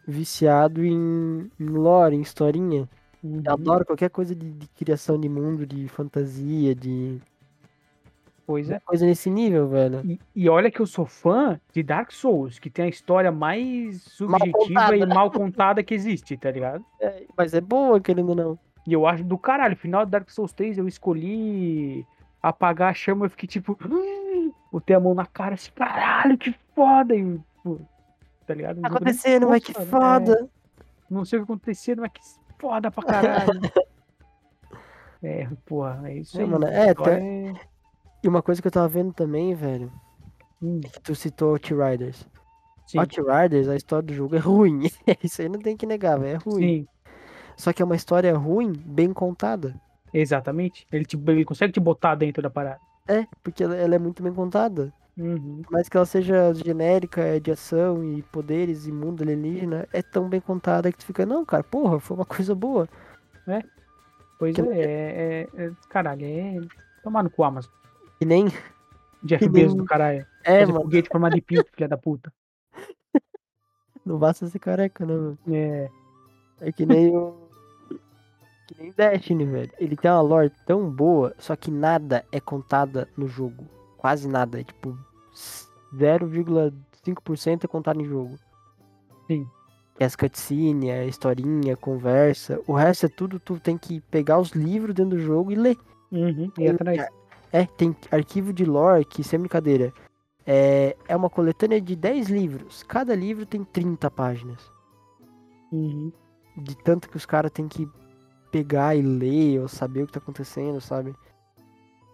viciado 0.07 0.85
em, 0.85 1.51
em 1.59 1.64
lore, 1.67 2.17
em 2.17 2.21
historinha. 2.21 2.88
Uhum. 3.23 3.40
Eu 3.45 3.53
adoro 3.53 3.87
qualquer 3.87 4.11
coisa 4.11 4.35
de, 4.35 4.51
de 4.53 4.69
criação 4.69 5.19
de 5.19 5.29
mundo, 5.29 5.67
de 5.67 5.88
fantasia, 5.88 6.75
de 6.75 7.19
Pois 8.47 8.69
é. 8.69 8.79
coisa 8.81 9.07
nesse 9.07 9.31
nível, 9.31 9.67
velho. 9.69 10.03
E, 10.05 10.21
e 10.37 10.49
olha 10.51 10.71
que 10.71 10.79
eu 10.81 10.87
sou 10.87 11.07
fã 11.07 11.59
de 11.73 11.83
Dark 11.83 12.12
Souls, 12.12 12.59
que 12.59 12.69
tem 12.69 12.85
a 12.85 12.88
história 12.88 13.33
mais 13.33 14.05
Mal 14.21 14.38
subjetiva 14.38 14.59
contada. 14.83 14.97
e 14.97 15.07
mal 15.07 15.31
contada 15.31 15.83
que 15.83 15.95
existe, 15.95 16.37
tá 16.37 16.51
ligado? 16.51 16.85
É, 17.01 17.25
mas 17.35 17.55
é 17.55 17.61
boa, 17.62 17.99
querendo 17.99 18.29
ou 18.31 18.35
não. 18.35 18.59
E 18.87 18.93
eu 18.93 19.07
acho 19.07 19.25
do 19.25 19.38
caralho. 19.38 19.75
Final 19.75 20.05
do 20.05 20.11
Dark 20.11 20.29
Souls 20.29 20.53
3 20.53 20.77
eu 20.77 20.87
escolhi 20.87 22.07
apagar 22.48 22.90
a 22.90 22.94
chama, 22.94 23.26
eu 23.26 23.30
fiquei 23.30 23.48
tipo. 23.48 23.76
Botei 24.70 24.94
a 24.96 25.00
mão 25.00 25.14
na 25.14 25.24
cara 25.26 25.54
assim, 25.54 25.70
caralho, 25.72 26.37
que 26.37 26.52
foda! 26.74 27.14
E, 27.14 27.40
pô, 27.62 27.78
tá 28.46 28.54
ligado? 28.54 28.80
Tá 28.80 28.88
acontecendo, 28.88 29.46
mas 29.48 29.62
que 29.62 29.72
foda, 29.72 29.85
né? 29.87 29.90
foda. 30.37 30.50
Não 31.09 31.24
sei 31.24 31.38
o 31.38 31.42
que 31.46 31.52
aconteceu, 31.52 31.96
mas 31.96 32.11
que 32.12 32.20
foda 32.59 32.90
pra 32.90 33.02
caralho. 33.04 33.61
é, 35.22 35.48
porra, 35.64 36.02
é 36.11 36.18
isso 36.18 36.37
É, 36.38 36.42
aí. 36.42 36.48
mano, 36.48 36.66
é, 36.66 36.92
tem- 36.94 37.50
é- 37.50 37.54
E 38.22 38.28
uma 38.28 38.42
coisa 38.42 38.61
que 38.61 38.66
eu 38.66 38.72
tava 38.72 38.88
vendo 38.88 39.12
também, 39.12 39.54
velho, 39.54 39.92
Hum, 40.61 40.80
é 40.85 40.88
que 40.88 41.00
tu 41.00 41.14
citou 41.14 41.50
Outriders. 41.52 42.26
sim, 42.87 42.98
Outriders, 42.98 43.68
a 43.68 43.76
história 43.76 44.07
do 44.07 44.14
jogo 44.14 44.35
é 44.35 44.38
ruim. 44.40 44.80
Isso 45.22 45.40
aí 45.42 45.48
não 45.48 45.61
tem 45.61 45.76
que 45.76 45.87
negar, 45.87 46.18
velho. 46.18 46.35
É 46.35 46.50
ruim. 46.50 46.62
sim, 46.62 46.88
Só 47.57 47.72
que 47.72 47.80
é 47.80 47.85
uma 47.85 47.94
história 47.96 48.37
ruim, 48.37 48.72
bem 48.72 49.12
contada. 49.12 49.74
Exatamente. 50.14 50.87
Ele, 50.92 51.05
te, 51.05 51.16
ele 51.27 51.44
consegue 51.44 51.72
te 51.72 51.81
botar 51.81 52.14
dentro 52.14 52.42
da 52.42 52.48
parada. 52.48 52.81
É, 53.07 53.27
porque 53.42 53.62
ela, 53.64 53.77
ela 53.77 53.94
é 53.94 53.98
muito 53.98 54.22
bem 54.22 54.33
contada. 54.33 54.92
Uhum. 55.16 55.61
Por 55.62 55.72
mais 55.72 55.88
que 55.88 55.96
ela 55.96 56.07
seja 56.07 56.53
genérica, 56.55 57.20
é 57.20 57.38
de 57.38 57.50
ação 57.53 58.03
e 58.03 58.22
poderes 58.22 58.87
e 58.87 58.92
mundo 58.92 59.22
alienígena, 59.22 59.87
é 59.92 60.03
tão 60.03 60.29
bem 60.29 60.40
contada 60.40 60.90
que 60.90 60.98
tu 60.98 61.05
fica, 61.05 61.24
não, 61.27 61.44
cara, 61.44 61.62
porra, 61.62 62.00
foi 62.00 62.16
uma 62.16 62.24
coisa 62.27 62.55
boa. 62.55 62.88
Pois 64.38 64.55
Que- 64.57 64.62
é, 64.62 64.81
é, 64.81 65.48
é, 65.57 65.64
é- 65.66 65.70
Caralho, 65.88 66.24
é. 66.24 66.61
Tomar 67.03 67.22
no 67.22 67.31
cu, 67.31 67.44
Amazon. 67.44 67.70
E 68.20 68.24
nem. 68.24 68.46
Jeff 69.22 69.48
Bezos 69.48 69.74
nem- 69.74 69.77
do 69.77 69.85
caralho. 69.85 70.27
É, 70.42 70.61
Fazer 70.61 70.72
mano, 70.72 70.85
foguete 70.85 71.09
formado 71.09 71.35
de 71.35 71.40
pinto, 71.40 71.70
filha 71.74 71.88
da 71.88 71.96
puta. 71.96 72.33
não 74.05 74.18
basta 74.18 74.46
ser 74.46 74.59
careca, 74.59 75.05
né, 75.07 75.14
mano? 75.14 75.38
É. 75.53 75.90
É 76.61 76.72
que 76.72 76.85
nem 76.87 77.14
o. 77.16 77.43
Que 78.75 78.83
nem 78.83 78.93
Destiny, 78.93 79.45
velho. 79.45 79.71
Ele 79.79 79.97
tem 79.97 80.11
uma 80.11 80.21
lore 80.21 80.53
tão 80.67 80.91
boa, 80.91 81.35
só 81.39 81.55
que 81.57 81.71
nada 81.71 82.25
é 82.33 82.41
contada 82.41 83.09
no 83.17 83.27
jogo. 83.29 83.65
Quase 83.97 84.29
nada. 84.29 84.61
É 84.61 84.65
tipo 84.65 84.99
0,5% 85.95 87.65
é 87.65 87.69
contado 87.69 88.01
em 88.01 88.05
jogo. 88.05 88.37
Sim. 89.27 89.47
É 89.99 90.05
as 90.05 90.17
cutscenes, 90.17 90.91
a 90.91 91.05
historinha, 91.05 91.75
a 91.75 91.77
conversa. 91.77 92.61
O 92.67 92.73
resto 92.73 93.07
é 93.07 93.09
tudo, 93.09 93.39
tu 93.39 93.61
tem 93.61 93.79
que 93.79 94.01
pegar 94.01 94.39
os 94.39 94.51
livros 94.51 94.95
dentro 94.95 95.17
do 95.17 95.23
jogo 95.23 95.53
e 95.53 95.55
ler. 95.55 95.79
Uhum. 96.11 96.51
E 96.59 96.69
atrás. 96.69 97.09
É, 97.53 97.67
tem 97.67 97.97
arquivo 98.11 98.53
de 98.53 98.65
lore 98.65 99.05
que, 99.05 99.23
sem 99.23 99.39
brincadeira, 99.39 99.93
é, 100.45 100.97
é 101.07 101.15
uma 101.15 101.31
coletânea 101.31 101.81
de 101.81 101.95
10 101.95 102.29
livros. 102.29 102.83
Cada 102.83 103.15
livro 103.15 103.47
tem 103.47 103.63
30 103.63 104.11
páginas. 104.11 104.61
Uhum. 105.71 106.13
De 106.57 106.77
tanto 106.79 107.09
que 107.09 107.17
os 107.17 107.25
caras 107.25 107.53
têm 107.53 107.69
que 107.69 107.89
pegar 108.55 108.95
e 108.95 109.03
ler 109.03 109.61
ou 109.61 109.67
saber 109.69 110.03
o 110.03 110.07
que 110.07 110.12
tá 110.12 110.21
acontecendo, 110.21 110.81
sabe? 110.81 111.12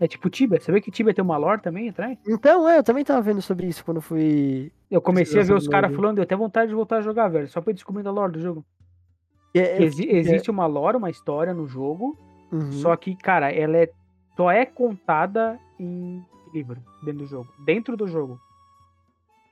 É 0.00 0.08
tipo 0.08 0.30
Tibia. 0.30 0.58
Você 0.58 0.72
vê 0.72 0.80
que 0.80 0.90
Tibia 0.90 1.12
tem 1.12 1.22
uma 1.22 1.36
lore 1.36 1.60
também 1.60 1.90
atrás? 1.90 2.16
Então, 2.26 2.66
é, 2.66 2.78
eu 2.78 2.82
também 2.82 3.04
tava 3.04 3.20
vendo 3.20 3.42
sobre 3.42 3.66
isso 3.66 3.84
quando 3.84 4.00
fui. 4.00 4.72
Eu 4.90 5.02
comecei 5.02 5.38
a 5.40 5.44
ver 5.44 5.52
os 5.52 5.68
caras 5.68 5.94
falando, 5.94 6.14
deu 6.16 6.22
até 6.24 6.34
vontade 6.34 6.68
de 6.70 6.74
voltar 6.74 6.96
a 6.96 7.00
jogar, 7.02 7.28
velho. 7.28 7.46
Só 7.48 7.60
pra 7.60 7.70
ir 7.72 7.74
descobrindo 7.74 8.08
a 8.08 8.12
lore 8.12 8.32
do 8.32 8.40
jogo. 8.40 8.64
É, 9.54 9.76
Que 9.76 9.82
exi- 9.84 10.08
existe 10.08 10.50
uma 10.50 10.64
lore, 10.66 10.96
uma 10.96 11.10
história 11.10 11.52
no 11.52 11.66
jogo. 11.66 12.16
uhum. 12.50 12.72
Só 12.72 12.96
que, 12.96 13.14
cara, 13.14 13.52
ela 13.52 13.76
é, 13.76 13.90
só 14.36 14.50
é 14.50 14.64
contada 14.64 15.58
em 15.78 16.24
livro 16.54 16.80
dentro 17.02 17.18
do 17.20 17.26
jogo. 17.26 17.48
Dentro 17.66 17.96
do 17.96 18.06
jogo. 18.06 18.40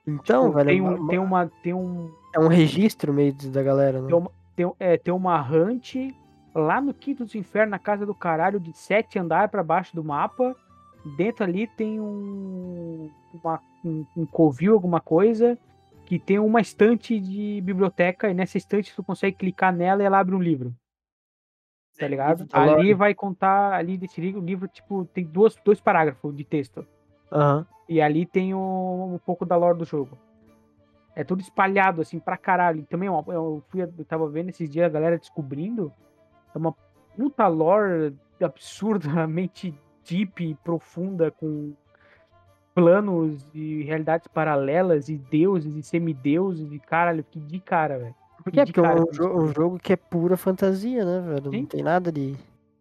Então, 0.07 0.45
Tipo, 0.47 0.55
velho, 0.57 0.67
tem, 0.69 0.81
uma- 0.81 0.93
um, 0.93 1.07
tem 1.07 1.19
uma. 1.19 1.51
Tem 1.61 1.73
um. 1.75 2.11
é 2.33 2.39
um 2.39 2.47
registro 2.47 3.13
meio 3.13 3.33
da 3.51 3.61
galera, 3.61 4.01
né? 4.01 4.07
Tem 4.07 4.17
uma, 4.17 4.31
tem, 4.55 4.73
é, 4.79 4.97
tem 4.97 5.13
uma 5.13 5.39
hunt 5.39 5.95
lá 6.53 6.81
no 6.81 6.93
Quinto 6.93 7.25
dos 7.25 7.35
Infernos, 7.35 7.71
na 7.71 7.79
casa 7.79 8.05
do 8.05 8.15
caralho, 8.15 8.59
de 8.59 8.73
sete 8.73 9.17
andares 9.19 9.51
pra 9.51 9.63
baixo 9.63 9.95
do 9.95 10.03
mapa. 10.03 10.55
Dentro 11.17 11.43
ali 11.43 11.67
tem 11.67 11.99
um, 11.99 13.09
uma, 13.33 13.61
um, 13.83 14.05
um 14.17 14.25
covil, 14.25 14.73
alguma 14.73 14.99
coisa, 14.99 15.57
que 16.05 16.19
tem 16.19 16.39
uma 16.39 16.59
estante 16.59 17.19
de 17.19 17.61
biblioteca, 17.61 18.29
e 18.29 18.33
nessa 18.33 18.57
estante 18.57 18.95
tu 18.95 19.03
consegue 19.03 19.37
clicar 19.37 19.73
nela 19.73 20.01
e 20.01 20.05
ela 20.05 20.19
abre 20.19 20.35
um 20.35 20.41
livro. 20.41 20.75
Tá 21.97 22.07
ligado? 22.07 22.47
Ali 22.53 22.93
vai 22.93 23.13
contar, 23.13 23.73
ali 23.73 23.97
desse 23.97 24.21
livro, 24.21 24.41
o 24.41 24.45
livro, 24.45 24.67
tipo, 24.67 25.05
tem 25.05 25.25
duas, 25.25 25.55
dois 25.65 25.81
parágrafos 25.81 26.35
de 26.35 26.45
texto. 26.45 26.85
Aham. 27.31 27.65
E 27.87 27.99
ali 28.01 28.25
tem 28.25 28.53
um, 28.53 29.15
um 29.15 29.17
pouco 29.17 29.45
da 29.45 29.55
lore 29.55 29.77
do 29.77 29.85
jogo. 29.85 30.17
É 31.15 31.23
tudo 31.23 31.41
espalhado, 31.41 32.01
assim, 32.01 32.19
pra 32.19 32.37
caralho. 32.37 32.79
E 32.79 32.85
também, 32.85 33.09
eu, 33.09 33.63
fui, 33.67 33.81
eu 33.81 34.05
tava 34.05 34.29
vendo 34.29 34.49
esses 34.49 34.69
dias 34.69 34.85
a 34.85 34.89
galera 34.89 35.17
descobrindo. 35.17 35.91
É 36.53 36.57
uma 36.57 36.73
puta 37.15 37.47
lore 37.47 38.15
absurdamente 38.41 39.73
deep 40.07 40.43
e 40.43 40.55
profunda, 40.55 41.29
com 41.31 41.73
planos 42.73 43.45
e 43.53 43.83
realidades 43.83 44.27
paralelas, 44.27 45.09
e 45.09 45.17
deuses 45.17 45.75
e 45.75 45.83
semideuses, 45.83 46.71
e 46.71 46.79
caralho, 46.79 47.23
que 47.23 47.39
de 47.39 47.59
cara, 47.59 47.97
velho. 47.99 48.15
Porque 48.43 48.59
é 48.59 48.65
porque 48.65 48.79
é 48.79 48.83
cara 48.83 49.01
um, 49.01 49.05
que 49.05 49.21
eu 49.21 49.27
jo- 49.29 49.37
um 49.37 49.53
jogo 49.53 49.77
que 49.79 49.91
é 49.93 49.97
pura 49.97 50.37
fantasia, 50.37 51.03
né, 51.03 51.19
velho? 51.35 51.51
Sim. 51.51 51.59
Não 51.61 51.65
tem 51.67 51.83
nada 51.83 52.11
de 52.11 52.35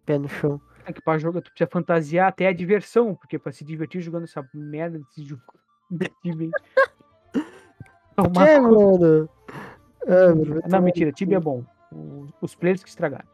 pé 0.07 0.17
no 0.19 0.29
chão. 0.29 0.61
É 0.87 0.93
que 0.93 1.03
pra 1.03 1.19
jogar, 1.19 1.43
tu 1.43 1.51
precisa 1.51 1.69
fantasiar 1.71 2.29
até 2.29 2.47
a 2.47 2.53
diversão, 2.53 3.15
porque 3.15 3.39
pra 3.39 3.51
se 3.53 3.65
divertir 3.65 4.01
jogando 4.01 4.25
essa 4.25 4.43
merda 4.55 4.99
desse 5.01 5.25
jogo. 5.25 5.43
Tomar 8.17 8.47
Que, 8.47 8.61
conta. 8.61 8.61
mano? 8.61 9.29
É, 10.07 10.29
mano, 10.29 10.45
vai 10.61 10.63
Não, 10.71 10.83
mentira, 10.83 11.13
Tibia 11.13 11.37
é 11.37 11.41
bom. 11.41 11.65
Os 12.41 12.55
players 12.55 12.83
que 12.83 12.89
estragaram. 12.89 13.27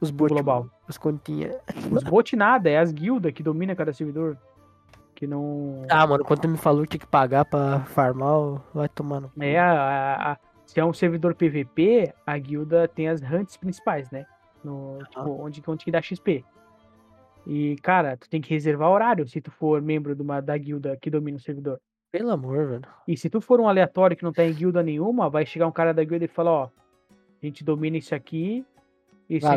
Os 0.00 0.10
bot 0.10 0.28
global. 0.32 0.68
Os 0.88 0.98
continha. 0.98 1.58
Os 1.90 2.02
bot 2.02 2.34
nada, 2.36 2.68
é 2.68 2.78
as 2.78 2.92
guildas 2.92 3.32
que 3.32 3.42
dominam 3.42 3.74
cada 3.74 3.92
servidor. 3.92 4.36
Que 5.14 5.26
não. 5.26 5.82
Ah, 5.90 6.06
mano, 6.06 6.24
quando 6.24 6.40
tu 6.42 6.48
me 6.48 6.58
falou 6.58 6.82
que 6.82 6.88
tinha 6.90 7.00
que 7.00 7.06
pagar 7.06 7.44
pra 7.46 7.80
farmar, 7.86 8.60
vai 8.74 8.88
cu. 8.88 9.04
É, 9.40 9.58
a, 9.58 10.32
a- 10.32 10.38
se 10.66 10.78
é 10.78 10.84
um 10.84 10.92
servidor 10.92 11.34
PVP, 11.34 12.12
a 12.26 12.36
guilda 12.36 12.86
tem 12.88 13.08
as 13.08 13.22
hunts 13.22 13.56
principais, 13.56 14.10
né? 14.10 14.26
No, 14.62 14.98
tipo, 15.08 15.30
onde, 15.42 15.62
onde 15.66 15.84
que 15.84 15.90
dá 15.90 16.02
XP. 16.02 16.44
E, 17.46 17.76
cara, 17.76 18.16
tu 18.16 18.28
tem 18.28 18.40
que 18.40 18.50
reservar 18.50 18.90
horário 18.90 19.26
se 19.28 19.40
tu 19.40 19.50
for 19.50 19.80
membro 19.80 20.14
de 20.14 20.20
uma, 20.22 20.40
da 20.42 20.58
guilda 20.58 20.96
que 21.00 21.08
domina 21.08 21.36
o 21.38 21.40
servidor. 21.40 21.80
Pelo 22.10 22.30
amor, 22.32 22.66
velho. 22.66 22.82
E 23.06 23.16
se 23.16 23.30
tu 23.30 23.40
for 23.40 23.60
um 23.60 23.68
aleatório 23.68 24.16
que 24.16 24.24
não 24.24 24.32
tá 24.32 24.44
em 24.44 24.52
guilda 24.52 24.82
nenhuma, 24.82 25.30
vai 25.30 25.46
chegar 25.46 25.66
um 25.68 25.72
cara 25.72 25.94
da 25.94 26.02
guilda 26.02 26.24
e 26.24 26.28
falar, 26.28 26.50
ó, 26.50 26.68
a 27.42 27.46
gente 27.46 27.62
domina 27.64 27.96
isso 27.96 28.14
aqui, 28.14 28.66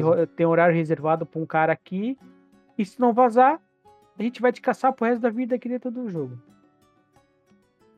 ro- 0.01 0.27
tem 0.27 0.45
horário 0.45 0.75
reservado 0.75 1.25
pra 1.25 1.39
um 1.39 1.45
cara 1.45 1.71
aqui, 1.73 2.17
e 2.77 2.83
se 2.85 2.99
não 2.99 3.13
vazar, 3.13 3.59
a 4.17 4.23
gente 4.23 4.41
vai 4.41 4.51
te 4.51 4.61
caçar 4.61 4.91
pro 4.93 5.05
resto 5.05 5.21
da 5.21 5.29
vida 5.29 5.55
aqui 5.55 5.69
dentro 5.69 5.91
do 5.91 6.09
jogo. 6.09 6.37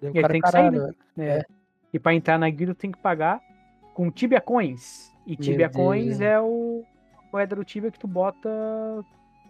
E 0.02 0.12
cara 0.22 0.30
tem 0.30 0.42
que 0.42 0.50
sair, 0.50 0.72
caralho, 0.72 0.82
né? 0.82 0.94
velho. 1.16 1.32
É. 1.32 1.38
É. 1.40 1.46
E 1.94 2.00
pra 2.00 2.14
entrar 2.14 2.38
na 2.40 2.50
guilda 2.50 2.74
tem 2.74 2.92
que 2.92 2.98
pagar 2.98 3.40
com 3.94 4.10
Tibia 4.10 4.42
Coins. 4.42 5.12
E 5.28 5.36
Tibia 5.36 5.68
Deus, 5.70 5.76
Coins 5.76 6.20
né? 6.20 6.26
é 6.28 6.40
o 6.40 6.84
moeda 7.32 7.56
do 7.56 7.64
Tibia 7.64 7.92
que 7.92 8.00
tu 8.00 8.08
bota 8.08 8.50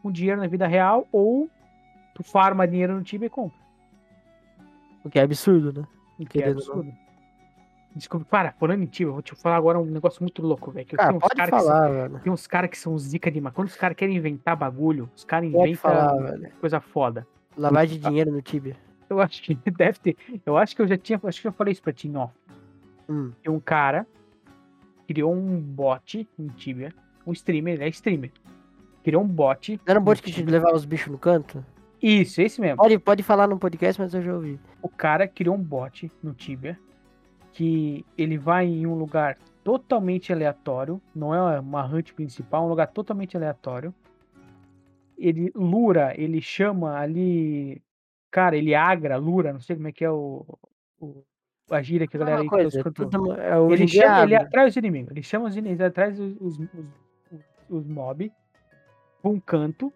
um 0.04 0.12
dinheiro 0.12 0.42
na 0.42 0.48
vida 0.48 0.68
real 0.68 1.08
ou 1.12 1.50
tu 2.14 2.24
farma 2.24 2.68
dinheiro 2.68 2.94
no 2.94 3.04
Tibia 3.04 3.28
e 3.28 3.30
compra. 3.30 3.58
O 5.04 5.10
que 5.10 5.18
é 5.20 5.24
absurdo, 5.24 5.82
né? 5.82 5.88
O 6.20 6.26
que 6.26 6.44
é 6.44 6.50
ou 6.50 6.84
não. 6.84 6.94
Desculpa, 7.96 8.26
para, 8.30 8.52
falando 8.54 8.84
em 8.84 8.86
Tibia, 8.86 9.10
eu 9.10 9.14
vou 9.14 9.22
te 9.22 9.36
falar 9.36 9.58
agora 9.58 9.78
um 9.80 9.86
negócio 9.86 10.24
muito 10.24 10.42
louco, 10.42 10.72
velho. 10.72 10.88
Cara, 10.88 11.14
pode 11.20 11.36
cara 11.36 11.50
são- 11.50 11.60
falar, 11.60 11.90
velho. 11.90 12.20
Tem 12.20 12.32
uns 12.32 12.48
caras 12.48 12.70
que 12.70 12.78
são 12.78 12.98
zica 12.98 13.30
demais. 13.30 13.54
Quando 13.54 13.68
os 13.68 13.76
caras 13.76 13.98
querem 13.98 14.16
inventar 14.16 14.56
bagulho, 14.56 15.10
os 15.16 15.26
caras 15.26 15.50
inventam 15.50 15.92
coisa 16.60 16.80
foda. 16.80 17.28
Lavagem 17.58 18.00
de 18.00 18.08
dinheiro 18.08 18.32
no 18.32 18.42
Tibia. 18.42 18.78
Eu 19.10 19.20
acho 19.20 19.42
que 19.44 19.56
deve 19.72 20.00
ter. 20.00 20.16
Eu 20.46 20.56
acho 20.56 20.74
que 20.76 20.82
eu 20.82 20.88
já 20.88 20.98
tinha. 20.98 21.20
Acho 21.24 21.42
que 21.42 21.48
eu 21.48 21.52
falei 21.52 21.74
isso 21.74 21.82
pra 21.84 21.92
ti, 21.92 22.10
ó. 22.16 22.30
Hum. 23.10 23.32
Tem 23.44 23.52
um 23.52 23.60
cara 23.60 24.08
criou 25.06 25.36
um 25.36 25.60
bot 25.60 26.28
em 26.40 26.48
Tibia. 26.48 26.94
Um 27.28 27.34
streamer, 27.34 27.74
ele 27.74 27.84
é 27.84 27.90
streamer. 27.90 28.32
Criou 29.04 29.22
um 29.22 29.28
bot. 29.28 29.80
Era 29.86 30.00
um 30.00 30.04
bot 30.04 30.22
que 30.22 30.32
te 30.32 30.44
levava 30.44 30.76
os 30.76 30.86
bichos 30.86 31.12
no 31.12 31.18
canto? 31.18 31.64
Isso, 32.02 32.42
esse 32.42 32.62
mesmo. 32.62 32.78
Pode, 32.78 32.98
pode 32.98 33.22
falar 33.24 33.48
no 33.48 33.60
podcast, 33.60 34.00
mas 34.02 34.14
eu 34.14 34.22
já 34.22 34.34
ouvi. 34.34 34.60
O 34.82 34.88
cara 34.88 35.28
criou 35.28 35.56
um 35.56 35.62
bot 35.62 36.10
no 36.24 36.34
Tibia 36.34 36.80
que 37.54 38.06
ele 38.18 38.38
vai 38.38 38.66
em 38.66 38.86
um 38.88 38.96
lugar 38.96 39.38
totalmente 39.64 40.32
aleatório, 40.32 41.02
não 41.14 41.34
é 41.34 41.60
uma 41.60 41.86
hunt 41.86 42.14
principal, 42.14 42.64
é 42.64 42.66
um 42.66 42.70
lugar 42.70 42.88
totalmente 42.88 43.38
aleatório. 43.38 43.94
Ele 45.18 45.52
lura, 45.56 46.14
ele 46.20 46.42
chama 46.42 46.98
ali, 46.98 47.82
cara, 48.32 48.58
ele 48.58 48.74
agra, 48.74 49.18
lura, 49.18 49.54
não 49.54 49.60
sei 49.60 49.76
como 49.76 49.88
é 49.88 49.92
que 49.92 50.04
é 50.04 50.10
o, 50.10 50.46
o 51.00 51.24
a 51.70 51.82
gíria 51.82 52.08
que 52.08 52.18
a 52.18 52.20
galera 52.20 52.42
aí 52.42 52.48
coisa, 52.48 52.84
tudo, 52.92 53.34
é, 53.34 53.58
Ele, 53.72 53.88
chama, 53.88 54.24
ele 54.24 54.36
atrai 54.36 54.68
os 54.68 54.76
inimigos, 54.76 55.12
ele 55.12 55.24
chama 55.24 55.48
os 55.48 55.56
inimigos, 55.56 55.80
ele 55.80 55.88
atrai 55.88 56.12
os, 56.12 56.20
os, 56.20 56.60
os, 56.60 57.42
os 57.70 57.88
mob 57.88 58.32
um 59.24 59.40
canto. 59.40 59.94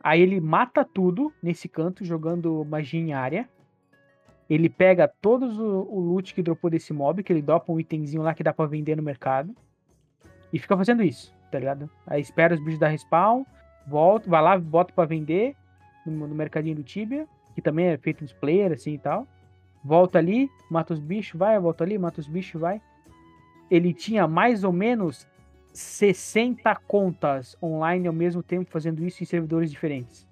Aí 0.00 0.20
ele 0.20 0.40
mata 0.40 0.84
tudo 0.84 1.32
nesse 1.42 1.68
canto, 1.68 2.04
jogando 2.04 2.64
magia 2.64 3.00
em 3.00 3.12
área. 3.12 3.48
Ele 4.48 4.68
pega 4.68 5.08
todos 5.08 5.58
o, 5.58 5.88
o 5.90 6.00
loot 6.00 6.34
que 6.34 6.42
dropou 6.42 6.70
desse 6.70 6.92
mob, 6.92 7.22
que 7.22 7.32
ele 7.32 7.42
dropa 7.42 7.72
um 7.72 7.80
itemzinho 7.80 8.22
lá 8.22 8.34
que 8.34 8.42
dá 8.42 8.52
pra 8.52 8.66
vender 8.66 8.96
no 8.96 9.02
mercado. 9.02 9.54
E 10.52 10.58
fica 10.58 10.76
fazendo 10.76 11.02
isso, 11.02 11.34
tá 11.50 11.58
ligado? 11.58 11.90
Aí 12.06 12.20
espera 12.20 12.54
os 12.54 12.60
bichos 12.60 12.78
dar 12.78 12.88
respawn, 12.88 13.44
volta, 13.86 14.30
vai 14.30 14.40
lá, 14.40 14.58
bota 14.58 14.92
pra 14.92 15.04
vender 15.04 15.56
no, 16.06 16.28
no 16.28 16.34
mercadinho 16.34 16.76
do 16.76 16.84
Tibia, 16.84 17.26
que 17.54 17.60
também 17.60 17.86
é 17.86 17.96
feito 17.96 18.22
nos 18.22 18.32
players 18.32 18.80
assim 18.80 18.94
e 18.94 18.98
tal. 18.98 19.26
Volta 19.84 20.18
ali, 20.18 20.48
mata 20.70 20.92
os 20.92 21.00
bichos, 21.00 21.38
vai, 21.38 21.58
volta 21.58 21.84
ali, 21.84 21.98
mata 21.98 22.20
os 22.20 22.28
bichos, 22.28 22.60
vai. 22.60 22.80
Ele 23.70 23.92
tinha 23.92 24.28
mais 24.28 24.62
ou 24.62 24.72
menos 24.72 25.26
60 25.72 26.74
contas 26.86 27.56
online 27.62 28.06
ao 28.06 28.12
mesmo 28.12 28.42
tempo 28.42 28.70
fazendo 28.70 29.04
isso 29.04 29.22
em 29.22 29.26
servidores 29.26 29.70
diferentes. 29.70 30.26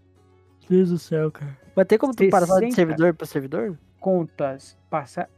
Deus 0.69 0.91
do 0.91 0.99
céu, 0.99 1.31
cara. 1.31 1.57
Mas 1.77 1.87
tem 1.87 1.99
como 1.99 2.15
tu 2.15 2.29
passar 2.31 2.55
de 2.55 2.67
60? 2.67 2.75
servidor 2.75 3.15
pra 3.15 3.27
servidor? 3.27 3.79
Contas 4.05 4.79
passar. 4.91 5.31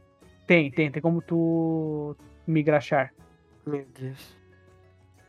Tem, 0.45 0.69
tem, 0.69 0.91
tem 0.91 1.01
como 1.01 1.21
tu 1.21 2.17
migrar 2.45 2.81
char. 2.81 3.13
Meu 3.65 3.85
Deus. 3.97 4.37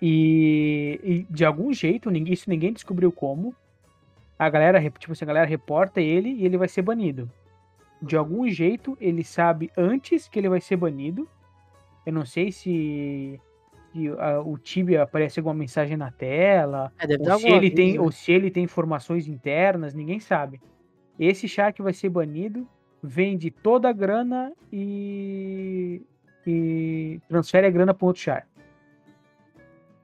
E, 0.03 0.99
e 1.05 1.27
de 1.33 1.45
algum 1.45 1.73
jeito, 1.73 2.11
ninguém, 2.11 2.35
isso 2.35 2.51
ninguém 2.51 2.73
descobriu 2.73 3.13
como. 3.13 3.55
A 4.37 4.51
galera, 4.51 4.83
tipo 4.91 5.13
assim, 5.13 5.25
a 5.25 5.29
galera 5.29 5.47
reporta 5.47 6.01
ele 6.01 6.31
e 6.31 6.45
ele 6.45 6.59
vai 6.59 6.67
ser 6.67 6.83
banido. 6.83 7.31
De 8.03 8.17
algum 8.17 8.49
jeito, 8.49 8.99
ele 9.01 9.23
sabe 9.23 9.71
antes 9.77 10.27
que 10.27 10.37
ele 10.37 10.49
vai 10.49 10.61
ser 10.61 10.75
banido. 10.75 11.29
Eu 12.05 12.13
não 12.13 12.27
sei 12.27 12.51
se, 12.51 13.41
se, 13.93 14.09
ah, 14.19 14.41
o 14.41 14.59
Tibia 14.59 15.05
aparece 15.05 15.39
alguma 15.39 15.55
mensagem 15.55 15.97
na 15.97 16.11
tela, 16.11 16.93
É, 16.99 17.07
ou 17.33 17.39
se, 17.39 17.49
ele 17.49 17.71
tem, 17.71 18.01
ou 18.01 18.11
se 18.11 18.33
ele 18.33 18.51
tem 18.51 18.65
informações 18.65 19.29
internas, 19.29 19.95
ninguém 19.95 20.19
sabe. 20.19 20.61
Esse 21.21 21.47
Shark 21.47 21.81
vai 21.81 21.93
ser 21.93 22.09
banido, 22.09 22.67
vende 23.03 23.51
toda 23.51 23.89
a 23.89 23.93
grana 23.93 24.53
e, 24.73 26.03
e 26.47 27.21
transfere 27.29 27.67
a 27.67 27.71
grana 27.71 27.95
para 27.95 28.07
outro 28.07 28.23
Char. 28.23 28.47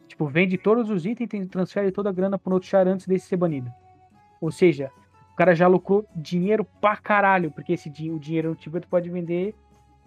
Tipo, 0.07 0.27
vende 0.27 0.57
todos 0.57 0.91
os 0.91 1.05
itens 1.05 1.33
e 1.33 1.47
transfere 1.47 1.91
toda 1.91 2.11
a 2.11 2.13
grana 2.13 2.39
para 2.39 2.55
outro 2.55 2.69
Char 2.69 2.87
antes 2.87 3.07
desse 3.07 3.27
ser 3.27 3.37
banido. 3.37 3.71
Ou 4.41 4.51
seja, 4.51 4.91
o 5.33 5.37
cara 5.37 5.55
já 5.55 5.67
lucrou 5.67 6.07
dinheiro 6.15 6.65
pra 6.81 6.97
caralho, 6.97 7.51
porque 7.51 7.73
esse 7.73 7.89
o 7.89 8.19
dinheiro 8.19 8.51
no 8.51 8.55
Tibia 8.55 8.81
tu 8.81 8.89
pode 8.89 9.11
vender 9.11 9.55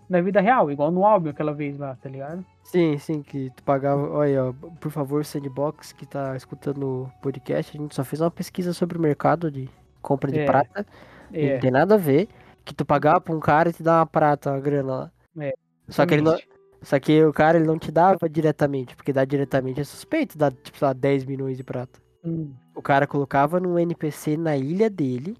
na 0.09 0.21
vida 0.21 0.39
real, 0.39 0.71
igual 0.71 0.89
no 0.89 1.05
Albion 1.05 1.31
aquela 1.31 1.53
vez 1.53 1.77
lá, 1.77 1.95
tá 2.01 2.09
ligado? 2.09 2.45
Sim, 2.63 2.97
sim, 2.97 3.21
que 3.21 3.51
tu 3.55 3.63
pagava. 3.63 4.09
Olha, 4.09 4.45
ó, 4.45 4.53
por 4.79 4.89
favor, 4.89 5.25
Sandbox 5.25 5.91
que 5.91 6.05
tá 6.05 6.35
escutando 6.35 6.83
o 6.83 7.11
podcast, 7.21 7.77
a 7.77 7.81
gente 7.81 7.93
só 7.93 8.03
fez 8.03 8.21
uma 8.21 8.31
pesquisa 8.31 8.71
sobre 8.73 8.97
o 8.97 9.01
mercado 9.01 9.51
de 9.51 9.69
compra 10.01 10.31
de 10.31 10.39
É, 10.39 10.45
prata. 10.45 10.85
É, 11.33 11.53
Não 11.53 11.59
tem 11.59 11.71
nada 11.71 11.95
a 11.95 11.97
ver. 11.97 12.29
Que 12.67 12.73
tu 12.75 12.83
pagava 12.85 13.21
pra 13.21 13.33
um 13.33 13.39
cara 13.39 13.69
e 13.69 13.73
te 13.73 13.81
dá 13.81 13.99
uma 13.99 14.05
prata, 14.05 14.51
uma 14.51 14.59
grana 14.59 14.93
lá. 14.93 15.11
É, 15.39 15.53
Só 15.87 16.05
que 16.05 16.15
ele 16.15 16.21
não. 16.21 16.37
Só 16.81 16.99
que 16.99 17.23
o 17.23 17.31
cara 17.31 17.57
ele 17.57 17.65
não 17.65 17.79
te 17.79 17.89
dava 17.93 18.27
diretamente, 18.29 18.93
porque 18.93 19.13
dar 19.13 19.23
diretamente 19.23 19.79
é 19.79 19.83
suspeito, 19.85 20.37
dá 20.37 20.51
tipo, 20.51 20.77
sei 20.77 20.85
lá, 20.85 20.93
10 20.93 21.23
milhões 21.23 21.55
de 21.55 21.63
prata. 21.63 21.97
Hum, 22.25 22.53
O 22.75 22.81
cara 22.81 23.07
colocava 23.07 23.57
num 23.57 23.79
NPC 23.79 24.35
na 24.35 24.57
ilha 24.57 24.89
dele, 24.89 25.37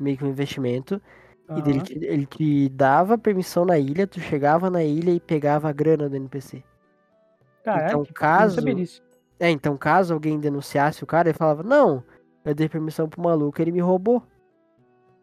meio 0.00 0.16
que 0.16 0.24
um 0.24 0.28
investimento, 0.30 1.00
e 1.50 1.60
dele 1.62 1.80
aham. 1.80 1.84
te- 1.84 1.98
ele 2.02 2.24
te 2.26 2.68
dava 2.70 3.18
permissão 3.18 3.66
na 3.66 3.78
ilha, 3.78 4.06
tu 4.06 4.18
chegava 4.18 4.70
na 4.70 4.82
ilha 4.82 5.10
e 5.10 5.20
pegava 5.20 5.68
a 5.68 5.72
grana 5.72 6.08
do 6.08 6.16
NPC. 6.16 6.64
Caralho, 7.62 7.86
então, 8.00 8.06
caso-. 8.14 8.66
É, 9.38 9.50
então 9.50 9.76
caso 9.76 10.14
alguém 10.14 10.40
denunciasse 10.40 11.04
o 11.04 11.06
cara, 11.06 11.28
ele 11.28 11.38
falava, 11.38 11.62
não, 11.62 12.02
eu 12.42 12.54
dei 12.54 12.68
permissão 12.70 13.06
pro 13.06 13.22
maluco, 13.22 13.60
ele 13.60 13.70
me 13.70 13.80
roubou. 13.80 14.22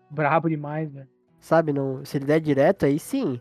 Brabo 0.10 0.48
demais, 0.48 0.90
velho. 0.94 1.10
Sabe, 1.46 1.72
não, 1.72 2.04
se 2.04 2.18
ele 2.18 2.26
der 2.26 2.40
direto, 2.40 2.88
aí 2.88 2.98
sim. 2.98 3.40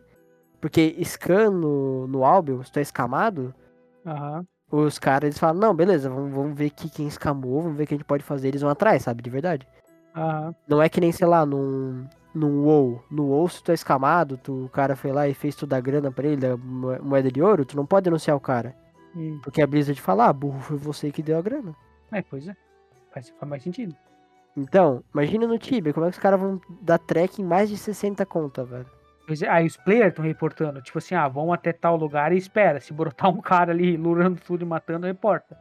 Porque 0.61 0.95
scan 1.03 1.49
no, 1.49 2.05
no 2.05 2.23
Albion, 2.23 2.61
se 2.61 2.71
tu 2.71 2.77
é 2.77 2.83
escamado, 2.83 3.51
Aham. 4.05 4.45
os 4.71 4.99
caras 4.99 5.29
eles 5.29 5.39
falam, 5.39 5.59
não, 5.59 5.73
beleza, 5.73 6.07
vamos, 6.07 6.31
vamos 6.31 6.55
ver 6.55 6.67
aqui 6.67 6.87
quem 6.87 7.07
escamou, 7.07 7.63
vamos 7.63 7.75
ver 7.75 7.85
o 7.85 7.87
que 7.87 7.95
a 7.95 7.97
gente 7.97 8.05
pode 8.05 8.23
fazer, 8.23 8.49
eles 8.49 8.61
vão 8.61 8.69
atrás, 8.69 9.01
sabe, 9.01 9.23
de 9.23 9.29
verdade. 9.31 9.67
Aham. 10.15 10.53
Não 10.67 10.83
é 10.83 10.87
que 10.87 11.01
nem, 11.01 11.11
sei 11.11 11.25
lá, 11.25 11.47
num, 11.47 12.05
num 12.31 12.65
WoW. 12.65 13.03
No 13.09 13.29
WoW, 13.29 13.49
se 13.49 13.63
tu 13.63 13.71
é 13.71 13.73
escamado, 13.73 14.37
tu, 14.37 14.65
o 14.65 14.69
cara 14.69 14.95
foi 14.95 15.11
lá 15.11 15.27
e 15.27 15.33
fez 15.33 15.55
toda 15.55 15.75
a 15.75 15.81
grana 15.81 16.11
pra 16.11 16.27
ele, 16.27 16.45
moeda 17.01 17.31
de 17.31 17.41
ouro, 17.41 17.65
tu 17.65 17.75
não 17.75 17.87
pode 17.87 18.03
denunciar 18.03 18.37
o 18.37 18.39
cara. 18.39 18.75
Hum. 19.15 19.39
Porque 19.41 19.63
a 19.63 19.67
Blizzard 19.67 19.99
fala, 19.99 20.27
ah, 20.27 20.33
burro, 20.33 20.59
foi 20.59 20.77
você 20.77 21.11
que 21.11 21.23
deu 21.23 21.39
a 21.39 21.41
grana. 21.41 21.75
É, 22.11 22.21
pois 22.21 22.47
é. 22.47 22.55
Faz, 23.11 23.29
faz 23.31 23.49
mais 23.49 23.63
sentido. 23.63 23.95
Então, 24.57 25.03
imagina 25.13 25.45
no 25.47 25.57
Tibia, 25.57 25.93
como 25.93 26.05
é 26.05 26.09
que 26.09 26.15
os 26.17 26.21
caras 26.21 26.39
vão 26.39 26.61
dar 26.81 26.97
track 26.97 27.41
em 27.41 27.45
mais 27.45 27.69
de 27.69 27.77
60 27.77 28.25
conta, 28.25 28.63
velho. 28.63 28.85
Pois 29.27 29.41
é, 29.41 29.49
aí 29.49 29.65
os 29.65 29.75
players 29.75 30.09
estão 30.09 30.23
reportando, 30.23 30.81
tipo 30.81 30.97
assim, 30.97 31.15
ah, 31.15 31.27
vão 31.27 31.51
até 31.51 31.73
tal 31.73 31.97
lugar 31.97 32.31
e 32.31 32.37
espera. 32.37 32.79
Se 32.79 32.93
brotar 32.93 33.29
um 33.29 33.41
cara 33.41 33.71
ali 33.71 33.97
lurando 33.97 34.39
tudo 34.39 34.61
e 34.63 34.65
matando, 34.65 35.07
reporta. 35.07 35.57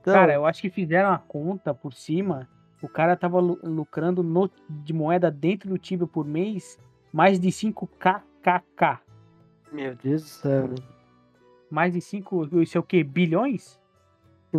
Então, 0.00 0.14
Cara, 0.14 0.32
eu 0.34 0.46
acho 0.46 0.62
que 0.62 0.70
fizeram 0.70 1.10
a 1.12 1.18
conta 1.18 1.74
por 1.74 1.92
cima. 1.92 2.48
O 2.80 2.88
cara 2.88 3.16
tava 3.16 3.40
lu- 3.40 3.58
lucrando 3.62 4.22
no- 4.22 4.50
de 4.68 4.92
moeda 4.92 5.30
dentro 5.30 5.68
do 5.68 5.78
Tibia 5.78 6.06
por 6.06 6.24
mês 6.24 6.78
mais 7.12 7.38
de 7.40 7.48
5kkk. 7.50 8.98
meu 9.72 9.94
Deus 9.96 10.22
do 10.22 10.28
céu, 10.28 10.68
velho. 10.68 10.82
Mais 11.70 11.92
de 11.92 12.00
5, 12.00 12.48
isso 12.62 12.78
é 12.78 12.80
o 12.80 12.84
quê? 12.84 13.02
Bilhões? 13.04 13.77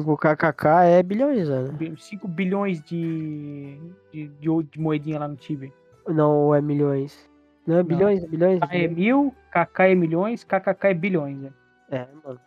5kkk 0.04 0.66
é 0.86 1.04
bilhões, 1.04 1.47
velho. 1.47 1.97
5 1.97 2.28
bilhões 2.28 2.82
de, 2.84 3.80
de, 4.12 4.28
de, 4.28 4.50
o- 4.50 4.64
de 4.64 4.80
moedinha 4.80 5.20
lá 5.20 5.28
no 5.28 5.36
Tibia. 5.36 5.72
Não, 6.08 6.54
é 6.56 6.62
milhões. 6.62 7.30
Não, 7.68 7.78
é 7.78 7.84
bilhões, 7.84 8.24
é 8.24 8.28
bilhões. 8.28 8.60
K 8.60 8.68
é 8.76 8.88
mil, 8.88 9.34
KK 9.52 9.84
é 9.84 9.95
milhões, 9.95 10.43
KKK 10.43 10.88
é 10.88 10.93
bilhões. 10.93 11.38
Né? 11.38 11.54
É, 11.91 12.08
mano. 12.24 12.39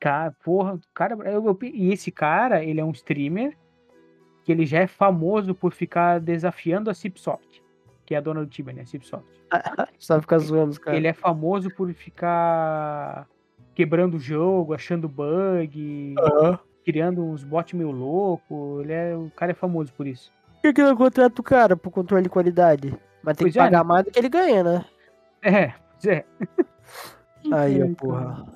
Cara, 0.00 0.34
porra, 0.44 0.78
cara, 0.92 1.14
eu- 1.30 1.44
eu- 1.46 1.58
e 1.62 1.92
esse 1.92 2.10
cara, 2.10 2.62
ele 2.64 2.80
é 2.80 2.84
um 2.84 2.90
streamer 2.90 3.56
que 4.44 4.52
ele 4.52 4.66
já 4.66 4.80
é 4.80 4.86
famoso 4.86 5.54
por 5.54 5.72
ficar 5.72 6.20
desafiando 6.20 6.90
a 6.90 6.94
Cipsoft, 6.94 7.62
que 8.04 8.14
é 8.14 8.18
a 8.18 8.20
dona 8.20 8.40
do 8.40 8.46
Tibia, 8.46 8.74
né? 8.74 8.84
Cipsoft. 8.84 9.24
Só 9.98 10.20
ficar 10.20 10.38
zoando 10.38 10.72
os 10.72 10.78
caras. 10.78 10.98
Ele 10.98 11.06
é 11.06 11.12
famoso 11.14 11.70
por 11.70 11.90
ficar 11.94 13.26
quebrando 13.74 14.14
o 14.16 14.20
jogo, 14.20 14.72
achando 14.74 15.08
bug, 15.08 16.14
Aham. 16.18 16.58
criando 16.84 17.24
uns 17.24 17.42
bots 17.42 17.72
meio 17.74 17.90
louco. 17.90 18.80
Ele 18.82 18.92
é, 18.92 19.16
o 19.16 19.30
cara 19.34 19.52
é 19.52 19.54
famoso 19.54 19.92
por 19.92 20.06
isso. 20.06 20.32
Por 20.62 20.72
que, 20.72 20.82
não 20.82 20.96
contrata 20.96 21.40
o 21.40 21.44
cara 21.44 21.76
pro 21.76 21.90
controle 21.90 22.22
de 22.22 22.28
qualidade? 22.30 22.88
Mas 23.22 23.36
tem 23.36 23.44
Pois 23.46 23.52
que 23.52 23.58
é, 23.58 23.62
pagar 23.62 23.84
mais 23.84 24.04
do 24.04 24.10
que 24.10 24.18
ele 24.18 24.28
ganha, 24.28 24.62
né? 24.64 24.84
É, 25.42 25.72
pois 25.92 26.06
é. 26.06 26.24
Aí, 27.52 27.82
ó, 27.82 27.86
Ai, 27.86 27.94
porra. 27.94 28.54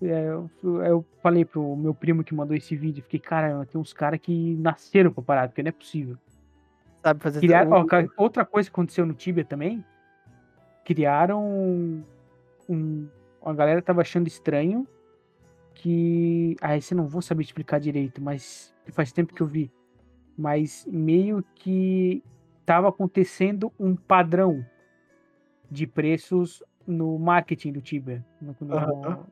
É, 0.00 0.26
eu, 0.26 0.50
eu 0.84 1.06
falei 1.22 1.44
pro 1.44 1.76
meu 1.76 1.94
primo 1.94 2.24
que 2.24 2.34
mandou 2.34 2.56
esse 2.56 2.74
vídeo, 2.74 3.02
fiquei, 3.04 3.20
cara, 3.20 3.64
tem 3.66 3.80
uns 3.80 3.92
caras 3.92 4.18
que 4.20 4.56
nasceram 4.56 5.12
pra 5.12 5.22
parar, 5.22 5.48
porque 5.48 5.62
não 5.62 5.68
é 5.68 5.72
possível. 5.72 6.16
Sabe 7.02 7.20
fazer 7.22 7.40
Criar, 7.40 7.68
um- 7.68 7.72
ó, 7.72 7.84
outra 8.16 8.44
coisa 8.44 8.68
que 8.68 8.74
aconteceu 8.74 9.06
no 9.06 9.12
Tibia 9.14 9.44
também, 9.44 9.84
criaram 10.84 11.44
um, 11.44 12.02
um- 12.68 13.08
A 13.44 13.52
galera 13.52 13.82
tava 13.82 14.00
achando 14.00 14.26
estranho 14.26 14.86
que. 15.74 16.56
Ah, 16.60 16.76
esse 16.76 16.94
eu 16.94 16.98
não 16.98 17.08
vou 17.08 17.22
saber 17.22 17.42
explicar 17.42 17.80
direito, 17.80 18.20
mas 18.20 18.74
faz 18.92 19.12
tempo 19.12 19.34
que 19.34 19.42
eu 19.42 19.46
vi. 19.46 19.70
Mas 20.36 20.86
meio 20.90 21.44
que 21.54 22.22
tava 22.64 22.88
acontecendo 22.88 23.72
um 23.78 23.94
padrão 23.94 24.64
de 25.70 25.86
preços 25.86 26.62
no 26.86 27.18
marketing 27.18 27.72
do 27.72 27.80
Tibia. 27.80 28.24
No, 28.40 28.56
no, 28.60 29.26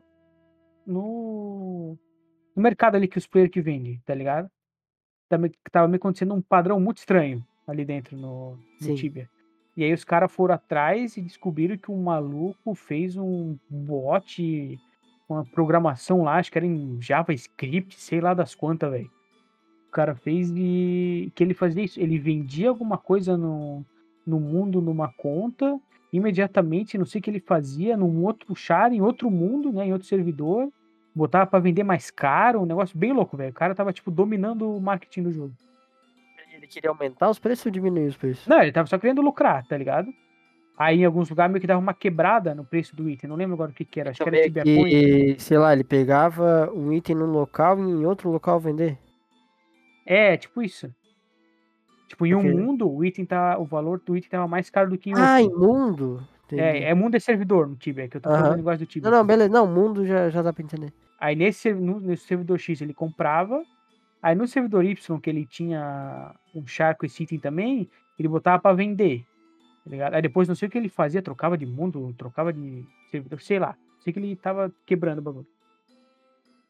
no, 0.87 1.99
no 2.57 2.63
mercado 2.63 2.97
ali 2.97 3.07
que 3.09 3.19
os 3.19 3.27
players 3.27 3.53
que 3.53 3.61
vendem, 3.61 4.01
tá 4.05 4.15
ligado? 4.15 4.51
Tava, 5.29 5.51
tava 5.71 5.89
me 5.89 5.97
acontecendo 5.97 6.35
um 6.35 6.43
padrão 6.43 6.81
muito 6.81 6.99
estranho 6.99 7.47
ali 7.67 7.85
dentro 7.85 8.17
no, 8.17 8.59
no. 8.81 8.95
Tibia. 8.95 9.29
E 9.81 9.85
aí 9.85 9.95
os 9.95 10.05
caras 10.05 10.31
foram 10.31 10.55
atrás 10.55 11.17
e 11.17 11.23
descobriram 11.23 11.75
que 11.75 11.91
um 11.91 12.03
maluco 12.03 12.75
fez 12.75 13.17
um 13.17 13.57
bot, 13.67 14.79
uma 15.27 15.43
programação 15.43 16.23
lá, 16.23 16.37
acho 16.37 16.53
que 16.53 16.59
era 16.59 16.67
em 16.67 17.01
JavaScript, 17.01 17.99
sei 17.99 18.21
lá 18.21 18.35
das 18.35 18.55
quantas, 18.55 18.91
velho. 18.91 19.11
O 19.89 19.91
cara 19.91 20.15
fez 20.15 20.53
e 20.55 21.33
que 21.35 21.43
ele 21.43 21.55
fazia 21.55 21.83
isso, 21.83 21.99
ele 21.99 22.19
vendia 22.19 22.69
alguma 22.69 22.99
coisa 22.99 23.39
no, 23.39 23.83
no 24.27 24.39
mundo 24.39 24.83
numa 24.83 25.11
conta, 25.15 25.81
imediatamente, 26.13 26.99
não 26.99 27.07
sei 27.07 27.19
o 27.19 27.23
que 27.23 27.31
ele 27.31 27.41
fazia, 27.41 27.97
num 27.97 28.23
outro 28.23 28.55
char, 28.55 28.93
em 28.93 29.01
outro 29.01 29.31
mundo, 29.31 29.73
né, 29.73 29.87
em 29.87 29.95
outro 29.95 30.07
servidor, 30.07 30.71
botava 31.15 31.47
pra 31.47 31.59
vender 31.59 31.85
mais 31.85 32.11
caro, 32.11 32.61
um 32.61 32.67
negócio 32.67 32.99
bem 32.99 33.15
louco, 33.15 33.35
velho. 33.35 33.51
O 33.51 33.55
cara 33.55 33.75
tava 33.75 33.95
tipo 33.95 34.11
dominando 34.11 34.77
o 34.77 34.79
marketing 34.79 35.23
do 35.23 35.33
jogo. 35.33 35.55
Ele 36.61 36.67
queria 36.67 36.91
aumentar 36.91 37.31
os 37.31 37.39
preços 37.39 37.65
ou 37.65 37.73
diminuir 37.73 38.07
os 38.07 38.17
preços? 38.19 38.47
Não, 38.47 38.61
ele 38.61 38.71
tava 38.71 38.87
só 38.87 38.99
querendo 38.99 39.23
lucrar, 39.23 39.67
tá 39.67 39.79
ligado? 39.79 40.13
Aí 40.79 41.01
em 41.01 41.05
alguns 41.07 41.31
lugares 41.31 41.51
meio 41.51 41.61
que 41.61 41.67
dava 41.67 41.81
uma 41.81 41.95
quebrada 41.95 42.55
no 42.55 42.65
preço 42.65 42.95
do 42.95 43.09
item. 43.09 43.29
Não 43.29 43.37
lembro 43.37 43.55
agora 43.55 43.71
o 43.71 43.75
que, 43.75 43.85
que 43.85 43.99
era. 43.99 44.11
Acho 44.11 44.23
que 44.23 44.29
era 44.29 44.43
Tibia 44.43 45.39
sei 45.39 45.57
lá, 45.59 45.73
ele 45.73 45.85
pegava 45.85 46.71
um 46.75 46.93
item 46.93 47.17
num 47.17 47.31
local 47.31 47.79
e 47.79 47.83
em 47.83 48.05
outro 48.05 48.31
local 48.31 48.61
vender. 48.61 48.99
É, 50.05 50.37
tipo 50.37 50.63
isso. 50.63 50.95
Tipo, 52.09 52.27
em 52.27 52.35
um 52.35 52.39
Ok. 52.41 52.51
mundo, 52.55 52.91
o 52.91 53.05
item 53.05 53.25
tá. 53.25 53.59
O 53.59 53.65
valor 53.65 54.01
do 54.05 54.17
item 54.17 54.29
tava 54.31 54.49
mais 54.49 54.69
caro 54.69 54.91
do 54.91 54.99
que 54.99 55.11
em 55.11 55.15
outro. 55.15 55.27
Ah, 55.27 55.41
imundo. 55.41 56.27
Entendi. 56.47 56.63
é, 56.63 56.83
é 56.91 56.95
mundo 56.95 57.15
é 57.15 57.21
servidor 57.21 57.69
no 57.69 57.77
Tibia, 57.77 58.09
que 58.09 58.17
eu 58.17 58.21
tô 58.21 58.29
Aham. 58.29 58.39
falando 58.41 58.57
negócio 58.57 58.81
do 58.81 58.87
Tibia. 58.87 59.11
Não, 59.11 59.19
não, 59.19 59.25
beleza. 59.27 59.51
Não, 59.51 59.67
mundo 59.67 60.05
já, 60.05 60.29
já 60.31 60.43
dá 60.43 60.53
pra 60.53 60.65
entender. 60.65 60.93
Aí 61.21 61.37
nesse, 61.37 61.73
no- 61.73 62.01
nesse 62.01 62.27
servidor 62.27 62.59
X 62.59 62.81
ele 62.81 62.93
comprava. 62.95 63.63
Aí 64.23 64.35
no 64.35 64.47
servidor 64.47 64.85
Y, 64.85 65.19
que 65.21 65.31
ele 65.31 65.47
tinha 65.47 66.35
um 66.55 66.67
char 66.67 66.95
com 66.97 67.07
esse 67.07 67.23
item 67.23 67.39
também, 67.39 67.89
ele 68.19 68.29
botava 68.29 68.61
pra 68.61 68.73
vender. 68.73 69.25
Tá? 69.89 70.15
Aí 70.17 70.23
depois 70.23 70.47
não 70.47 70.55
sei 70.55 70.69
o 70.69 70.71
que 70.71 70.77
ele 70.79 70.89
fazia, 70.89 71.23
trocava 71.23 71.57
de 71.57 71.65
mundo, 71.67 72.15
trocava 72.19 72.53
de 72.53 72.85
servidor, 73.11 73.41
sei 73.41 73.59
lá. 73.59 73.77
Sei 74.01 74.13
que 74.13 74.19
ele 74.19 74.37
tava 74.37 74.73
quebrando 74.87 75.19
o 75.19 75.23
bagulho. 75.23 75.47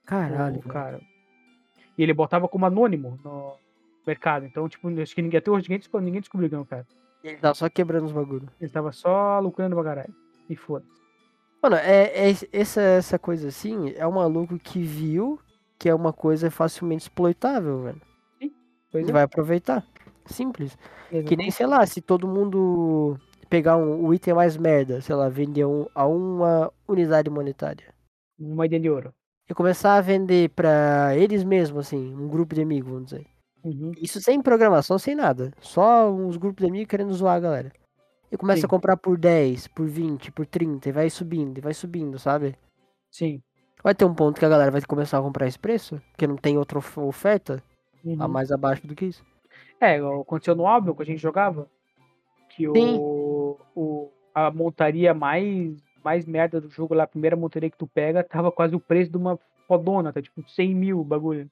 Caralho, 0.05 0.59
o 0.59 0.63
cara. 0.63 1.01
E 1.97 2.03
ele 2.03 2.13
botava 2.15 2.49
como 2.49 2.67
anônimo 2.67 3.19
no 3.25 3.55
mercado. 4.07 4.47
Então, 4.47 4.69
tipo, 4.69 4.89
acho 5.01 5.15
que 5.15 5.23
ninguém, 5.23 5.39
até 5.39 5.51
hoje 5.51 5.65
ninguém, 5.65 5.79
desco- 5.79 6.01
ninguém 6.01 6.21
descobriu 6.21 6.49
quem 6.49 6.59
é 6.59 6.63
o 6.63 6.65
cara. 6.67 6.87
E 7.23 7.29
Ele 7.29 7.37
tava 7.37 7.55
só 7.55 7.69
quebrando 7.69 8.07
os 8.07 8.13
bagulho. 8.13 8.49
Ele 8.61 8.71
tava 8.71 8.93
só 8.93 9.39
lucrando 9.41 9.75
pra 9.77 9.85
caralho. 9.85 10.15
E 10.49 10.57
foda. 10.57 10.85
Mano, 11.63 11.77
é, 11.77 12.31
é 12.31 12.31
essa, 12.53 12.81
essa 12.81 13.19
coisa 13.19 13.49
assim, 13.49 13.93
é 13.97 14.07
um 14.07 14.13
maluco 14.13 14.59
que 14.59 14.81
viu 14.83 15.39
que 15.81 15.89
é 15.89 15.95
uma 15.95 16.13
coisa 16.13 16.51
facilmente 16.51 17.05
exploitável, 17.05 17.83
velho. 17.83 18.03
Pois 18.93 19.03
Ele 19.03 19.11
é. 19.11 19.15
vai 19.15 19.23
aproveitar. 19.23 19.85
Simples. 20.27 20.77
Que 21.09 21.15
nem, 21.15 21.23
exatamente. 21.23 21.53
sei 21.53 21.67
lá, 21.67 21.87
se 21.87 22.03
todo 22.03 22.29
mundo 22.29 23.17
pegar 23.49 23.79
um, 23.79 24.05
o 24.05 24.13
item 24.13 24.35
mais 24.35 24.59
merda, 24.59 25.01
sei 25.01 25.15
lá, 25.15 25.29
vender 25.31 25.65
um, 25.65 25.87
a 25.95 26.07
uma 26.07 26.71
unidade 26.87 27.31
monetária. 27.31 27.95
Uma 28.39 28.67
ideia 28.67 28.81
de 28.81 28.91
ouro. 28.91 29.15
E 29.49 29.55
começar 29.55 29.97
a 29.97 30.01
vender 30.03 30.51
pra 30.51 31.17
eles 31.17 31.43
mesmos, 31.43 31.87
assim, 31.87 32.15
um 32.15 32.29
grupo 32.29 32.55
de 32.55 32.61
amigos, 32.61 32.93
vamos 32.93 33.11
dizer. 33.11 33.27
Uhum. 33.65 33.93
Isso 33.97 34.21
sem 34.21 34.41
programação, 34.43 34.99
sem 34.99 35.15
nada. 35.15 35.51
Só 35.61 36.13
uns 36.13 36.37
grupos 36.37 36.63
de 36.63 36.71
amigos 36.71 36.89
querendo 36.89 37.13
zoar 37.15 37.37
a 37.37 37.41
galera. 37.41 37.73
E 38.31 38.37
começa 38.37 38.61
Sim. 38.61 38.67
a 38.67 38.71
comprar 38.71 38.97
por 38.99 39.17
10, 39.19 39.69
por 39.69 39.87
20, 39.87 40.31
por 40.31 40.47
30, 40.47 40.91
e 40.91 40.93
vai 40.93 41.11
subindo, 41.11 41.59
e 41.59 41.61
vai 41.61 41.75
subindo, 41.75 42.19
sabe? 42.19 42.55
Sim. 43.11 43.43
Vai 43.83 43.95
ter 43.95 44.05
um 44.05 44.15
ponto 44.15 44.39
que 44.39 44.45
a 44.45 44.49
galera 44.49 44.71
vai 44.71 44.81
começar 44.83 45.19
a 45.19 45.23
comprar 45.23 45.47
esse 45.47 45.59
preço, 45.59 46.01
porque 46.13 46.27
não 46.27 46.37
tem 46.37 46.59
outra 46.59 46.79
of- 46.79 47.01
oferta 47.01 47.63
a 48.05 48.09
Uhum. 48.09 48.29
mais 48.29 48.51
abaixo 48.53 48.87
do 48.87 48.95
que 48.95 49.07
isso. 49.07 49.25
É, 49.81 49.97
aconteceu 49.99 50.55
no 50.55 50.67
álbum 50.67 50.95
que 50.95 51.03
a 51.03 51.07
gente 51.07 51.21
jogava. 51.21 51.67
Que 52.57 52.67
o, 52.69 53.59
o, 53.75 54.11
a 54.35 54.51
montaria 54.51 55.15
mais, 55.15 55.77
mais 56.05 56.27
merda 56.27 56.61
do 56.61 56.69
jogo 56.71 56.95
lá, 56.95 57.05
a 57.05 57.07
primeira 57.09 57.37
montaria 57.37 57.71
que 57.71 57.79
tu 57.79 57.87
pega, 57.87 58.23
tava 58.25 58.51
quase 58.53 58.75
o 58.75 58.81
preço 58.81 59.11
de 59.11 59.17
uma 59.17 59.39
fodona, 59.69 60.13
tá 60.13 60.21
tipo 60.21 60.43
100 60.49 60.75
mil 60.75 61.01
o 61.01 61.05
bagulho. 61.05 61.51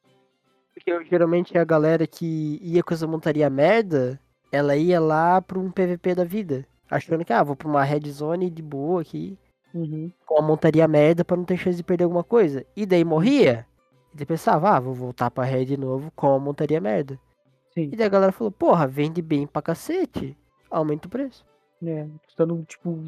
Porque 0.74 1.05
geralmente 1.09 1.57
a 1.57 1.64
galera 1.64 2.07
que 2.07 2.59
ia 2.62 2.83
com 2.83 2.93
essa 2.95 3.07
montaria 3.07 3.49
merda, 3.51 4.20
ela 4.53 4.76
ia 4.76 5.01
lá 5.01 5.41
pra 5.41 5.59
um 5.59 5.70
PVP 5.70 6.14
da 6.14 6.24
vida. 6.24 6.66
Achando 6.91 7.24
que, 7.24 7.33
ah, 7.33 7.43
vou 7.43 7.55
pra 7.57 7.68
uma 7.68 7.85
red 7.85 8.09
zone 8.11 8.49
de 8.51 8.62
boa 8.62 9.03
aqui, 9.03 9.39
Uhum. 9.75 10.11
com 10.27 10.39
a 10.39 10.43
montaria 10.43 10.89
merda 10.89 11.25
pra 11.25 11.37
não 11.37 11.45
ter 11.45 11.57
chance 11.57 11.77
de 11.77 11.83
perder 11.85 12.05
alguma 12.05 12.25
coisa. 12.25 12.64
E 12.77 12.87
daí 12.87 13.05
morria. 13.05 13.66
E 14.12 14.16
daí 14.16 14.27
pensava, 14.27 14.71
ah, 14.71 14.81
vou 14.81 14.95
voltar 14.95 15.31
pra 15.31 15.45
red 15.45 15.66
de 15.66 15.77
novo 15.77 16.11
com 16.16 16.35
a 16.35 16.39
montaria 16.39 16.81
merda. 16.81 17.19
Sim. 17.75 17.91
E 17.93 17.97
daí 17.97 18.07
a 18.07 18.11
galera 18.11 18.33
falou, 18.33 18.51
porra, 18.51 18.87
vende 18.87 19.21
bem 19.21 19.47
pra 19.47 19.61
cacete. 19.62 20.37
Aumenta 20.71 21.07
o 21.07 21.11
preço. 21.11 21.45
É, 21.85 22.07
custando 22.25 22.64
tipo 22.64 23.05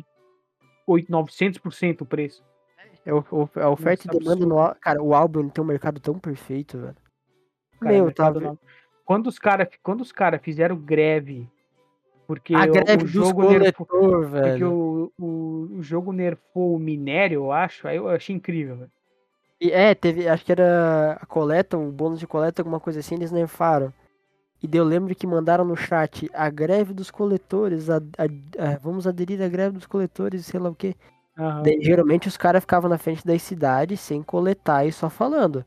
8, 0.86 1.10
900% 1.10 2.02
o 2.02 2.06
preço. 2.06 2.42
É 3.04 3.12
o, 3.14 3.24
o- 3.30 3.48
a 3.60 3.70
oferta 3.70 4.04
e 4.04 4.06
Nossa, 4.06 4.18
demanda 4.18 4.46
no 4.46 4.74
Cara, 4.80 5.02
o 5.02 5.14
álbum 5.14 5.40
ele 5.40 5.50
tem 5.50 5.64
um 5.64 5.66
mercado 5.66 5.98
tão 6.00 6.18
perfeito, 6.18 6.78
velho. 6.78 6.96
Cara, 7.80 7.92
Meu, 7.94 8.12
tá. 8.12 8.30
não. 8.30 8.58
Quando 9.04 9.26
os 9.26 9.38
caras 9.38 9.68
cara 10.12 10.38
fizeram 10.38 10.76
greve, 10.76 11.48
porque 12.30 12.54
A 12.54 12.60
o- 12.64 12.70
greve 12.72 12.94
o 12.94 12.98
dos 12.98 13.10
jogo 13.10 13.42
nerfou, 13.42 13.84
coletor, 13.86 14.20
porque 14.20 14.30
velho. 14.52 14.72
o, 14.72 15.12
o, 15.18 15.68
o 15.78 15.82
jogo 15.82 16.12
nerfou 16.12 16.76
o 16.76 16.78
minério, 16.78 17.40
eu 17.40 17.50
acho, 17.50 17.88
aí 17.88 17.96
eu 17.96 18.08
achei 18.08 18.36
incrível, 18.36 18.76
velho. 18.76 18.90
E, 19.60 19.72
é, 19.72 19.96
teve, 19.96 20.28
acho 20.28 20.44
que 20.44 20.52
era 20.52 21.18
a 21.20 21.26
coleta, 21.26 21.76
o 21.76 21.90
bônus 21.90 22.20
de 22.20 22.28
coleta, 22.28 22.62
alguma 22.62 22.78
coisa 22.78 23.00
assim, 23.00 23.16
eles 23.16 23.32
nerfaram. 23.32 23.92
E 24.62 24.68
daí 24.68 24.78
eu 24.78 24.84
lembro 24.84 25.12
que 25.12 25.26
mandaram 25.26 25.64
no 25.64 25.74
chat 25.76 26.30
a 26.32 26.48
greve 26.48 26.94
dos 26.94 27.10
coletores, 27.10 27.90
a, 27.90 27.96
a- 27.96 28.64
a- 28.74 28.78
vamos 28.80 29.08
aderir 29.08 29.42
à 29.42 29.48
greve 29.48 29.72
dos 29.74 29.86
coletores, 29.86 30.46
sei 30.46 30.60
lá 30.60 30.70
o 30.70 30.74
quê. 30.74 30.94
Aham. 31.36 31.64
Daí, 31.64 31.80
geralmente 31.82 32.28
os 32.28 32.36
caras 32.36 32.60
ficavam 32.62 32.88
na 32.88 32.96
frente 32.96 33.26
das 33.26 33.42
cidades 33.42 33.98
sem 33.98 34.22
coletar 34.22 34.84
e 34.86 34.92
só 34.92 35.10
falando. 35.10 35.64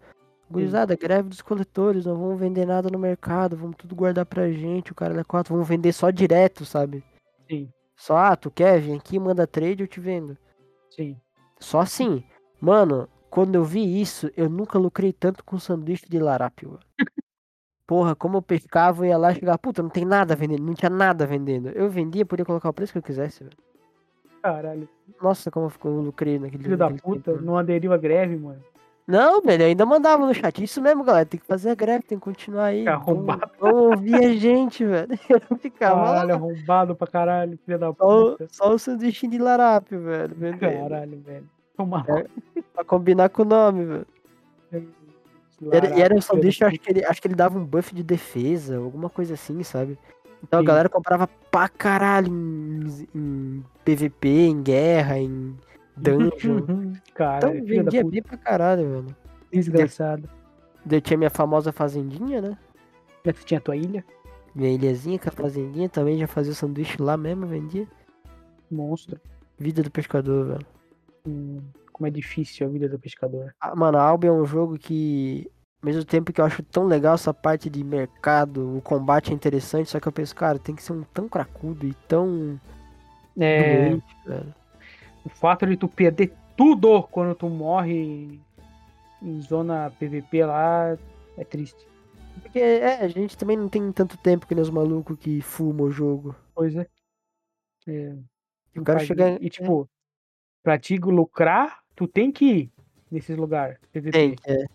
Gurizada, 0.53 0.95
greve 0.95 1.29
dos 1.29 1.41
coletores, 1.41 2.05
não 2.05 2.15
vamos 2.17 2.39
vender 2.39 2.65
nada 2.65 2.89
no 2.89 2.99
mercado, 2.99 3.57
vamos 3.57 3.75
tudo 3.77 3.95
guardar 3.95 4.25
pra 4.25 4.51
gente, 4.51 4.91
o 4.91 4.95
cara 4.95 5.19
é 5.19 5.23
quatro, 5.23 5.53
vamos 5.53 5.67
vender 5.67 5.91
só 5.93 6.09
direto, 6.11 6.63
sabe? 6.65 7.03
Sim, 7.49 7.69
Só, 7.95 8.15
ah, 8.17 8.35
tu 8.35 8.49
quer, 8.51 8.79
vem 8.79 8.95
aqui, 8.97 9.19
manda 9.19 9.45
trade, 9.47 9.83
eu 9.83 9.87
te 9.87 9.99
vendo. 9.99 10.37
sim. 10.89 11.17
Só 11.59 11.79
assim. 11.79 12.23
Mano, 12.59 13.07
quando 13.29 13.55
eu 13.55 13.63
vi 13.63 14.01
isso, 14.01 14.29
eu 14.35 14.49
nunca 14.49 14.77
lucrei 14.77 15.13
tanto 15.13 15.43
com 15.45 15.57
sanduíche 15.57 16.05
de 16.09 16.19
larápio. 16.19 16.77
Porra, 17.87 18.15
como 18.15 18.37
eu 18.37 18.41
pescava, 18.41 19.05
eu 19.05 19.09
ia 19.09 19.17
lá 19.17 19.31
e 19.31 19.35
chegava, 19.35 19.57
puta, 19.57 19.81
não 19.81 19.89
tem 19.89 20.05
nada 20.05 20.35
vendendo, 20.35 20.63
não 20.63 20.73
tinha 20.73 20.89
nada 20.89 21.25
vendendo. 21.25 21.69
Eu 21.69 21.89
vendia, 21.89 22.25
podia 22.25 22.45
colocar 22.45 22.69
o 22.69 22.73
preço 22.73 22.91
que 22.91 22.97
eu 22.97 23.03
quisesse, 23.03 23.43
velho. 23.43 23.57
Caralho. 24.41 24.89
Nossa, 25.21 25.49
como 25.51 25.69
ficou, 25.69 25.91
eu 25.91 26.01
lucrei 26.01 26.37
naquele 26.39 26.63
Filho 26.63 26.77
da 26.77 26.89
puta, 26.89 27.31
tempo. 27.33 27.41
não 27.41 27.57
aderiu 27.57 27.93
à 27.93 27.97
greve, 27.97 28.35
mano. 28.37 28.61
Não, 29.05 29.41
velho, 29.41 29.63
eu 29.63 29.67
ainda 29.67 29.85
mandava 29.85 30.25
no 30.25 30.33
chat. 30.33 30.63
Isso 30.63 30.81
mesmo, 30.81 31.03
galera. 31.03 31.25
Tem 31.25 31.39
que 31.39 31.45
fazer 31.45 31.71
a 31.71 31.75
greve, 31.75 32.03
tem 32.03 32.17
que 32.17 32.23
continuar 32.23 32.65
aí. 32.65 32.87
Arrombado. 32.87 33.51
vamos 33.59 33.81
ouvir 33.81 34.15
a 34.15 34.33
gente, 34.33 34.83
velho. 34.85 35.19
Eu 35.29 35.57
ficava 35.57 36.01
lá. 36.01 36.13
Caralho, 36.13 36.33
arrombado 36.35 36.95
pra 36.95 37.07
caralho, 37.07 37.59
filho 37.65 37.79
da 37.79 37.91
puta. 37.93 38.47
só 38.49 38.73
o 38.73 38.79
sanduíche 38.79 39.27
de 39.27 39.37
larápio, 39.37 40.01
velho. 40.01 40.33
vendendo. 40.35 40.59
Caralho, 40.59 41.19
velho. 41.19 41.49
Toma 41.75 42.05
É. 42.07 42.61
Pra 42.73 42.83
combinar 42.83 43.29
com 43.29 43.41
o 43.41 43.45
nome, 43.45 43.85
velho. 43.85 44.07
E 45.95 46.01
era 46.01 46.15
um 46.15 46.21
sanduíche, 46.21 46.63
eu 46.63 46.67
acho 46.67 46.77
filha 46.77 46.93
que, 46.93 46.99
ele, 46.99 47.05
acho 47.05 47.21
que 47.21 47.27
ele 47.27 47.35
dava 47.35 47.57
um 47.57 47.63
buff 47.65 47.93
de 47.93 48.03
defesa, 48.03 48.77
alguma 48.77 49.09
coisa 49.09 49.35
assim, 49.35 49.63
sabe? 49.63 49.97
Então 50.41 50.59
a 50.59 50.61
Sim. 50.61 50.67
galera 50.67 50.89
comprava 50.89 51.27
pra 51.49 51.69
caralho 51.69 52.27
em, 52.27 53.07
em 53.15 53.63
PVP, 53.85 54.27
em 54.27 54.61
guerra, 54.61 55.17
em. 55.19 55.55
Dungeon. 55.97 56.93
Cara, 57.13 57.49
Então 57.49 57.65
vendia 57.65 58.03
bem 58.03 58.21
pra 58.21 58.37
caralho, 58.37 58.89
velho. 58.89 59.15
desgraçado. 59.51 60.29
Daí 60.85 60.97
Eu 60.97 61.01
tinha 61.01 61.17
minha 61.17 61.29
famosa 61.29 61.71
fazendinha, 61.71 62.41
né? 62.41 62.57
Já 63.25 63.33
tinha 63.33 63.57
a 63.57 63.61
tua 63.61 63.75
ilha, 63.75 64.03
Minha 64.53 64.71
ilhazinha 64.73 65.17
com 65.17 65.29
a 65.29 65.31
fazendinha 65.31 65.87
também 65.87 66.17
já 66.17 66.27
fazia 66.27 66.51
o 66.51 66.55
sanduíche 66.55 67.01
lá 67.01 67.15
mesmo, 67.15 67.47
vendia. 67.47 67.87
monstro. 68.69 69.19
Vida 69.57 69.81
do 69.81 69.89
pescador, 69.91 70.45
velho. 70.47 70.65
Hum, 71.25 71.61
como 71.91 72.07
é 72.07 72.09
difícil 72.11 72.67
a 72.67 72.69
vida 72.69 72.89
do 72.89 72.99
pescador. 72.99 73.53
Ah, 73.61 73.75
mano, 73.75 73.97
a 73.97 74.01
Albion 74.03 74.37
é 74.37 74.41
um 74.41 74.45
jogo 74.45 74.77
que, 74.77 75.49
ao 75.81 75.85
mesmo 75.87 76.03
tempo 76.03 76.33
que 76.33 76.41
eu 76.41 76.45
acho 76.45 76.61
tão 76.63 76.85
legal 76.85 77.13
essa 77.15 77.33
parte 77.33 77.69
de 77.69 77.81
mercado, 77.83 78.75
o 78.77 78.81
combate 78.81 79.31
é 79.31 79.33
interessante, 79.33 79.89
só 79.89 79.99
que 80.01 80.07
eu 80.07 80.11
penso, 80.11 80.35
cara, 80.35 80.59
tem 80.59 80.75
que 80.75 80.83
ser 80.83 80.91
um 80.93 81.03
tão 81.13 81.29
cracudo 81.29 81.85
e 81.87 81.93
tão 82.07 82.59
É, 83.39 83.89
doente, 83.89 84.15
velho. 84.25 84.53
O 85.25 85.29
fato 85.29 85.65
de 85.65 85.77
tu 85.77 85.87
perder 85.87 86.33
tudo 86.55 87.03
quando 87.03 87.35
tu 87.35 87.49
morre 87.49 88.39
em 89.21 89.41
zona 89.41 89.91
PVP 89.91 90.45
lá 90.45 90.97
é 91.37 91.43
triste. 91.43 91.87
Porque, 92.41 92.59
é, 92.59 93.01
a 93.01 93.07
gente 93.07 93.37
também 93.37 93.57
não 93.57 93.69
tem 93.69 93.91
tanto 93.91 94.17
tempo 94.17 94.45
que 94.45 94.53
nem 94.53 94.61
os 94.61 94.69
malucos 94.69 95.17
que 95.17 95.41
fumam 95.41 95.87
o 95.87 95.91
jogo. 95.91 96.35
Pois 96.53 96.75
é. 96.75 96.87
É, 97.87 98.15
E 98.75 98.79
o 98.79 98.83
cara 98.83 98.99
chega. 98.99 99.37
E 99.41 99.49
tipo, 99.49 99.89
pra 100.61 100.77
te 100.77 100.97
lucrar, 100.97 101.79
tu 101.95 102.07
tem 102.07 102.31
que 102.31 102.45
ir 102.45 102.71
nesses 103.11 103.35
lugares 103.35 103.77
PVP. 103.91 104.11
Tem, 104.11 104.35
é. 104.47 104.65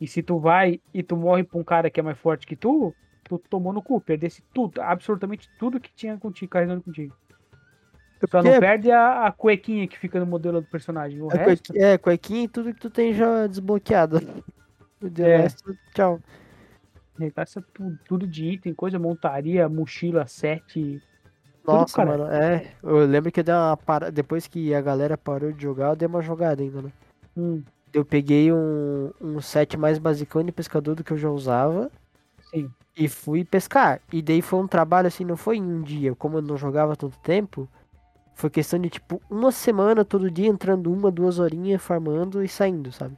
E 0.00 0.06
se 0.06 0.22
tu 0.22 0.38
vai 0.38 0.80
e 0.94 1.02
tu 1.02 1.16
morre 1.16 1.44
pra 1.44 1.58
um 1.58 1.64
cara 1.64 1.90
que 1.90 2.00
é 2.00 2.02
mais 2.02 2.18
forte 2.18 2.46
que 2.46 2.56
tu, 2.56 2.94
tu 3.24 3.38
tomou 3.38 3.72
no 3.72 3.82
cu, 3.82 4.00
perdesse 4.00 4.42
tudo, 4.54 4.80
absolutamente 4.80 5.48
tudo 5.58 5.78
que 5.78 5.92
tinha 5.92 6.16
contigo, 6.16 6.50
carregando 6.50 6.82
contigo. 6.82 7.14
Só 8.28 8.42
não 8.42 8.58
perde 8.58 8.90
a, 8.90 9.26
a 9.26 9.32
cuequinha 9.32 9.86
que 9.88 9.98
fica 9.98 10.20
no 10.20 10.26
modelo 10.26 10.60
do 10.60 10.66
personagem. 10.66 11.20
O 11.22 11.28
resto, 11.28 11.72
é, 11.76 11.96
cuequinha 11.96 12.44
e 12.44 12.48
tudo 12.48 12.74
que 12.74 12.80
tu 12.80 12.90
tem 12.90 13.12
já 13.14 13.46
desbloqueado. 13.46 14.18
O 15.02 15.06
É. 15.22 15.38
resto, 15.38 15.74
tchau. 15.94 16.20
regaça 17.18 17.62
tudo, 17.72 17.98
tudo 18.06 18.26
de 18.26 18.44
item, 18.44 18.74
coisa, 18.74 18.98
montaria, 18.98 19.66
mochila, 19.66 20.26
sete. 20.26 21.02
Nossa, 21.64 22.04
cara. 22.04 22.18
mano, 22.18 22.26
é. 22.30 22.74
Eu 22.82 23.06
lembro 23.06 23.32
que 23.32 23.40
eu 23.40 23.44
dei 23.44 23.54
uma 23.54 23.76
parada. 23.78 24.12
Depois 24.12 24.46
que 24.46 24.74
a 24.74 24.80
galera 24.82 25.16
parou 25.16 25.52
de 25.52 25.62
jogar, 25.62 25.88
eu 25.90 25.96
dei 25.96 26.06
uma 26.08 26.20
jogada 26.20 26.62
ainda, 26.62 26.82
né? 26.82 26.92
Hum, 27.36 27.62
Eu 27.92 28.04
peguei 28.04 28.52
um, 28.52 29.10
um 29.20 29.40
set 29.40 29.76
mais 29.76 29.98
basicão 29.98 30.44
de 30.44 30.52
pescador 30.52 30.94
do 30.94 31.02
que 31.02 31.12
eu 31.12 31.18
já 31.18 31.30
usava 31.30 31.90
sim. 32.50 32.70
e 32.96 33.08
fui 33.08 33.44
pescar. 33.44 34.00
E 34.12 34.22
daí 34.22 34.42
foi 34.42 34.58
um 34.60 34.66
trabalho 34.68 35.08
assim, 35.08 35.24
não 35.24 35.36
foi 35.36 35.56
em 35.56 35.62
um 35.62 35.82
dia. 35.82 36.14
Como 36.14 36.38
eu 36.38 36.42
não 36.42 36.56
jogava 36.56 36.96
tanto 36.96 37.18
tempo, 37.20 37.68
foi 38.40 38.50
questão 38.50 38.78
de 38.78 38.88
tipo 38.90 39.20
uma 39.30 39.52
semana 39.52 40.04
todo 40.04 40.30
dia 40.30 40.48
entrando 40.48 40.92
uma, 40.92 41.10
duas 41.10 41.38
horinhas 41.38 41.82
farmando 41.82 42.42
e 42.42 42.48
saindo, 42.48 42.90
sabe? 42.90 43.16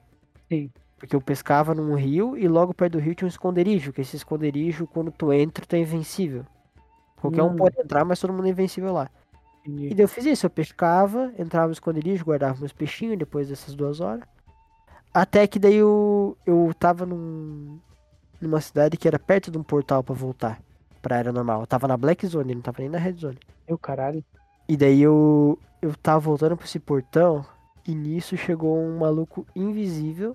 Sim. 0.51 0.71
Porque 0.99 1.17
eu 1.17 1.21
pescava 1.21 1.75
num 1.75 1.95
rio 1.95 2.37
e 2.37 2.47
logo 2.47 2.75
perto 2.75 2.93
do 2.95 2.99
rio 2.99 3.15
tinha 3.15 3.27
um 3.27 3.29
esconderijo, 3.29 3.93
que 3.93 4.01
esse 4.01 4.17
esconderijo, 4.17 4.87
quando 4.87 5.11
tu 5.11 5.33
entra, 5.33 5.65
tu 5.67 5.75
é 5.75 5.79
invencível. 5.79 6.45
Qualquer 7.21 7.43
um 7.43 7.51
Hum. 7.53 7.57
pode 7.57 7.81
entrar, 7.81 8.05
mas 8.05 8.21
todo 8.21 8.33
mundo 8.33 8.47
é 8.47 8.51
invencível 8.51 8.93
lá. 8.93 9.09
E 9.65 9.71
Entendi. 9.71 9.95
daí 9.95 10.05
eu 10.05 10.09
fiz 10.09 10.27
isso, 10.27 10.47
eu 10.47 10.51
pescava, 10.51 11.33
entrava 11.39 11.69
no 11.69 11.73
esconderijo, 11.73 12.25
guardava 12.25 12.59
meus 12.59 12.73
peixinhos 12.73 13.17
depois 13.19 13.49
dessas 13.49 13.75
duas 13.75 14.01
horas. 14.01 14.25
Até 15.15 15.47
que 15.47 15.59
daí 15.59 15.77
eu, 15.77 16.37
eu 16.47 16.73
tava 16.79 17.07
num, 17.07 17.79
numa 18.41 18.61
cidade 18.61 18.97
que 18.97 19.07
era 19.07 19.19
perto 19.19 19.51
de 19.51 19.59
um 19.59 19.63
portal 19.63 20.03
pra 20.03 20.15
voltar 20.15 20.61
pra 21.01 21.19
área 21.19 21.33
normal. 21.33 21.61
Eu 21.61 21.67
tava 21.67 21.87
na 21.87 21.97
Black 21.97 22.27
Zone, 22.27 22.55
não 22.55 22.63
tava 22.63 22.79
nem 22.81 22.89
na 22.89 22.99
Red 22.99 23.15
Zone. 23.15 23.39
Meu 23.69 23.79
caralho. 23.79 24.25
E 24.73 24.77
daí 24.79 25.03
eu, 25.03 25.59
eu 25.83 25.95
tava 25.95 26.19
voltando 26.19 26.57
pra 26.57 26.65
esse 26.65 26.79
portão 26.79 27.45
e 27.87 27.95
nisso 27.95 28.39
chegou 28.39 28.83
um 28.83 29.01
maluco 29.01 29.47
invisível, 29.55 30.35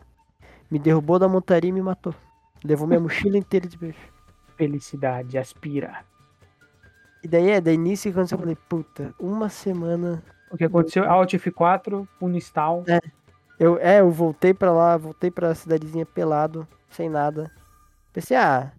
me 0.70 0.78
derrubou 0.78 1.18
da 1.18 1.28
montaria 1.28 1.72
e 1.72 1.74
me 1.74 1.82
matou. 1.82 2.14
Levou 2.64 2.86
minha 2.86 3.00
mochila 3.00 3.36
inteira 3.36 3.68
de 3.68 3.76
peixe. 3.76 3.98
Felicidade, 4.56 5.40
aspira. 5.40 6.06
E 7.24 7.28
daí 7.28 7.50
é, 7.50 7.60
daí 7.60 7.80
nisso 7.80 8.04
que 8.04 8.10
aconteceu, 8.10 8.36
eu 8.36 8.42
falei, 8.42 8.58
puta, 8.70 9.12
uma 9.20 9.50
semana 9.50 10.24
O 10.52 10.56
que 10.56 10.66
aconteceu? 10.66 11.10
Alt 11.10 11.34
F4, 11.34 12.08
Unistal. 12.22 12.84
É. 12.88 13.00
Eu, 13.60 13.80
é, 13.80 14.02
eu 14.02 14.12
voltei 14.12 14.54
pra 14.54 14.72
lá, 14.72 14.96
voltei 14.98 15.32
pra 15.32 15.56
cidadezinha 15.56 16.06
pelado, 16.06 16.68
sem 16.92 17.10
nada. 17.10 17.52
Pensei, 18.14 18.38
ah, 18.38 18.72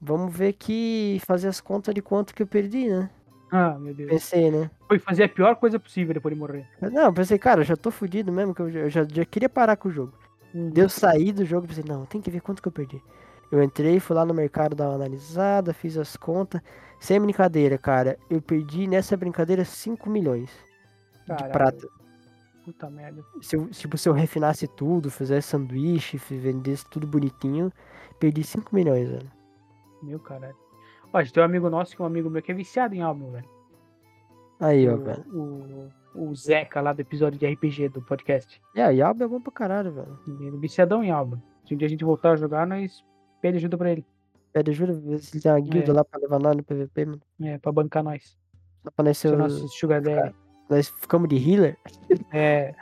vamos 0.00 0.34
ver 0.34 0.54
que 0.54 1.20
fazer 1.26 1.48
as 1.48 1.60
contas 1.60 1.94
de 1.94 2.00
quanto 2.00 2.34
que 2.34 2.42
eu 2.42 2.46
perdi, 2.46 2.88
né? 2.88 3.10
Ah, 3.56 3.78
meu 3.78 3.94
Deus. 3.94 4.10
Pensei, 4.10 4.50
né? 4.50 4.68
Foi 4.88 4.98
fazer 4.98 5.22
a 5.22 5.28
pior 5.28 5.54
coisa 5.54 5.78
possível 5.78 6.12
depois 6.12 6.34
de 6.34 6.40
morrer. 6.40 6.66
Não, 6.80 7.14
pensei, 7.14 7.38
cara, 7.38 7.60
eu 7.60 7.64
já 7.64 7.76
tô 7.76 7.88
fudido 7.92 8.32
mesmo, 8.32 8.52
que 8.52 8.60
eu 8.60 8.68
já, 8.68 8.80
eu 8.80 8.90
já, 8.90 9.04
já 9.04 9.24
queria 9.24 9.48
parar 9.48 9.76
com 9.76 9.88
o 9.88 9.92
jogo. 9.92 10.12
Hum. 10.52 10.70
Deu 10.70 10.88
sair 10.88 11.30
do 11.30 11.44
jogo, 11.44 11.68
pensei, 11.68 11.84
não, 11.86 12.04
tem 12.04 12.20
que 12.20 12.32
ver 12.32 12.40
quanto 12.40 12.60
que 12.60 12.66
eu 12.66 12.72
perdi. 12.72 13.00
Eu 13.52 13.62
entrei, 13.62 14.00
fui 14.00 14.16
lá 14.16 14.24
no 14.24 14.34
mercado 14.34 14.74
dar 14.74 14.88
uma 14.88 14.96
analisada, 14.96 15.72
fiz 15.72 15.96
as 15.96 16.16
contas. 16.16 16.60
Sem 16.98 17.20
brincadeira, 17.20 17.78
cara, 17.78 18.18
eu 18.28 18.42
perdi 18.42 18.88
nessa 18.88 19.16
brincadeira 19.16 19.64
5 19.64 20.10
milhões 20.10 20.50
de 21.20 21.28
Caralho. 21.28 21.52
prata. 21.52 21.88
Puta 22.64 22.90
merda. 22.90 23.22
Se 23.40 23.54
eu, 23.54 23.68
tipo, 23.68 23.96
se 23.96 24.08
eu 24.08 24.12
refinasse 24.12 24.66
tudo, 24.66 25.12
fizesse 25.12 25.46
sanduíche, 25.46 26.16
vendesse 26.16 26.84
tudo 26.90 27.06
bonitinho, 27.06 27.70
perdi 28.18 28.42
5 28.42 28.74
milhões, 28.74 29.08
velho. 29.08 29.30
Meu 30.02 30.18
caralho. 30.18 30.63
Gente 31.22 31.32
tem 31.32 31.42
um 31.42 31.46
amigo 31.46 31.70
nosso 31.70 31.94
que 31.94 32.02
é 32.02 32.04
um 32.04 32.08
amigo 32.08 32.28
meu 32.30 32.42
que 32.42 32.50
é 32.52 32.54
viciado 32.54 32.94
em 32.94 33.02
álbum, 33.02 33.30
velho. 33.30 33.48
Aí, 34.60 34.88
ó, 34.88 34.94
O, 34.94 34.98
velho. 34.98 35.24
o, 36.14 36.30
o 36.30 36.34
Zeca 36.34 36.80
lá 36.80 36.92
do 36.92 37.00
episódio 37.00 37.38
de 37.38 37.46
RPG 37.46 37.88
do 37.90 38.02
podcast. 38.02 38.60
É, 38.74 38.92
e 38.94 39.02
Alba 39.02 39.24
é 39.24 39.28
bom 39.28 39.40
pra 39.40 39.52
caralho, 39.52 39.92
velho. 39.92 40.18
Ele 40.26 40.56
é 40.56 40.60
viciadão 40.60 41.02
em 41.02 41.10
álbum. 41.10 41.38
Se 41.66 41.74
um 41.74 41.76
dia 41.76 41.86
a 41.86 41.90
gente 41.90 42.04
voltar 42.04 42.32
a 42.32 42.36
jogar, 42.36 42.66
nós 42.66 43.04
pede 43.40 43.56
ajuda 43.58 43.76
pra 43.76 43.90
ele. 43.90 44.04
Pede 44.52 44.70
ajuda, 44.70 44.92
ver 44.94 45.18
se 45.18 45.40
tem 45.40 45.50
uma 45.50 45.60
guilda 45.60 45.90
É. 45.90 45.94
lá 45.94 46.04
pra 46.04 46.20
levar 46.20 46.38
nós 46.38 46.56
no 46.56 46.62
PVP, 46.62 47.04
mano. 47.06 47.20
É, 47.42 47.58
pra 47.58 47.72
bancar 47.72 48.02
nós. 48.04 48.38
Só 48.82 48.90
pra 48.90 49.04
nós 49.04 49.18
ser 49.18 49.32
os- 49.32 49.38
nosso 49.38 49.68
Sugar 49.68 50.00
Daddy. 50.00 50.34
Nós 50.70 50.88
ficamos 50.88 51.28
de 51.28 51.36
healer. 51.36 51.76
É. 52.32 52.74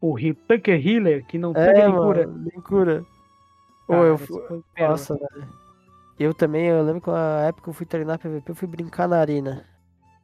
O 0.00 0.18
He- 0.18 0.34
Tanker 0.34 0.86
Healer, 0.86 1.24
que 1.26 1.38
não 1.38 1.52
É, 1.54 1.72
nem 1.72 1.88
mano, 1.88 2.02
cura. 2.02 2.26
nem 2.26 2.60
cura. 2.62 3.04
Ô, 3.88 3.92
Cara, 3.92 4.04
eu 4.06 4.18
foi 4.18 4.62
pérola. 4.74 4.90
Nossa, 4.92 5.14
velho. 5.16 5.61
Eu 6.18 6.34
também, 6.34 6.66
eu 6.66 6.82
lembro 6.82 7.00
que 7.00 7.10
na 7.10 7.46
época 7.46 7.70
eu 7.70 7.74
fui 7.74 7.86
treinar 7.86 8.18
PVP, 8.18 8.50
eu 8.50 8.54
fui 8.54 8.68
brincar 8.68 9.08
na 9.08 9.18
arena. 9.18 9.64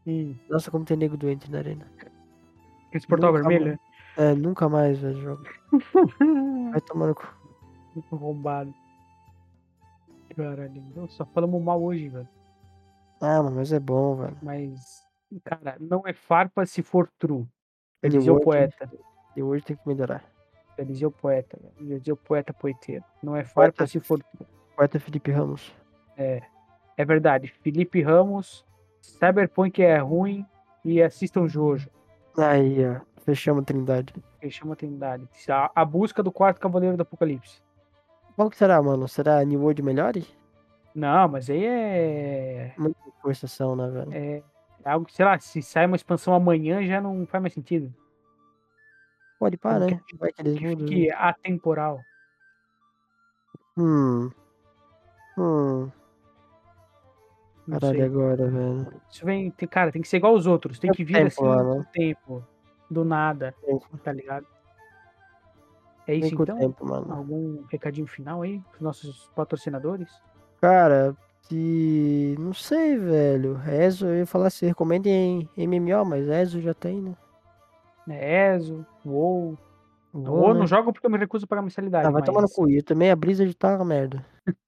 Hum. 0.07 0.37
Nossa, 0.49 0.71
como 0.71 0.85
tem 0.85 0.97
nego 0.97 1.17
doente 1.17 1.51
na 1.51 1.59
arena. 1.59 1.87
Esse 2.93 3.07
portal 3.07 3.33
Nunca 3.33 3.49
vermelho, 3.49 3.79
É, 4.17 4.35
nunca 4.35 4.69
mais, 4.69 4.99
velho, 4.99 5.21
jogo. 5.21 5.43
Vai 6.73 6.81
tomar 6.81 7.09
no 7.09 7.15
cu. 7.15 7.27
Muito 7.95 8.17
roubado. 8.17 8.75
Caralho, 10.37 11.09
só 11.09 11.25
falamos 11.27 11.63
mal 11.63 11.83
hoje, 11.83 12.09
velho. 12.09 12.29
Ah, 13.21 13.43
mas 13.43 13.73
é 13.73 13.81
bom, 13.81 14.17
velho. 14.17 14.37
Mas, 14.41 15.03
cara, 15.43 15.77
não 15.81 16.03
é 16.07 16.13
farpa 16.13 16.65
se 16.65 16.83
for 16.83 17.11
true. 17.19 17.47
World. 18.03 18.45
poeta. 18.45 18.91
E 19.37 19.43
hoje 19.43 19.65
tem 19.65 19.77
que 19.77 19.89
melhorar. 19.89 20.25
O 21.05 21.11
poeta, 21.11 21.59
velho. 21.77 22.03
O 22.13 22.17
poeta 22.17 22.53
poeteiro. 22.55 23.05
Não 23.21 23.35
é 23.35 23.43
farpa 23.43 23.79
Poeta. 23.79 23.87
se 23.89 23.99
for 23.99 24.23
true. 24.23 24.58
Quarta 24.79 25.01
Felipe 25.01 25.33
Ramos. 25.33 25.75
É. 26.17 26.41
É 26.97 27.05
verdade. 27.05 27.53
Felipe 27.63 28.01
Ramos, 28.01 28.65
Cyberpunk 29.01 29.83
é 29.83 29.99
ruim 29.99 30.47
e 30.85 31.03
assistam 31.03 31.49
Jojo. 31.49 31.91
Aí, 32.39 32.79
ó. 32.87 33.01
Fechamos 33.25 33.63
a 33.65 33.67
trindade. 33.67 34.15
Que 34.41 34.49
chama 34.49 34.75
a 34.75 34.77
Trindade. 34.77 35.29
A, 35.49 35.69
a 35.75 35.85
busca 35.85 36.23
do 36.23 36.31
quarto 36.31 36.61
cavaleiro 36.61 36.97
do 36.97 37.03
Apocalipse. 37.03 37.61
Qual 38.37 38.49
que 38.49 38.57
será, 38.57 38.81
mano? 38.81 39.09
Será 39.09 39.45
New 39.45 39.61
World 39.63 39.83
melhore? 39.83 40.25
Não, 40.95 41.27
mas 41.27 41.51
aí 41.51 41.65
é. 41.67 42.73
Muita 42.79 43.01
forçação, 43.21 43.75
né, 43.75 43.89
velho? 43.91 44.15
É 44.15 44.43
algo 44.85 45.07
que, 45.07 45.13
sei 45.13 45.25
lá, 45.25 45.37
se 45.41 45.61
sai 45.61 45.87
uma 45.87 45.97
expansão 45.97 46.33
amanhã 46.35 46.87
já 46.87 47.01
não 47.01 47.27
faz 47.27 47.43
mais 47.43 47.53
sentido. 47.53 47.93
Pode 49.41 49.59
que- 49.59 49.69
né? 49.69 50.01
Vai 50.21 50.33
que 50.33 50.43
Que 50.45 50.67
mudam. 50.69 50.87
fique 50.87 51.11
atemporal. 51.11 51.99
Hum. 53.77 54.31
Hum. 55.39 55.91
Não 57.67 57.79
Caralho, 57.79 57.99
sei. 57.99 58.07
agora, 58.07 58.51
velho. 58.51 58.93
Isso 59.11 59.25
vem, 59.25 59.51
tem, 59.51 59.69
cara, 59.69 59.93
tem 59.93 60.01
que 60.03 60.09
ser 60.09 60.17
igual 60.17 60.35
os 60.35 60.47
outros. 60.47 60.79
Tem 60.79 60.89
Tempo, 60.89 60.97
que 60.97 61.05
vir 61.05 61.15
tempo, 61.15 61.27
assim 61.27 61.45
mano. 61.45 61.75
no 61.77 61.85
tempo. 61.85 62.45
Do 62.91 63.05
nada, 63.05 63.55
Tempo. 63.65 63.87
tá 64.03 64.11
ligado? 64.13 64.47
É 66.07 66.15
isso 66.15 66.35
o 66.35 66.43
então? 66.43 66.59
tempo, 66.59 66.87
mano. 66.87 67.13
Algum 67.13 67.63
recadinho 67.71 68.07
final 68.07 68.41
aí 68.41 68.61
pros 68.71 68.81
nossos 68.81 69.31
patrocinadores? 69.37 70.11
Cara, 70.61 71.15
se. 71.43 72.35
Não 72.39 72.55
sei, 72.55 72.97
velho. 72.97 73.61
ESO, 73.67 74.07
eu 74.07 74.17
ia 74.17 74.27
falar 74.27 74.49
se 74.49 74.65
recomenda 74.65 75.07
em 75.11 75.47
MMO, 75.55 76.07
mas 76.07 76.27
ESO 76.27 76.63
já 76.63 76.73
tem, 76.73 77.03
né? 77.03 77.15
Né, 78.07 78.55
ESO, 78.57 78.87
WoW, 79.05 79.59
Vou, 80.13 80.37
Ou 80.39 80.55
né? 80.55 80.61
não 80.61 80.67
jogo 80.67 80.93
porque 80.93 81.07
eu 81.07 81.11
me 81.11 81.19
recuso 81.19 81.45
a 81.45 81.49
pagar 81.49 81.63
mensalidade. 81.63 82.07
Ah, 82.07 82.11
vai 82.11 82.23
tomar 82.23 82.41
no 82.41 82.47
mas, 82.49 82.55
cu. 82.55 82.71
E 82.71 82.83
também 82.83 83.11
a 83.11 83.17
brisa 83.17 83.47
de 83.47 83.55
tá 83.55 83.77
uma 83.77 83.85
merda. 83.85 84.25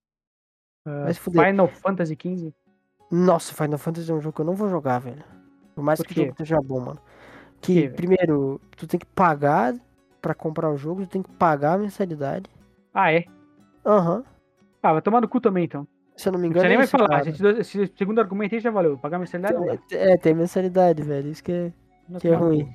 vai 0.85 1.13
se 1.15 1.21
fuder. 1.21 1.47
Final 1.47 1.69
Fantasy 1.69 2.17
XV. 2.21 2.53
Nossa, 3.11 3.53
Final 3.55 3.79
Fantasy 3.79 4.11
é 4.11 4.15
um 4.15 4.21
jogo 4.21 4.35
que 4.35 4.41
eu 4.41 4.45
não 4.47 4.55
vou 4.55 4.69
jogar, 4.69 4.99
velho. 5.01 5.23
Por 5.75 5.83
mais 5.83 5.99
Por 6.01 6.07
que 6.07 6.21
o 6.21 6.25
jogo 6.25 6.35
seja 6.39 6.57
bom, 6.63 6.81
mano. 6.81 7.01
Que, 7.61 7.83
velho? 7.83 7.95
primeiro, 7.95 8.61
tu 8.77 8.87
tem 8.87 8.99
que 9.01 9.07
pagar 9.07 9.75
pra 10.23 10.35
comprar 10.35 10.71
o 10.71 10.77
jogo, 10.77 11.03
tu 11.07 11.09
tem 11.11 11.23
que 11.23 11.31
pagar 11.33 11.75
a 11.75 11.79
mensalidade. 11.79 12.49
Ah, 12.95 13.13
é? 13.13 13.25
Aham. 13.85 14.25
Ah, 14.83 14.93
vai 14.93 15.03
tomar 15.03 15.21
no 15.21 15.29
cu 15.29 15.41
também, 15.41 15.65
então. 15.65 15.87
Se 16.17 16.29
eu 16.29 16.33
não 16.33 16.39
me 16.39 16.49
Você 16.49 16.51
engano, 16.51 16.65
nem 16.69 16.75
é 16.75 16.77
vai 16.77 16.85
isso, 16.85 16.91
falar. 16.93 17.09
cara. 17.09 17.61
Esse, 17.61 17.93
segundo 17.97 18.19
argumento 18.21 18.55
aí 18.55 18.61
já 18.61 18.71
valeu. 18.71 18.99
Pagar 18.99 19.19
mensalidade 19.19 19.55
não 19.55 19.67
dá. 19.67 19.79
É, 19.93 20.17
tem 20.19 20.35
mensalidade, 20.35 21.03
velho. 21.03 21.29
Isso 21.31 21.43
que 21.43 21.53
é, 21.53 21.73
Vai 22.09 22.21
que 22.21 22.29
é 22.29 22.35
ruim. 22.35 22.75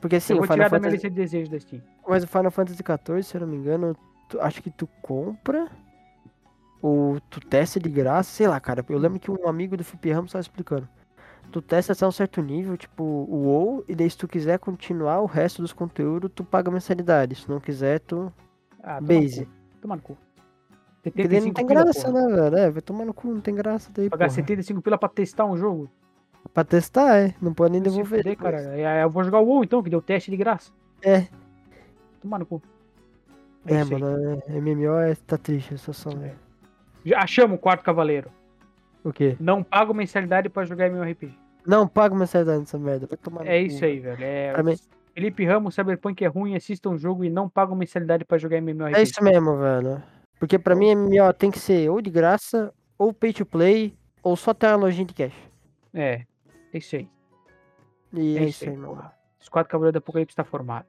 Porque 0.00 0.18
sim, 0.20 0.34
eu 0.34 0.38
vou 0.38 0.46
tirar 0.46 0.68
da 0.70 0.78
minha 0.78 0.90
Fantasy... 0.90 0.92
lista 0.94 1.10
de 1.10 1.16
desejos 1.16 1.48
da 1.48 1.58
Steam. 1.60 1.82
Mas 2.06 2.24
o 2.24 2.26
Final 2.28 2.50
Fantasy 2.50 2.78
XIV, 2.82 3.22
se 3.22 3.36
eu 3.36 3.40
não 3.42 3.48
me 3.48 3.56
engano, 3.56 3.96
tu- 4.28 4.40
acho 4.40 4.62
que 4.62 4.70
tu 4.70 4.86
compra 5.02 5.68
ou 6.82 7.20
tu 7.28 7.40
testa 7.40 7.78
de 7.80 7.88
graça, 7.88 8.30
sei 8.30 8.46
lá, 8.48 8.58
cara. 8.60 8.84
Eu 8.88 8.98
lembro 8.98 9.18
que 9.18 9.30
um 9.30 9.48
amigo 9.48 9.76
do 9.76 9.84
Felipe 9.84 10.10
Ramos 10.12 10.28
estava 10.30 10.40
explicando. 10.42 10.88
Tu 11.50 11.62
testa 11.62 11.92
até 11.94 12.06
um 12.06 12.10
certo 12.10 12.42
nível, 12.42 12.76
tipo 12.76 13.02
o 13.02 13.46
WoW, 13.46 13.84
e 13.88 13.94
daí 13.94 14.08
se 14.10 14.18
tu 14.18 14.28
quiser 14.28 14.58
continuar 14.58 15.20
o 15.20 15.26
resto 15.26 15.62
dos 15.62 15.72
conteúdos, 15.72 16.30
tu 16.34 16.44
paga 16.44 16.70
mensalidade. 16.70 17.34
Se 17.36 17.48
não 17.48 17.58
quiser, 17.58 18.00
tu 18.00 18.30
Ah, 18.82 19.00
base. 19.00 19.48
Toma 19.80 19.96
no 19.96 20.02
cu. 20.02 20.16
Porque 21.02 21.26
daí 21.26 21.40
não 21.40 21.46
75 21.46 21.54
tem 21.56 21.66
pila, 21.66 21.84
graça, 21.84 22.10
porra. 22.12 22.26
né, 22.28 22.34
velho? 22.50 22.56
É, 22.56 22.70
vai 22.70 22.82
tomar 22.82 23.04
no 23.06 23.14
cu, 23.14 23.28
não 23.28 23.40
tem 23.40 23.54
graça 23.54 23.90
daí, 23.94 24.10
Pagar 24.10 24.26
porra. 24.26 24.34
75 24.34 24.82
pila 24.82 24.98
pra 24.98 25.08
testar 25.08 25.46
um 25.46 25.56
jogo? 25.56 25.90
Pra 26.52 26.64
testar, 26.64 27.16
é. 27.18 27.34
Não 27.40 27.54
pode 27.54 27.72
nem 27.72 27.80
devolver. 27.82 28.18
fuder, 28.22 28.36
cara. 28.36 28.60
É, 28.78 29.02
Eu 29.04 29.10
vou 29.10 29.24
jogar 29.24 29.40
o 29.40 29.46
WoW 29.46 29.64
então, 29.64 29.82
que 29.82 29.88
deu 29.90 30.02
teste 30.02 30.30
de 30.30 30.36
graça. 30.36 30.70
É. 31.02 31.28
Toma 32.20 32.38
no 32.38 32.44
cu. 32.46 32.60
É, 33.66 33.80
aí. 33.80 33.84
mano, 33.90 34.42
é, 34.48 34.60
MMO 34.60 34.98
é, 34.98 35.14
tá 35.14 35.38
triste 35.38 35.74
a 35.74 35.78
situação, 35.78 36.12
É. 36.12 36.16
velho. 36.16 36.36
Já 37.04 37.20
achamos 37.20 37.56
o 37.56 37.60
quarto 37.60 37.82
cavaleiro. 37.84 38.30
O 39.04 39.12
quê? 39.12 39.36
Não 39.40 39.62
pago 39.62 39.94
mensalidade 39.94 40.48
pra 40.48 40.64
jogar 40.64 40.86
MMORPG. 40.88 41.34
Não 41.66 41.86
paga 41.86 42.14
mensalidade 42.14 42.60
nessa 42.60 42.78
merda. 42.78 43.06
Vai 43.06 43.16
tomar 43.18 43.46
É 43.46 43.60
isso 43.60 43.84
aí, 43.84 44.00
velho. 44.00 44.22
É... 44.22 44.52
Pra 44.52 44.62
mim- 44.62 44.76
Felipe 45.14 45.44
Ramos, 45.44 45.74
Cyberpunk 45.74 46.24
é 46.24 46.28
ruim, 46.28 46.54
assistam 46.54 46.90
o 46.90 46.98
jogo 46.98 47.24
e 47.24 47.30
não 47.30 47.48
pagam 47.48 47.74
mensalidade 47.74 48.24
pra 48.24 48.38
jogar 48.38 48.56
MMORPG. 48.58 48.98
É 48.98 49.02
isso 49.02 49.22
mesmo, 49.22 49.56
velho. 49.58 50.02
Porque 50.38 50.58
pra 50.58 50.74
mim, 50.76 50.94
MMO 50.94 51.32
tem 51.32 51.50
que 51.50 51.58
ser 51.58 51.90
ou 51.90 52.00
de 52.00 52.10
graça, 52.10 52.72
ou 52.96 53.12
pay 53.12 53.32
to 53.32 53.44
play, 53.44 53.96
ou 54.22 54.36
só 54.36 54.54
ter 54.54 54.68
uma 54.68 54.76
lojinha 54.76 55.04
de 55.06 55.14
cash. 55.14 55.34
É, 55.92 56.22
é 56.72 56.78
isso 56.78 56.94
aí. 56.94 57.08
E 58.12 58.38
É, 58.38 58.42
é, 58.42 58.44
isso 58.44 58.64
aí, 58.64 58.76
mano. 58.76 58.88
porra. 58.94 59.12
Os 59.40 59.48
quatro 59.48 59.70
cavaleiros 59.70 59.94
do 59.94 59.98
Apocalipse 59.98 60.36
tá 60.36 60.44
formado. 60.44 60.86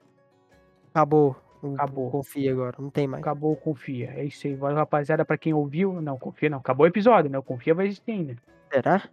Acabou. 0.94 1.36
Acabou. 1.74 2.10
Confia 2.10 2.52
agora, 2.52 2.76
não 2.80 2.90
tem 2.90 3.08
mais. 3.08 3.22
Acabou, 3.22 3.56
confia. 3.56 4.12
É 4.16 4.24
isso 4.24 4.48
aí. 4.48 4.56
Valeu, 4.56 4.78
rapaziada, 4.78 5.26
pra 5.26 5.38
quem 5.38 5.54
ouviu. 5.54 6.02
Não, 6.02 6.18
confia 6.18 6.50
não. 6.50 6.60
Acabou 6.60 6.86
o 6.86 6.88
episódio, 6.88 7.30
né? 7.30 7.38
O 7.38 7.44
confia 7.44 7.74
vai 7.74 7.88
existir 7.88 8.12
ainda. 8.12 8.36
Será? 8.72 9.04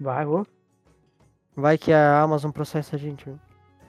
Vai, 0.00 0.24
ô. 0.26 0.46
Vai 1.54 1.76
que 1.76 1.92
a 1.92 2.20
Amazon 2.22 2.50
processa 2.50 2.96
a 2.96 2.98
gente. 2.98 3.24
viu? 3.24 3.38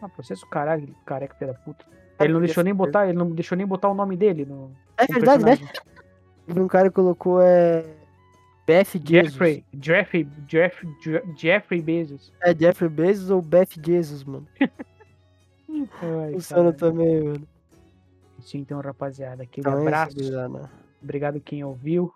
Ah, 0.01 0.09
processo 0.09 0.45
caralho, 0.47 0.93
careca 1.05 1.35
filho 1.35 1.53
da 1.53 1.59
puta. 1.59 1.85
Ele 2.19 2.33
não 2.33 2.39
deixou 2.41 2.63
nem 2.63 2.73
botar, 2.73 3.07
ele 3.07 3.17
não 3.17 3.29
deixou 3.31 3.57
nem 3.57 3.65
botar 3.65 3.89
o 3.89 3.93
nome 3.93 4.17
dele 4.17 4.45
no. 4.45 4.71
É 4.97 5.07
no 5.07 5.13
verdade, 5.13 5.43
né? 5.45 5.57
personagem. 5.57 6.63
Um 6.63 6.67
cara 6.67 6.91
colocou 6.91 7.39
é. 7.41 7.85
Beth 8.67 8.85
Jesus. 9.03 9.33
Jeffrey, 9.33 9.65
Jeffrey, 9.81 10.27
Jeff, 10.47 10.87
Je- 11.01 11.23
Jeffrey 11.35 11.81
Bezos. 11.81 12.31
É 12.41 12.53
Jeffrey 12.53 12.89
Bezos 12.89 13.29
ou 13.29 13.41
Beth 13.41 13.69
Jesus, 13.83 14.23
mano. 14.23 14.47
Ai, 15.69 16.33
Funciona 16.33 16.73
também, 16.73 17.23
mano. 17.23 17.47
Sim, 18.41 18.59
então, 18.59 18.79
rapaziada, 18.81 19.43
aquele 19.43 19.61
Então 19.61 19.73
é 19.73 19.75
isso, 19.77 19.87
abraço. 19.87 20.15
gurizada. 20.15 20.71
Obrigado 21.01 21.39
quem 21.39 21.63
ouviu. 21.63 22.13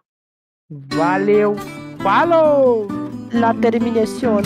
Valeu. 0.69 1.55
Falou! 2.01 2.87
La 3.33 3.53
terminación. 3.53 4.41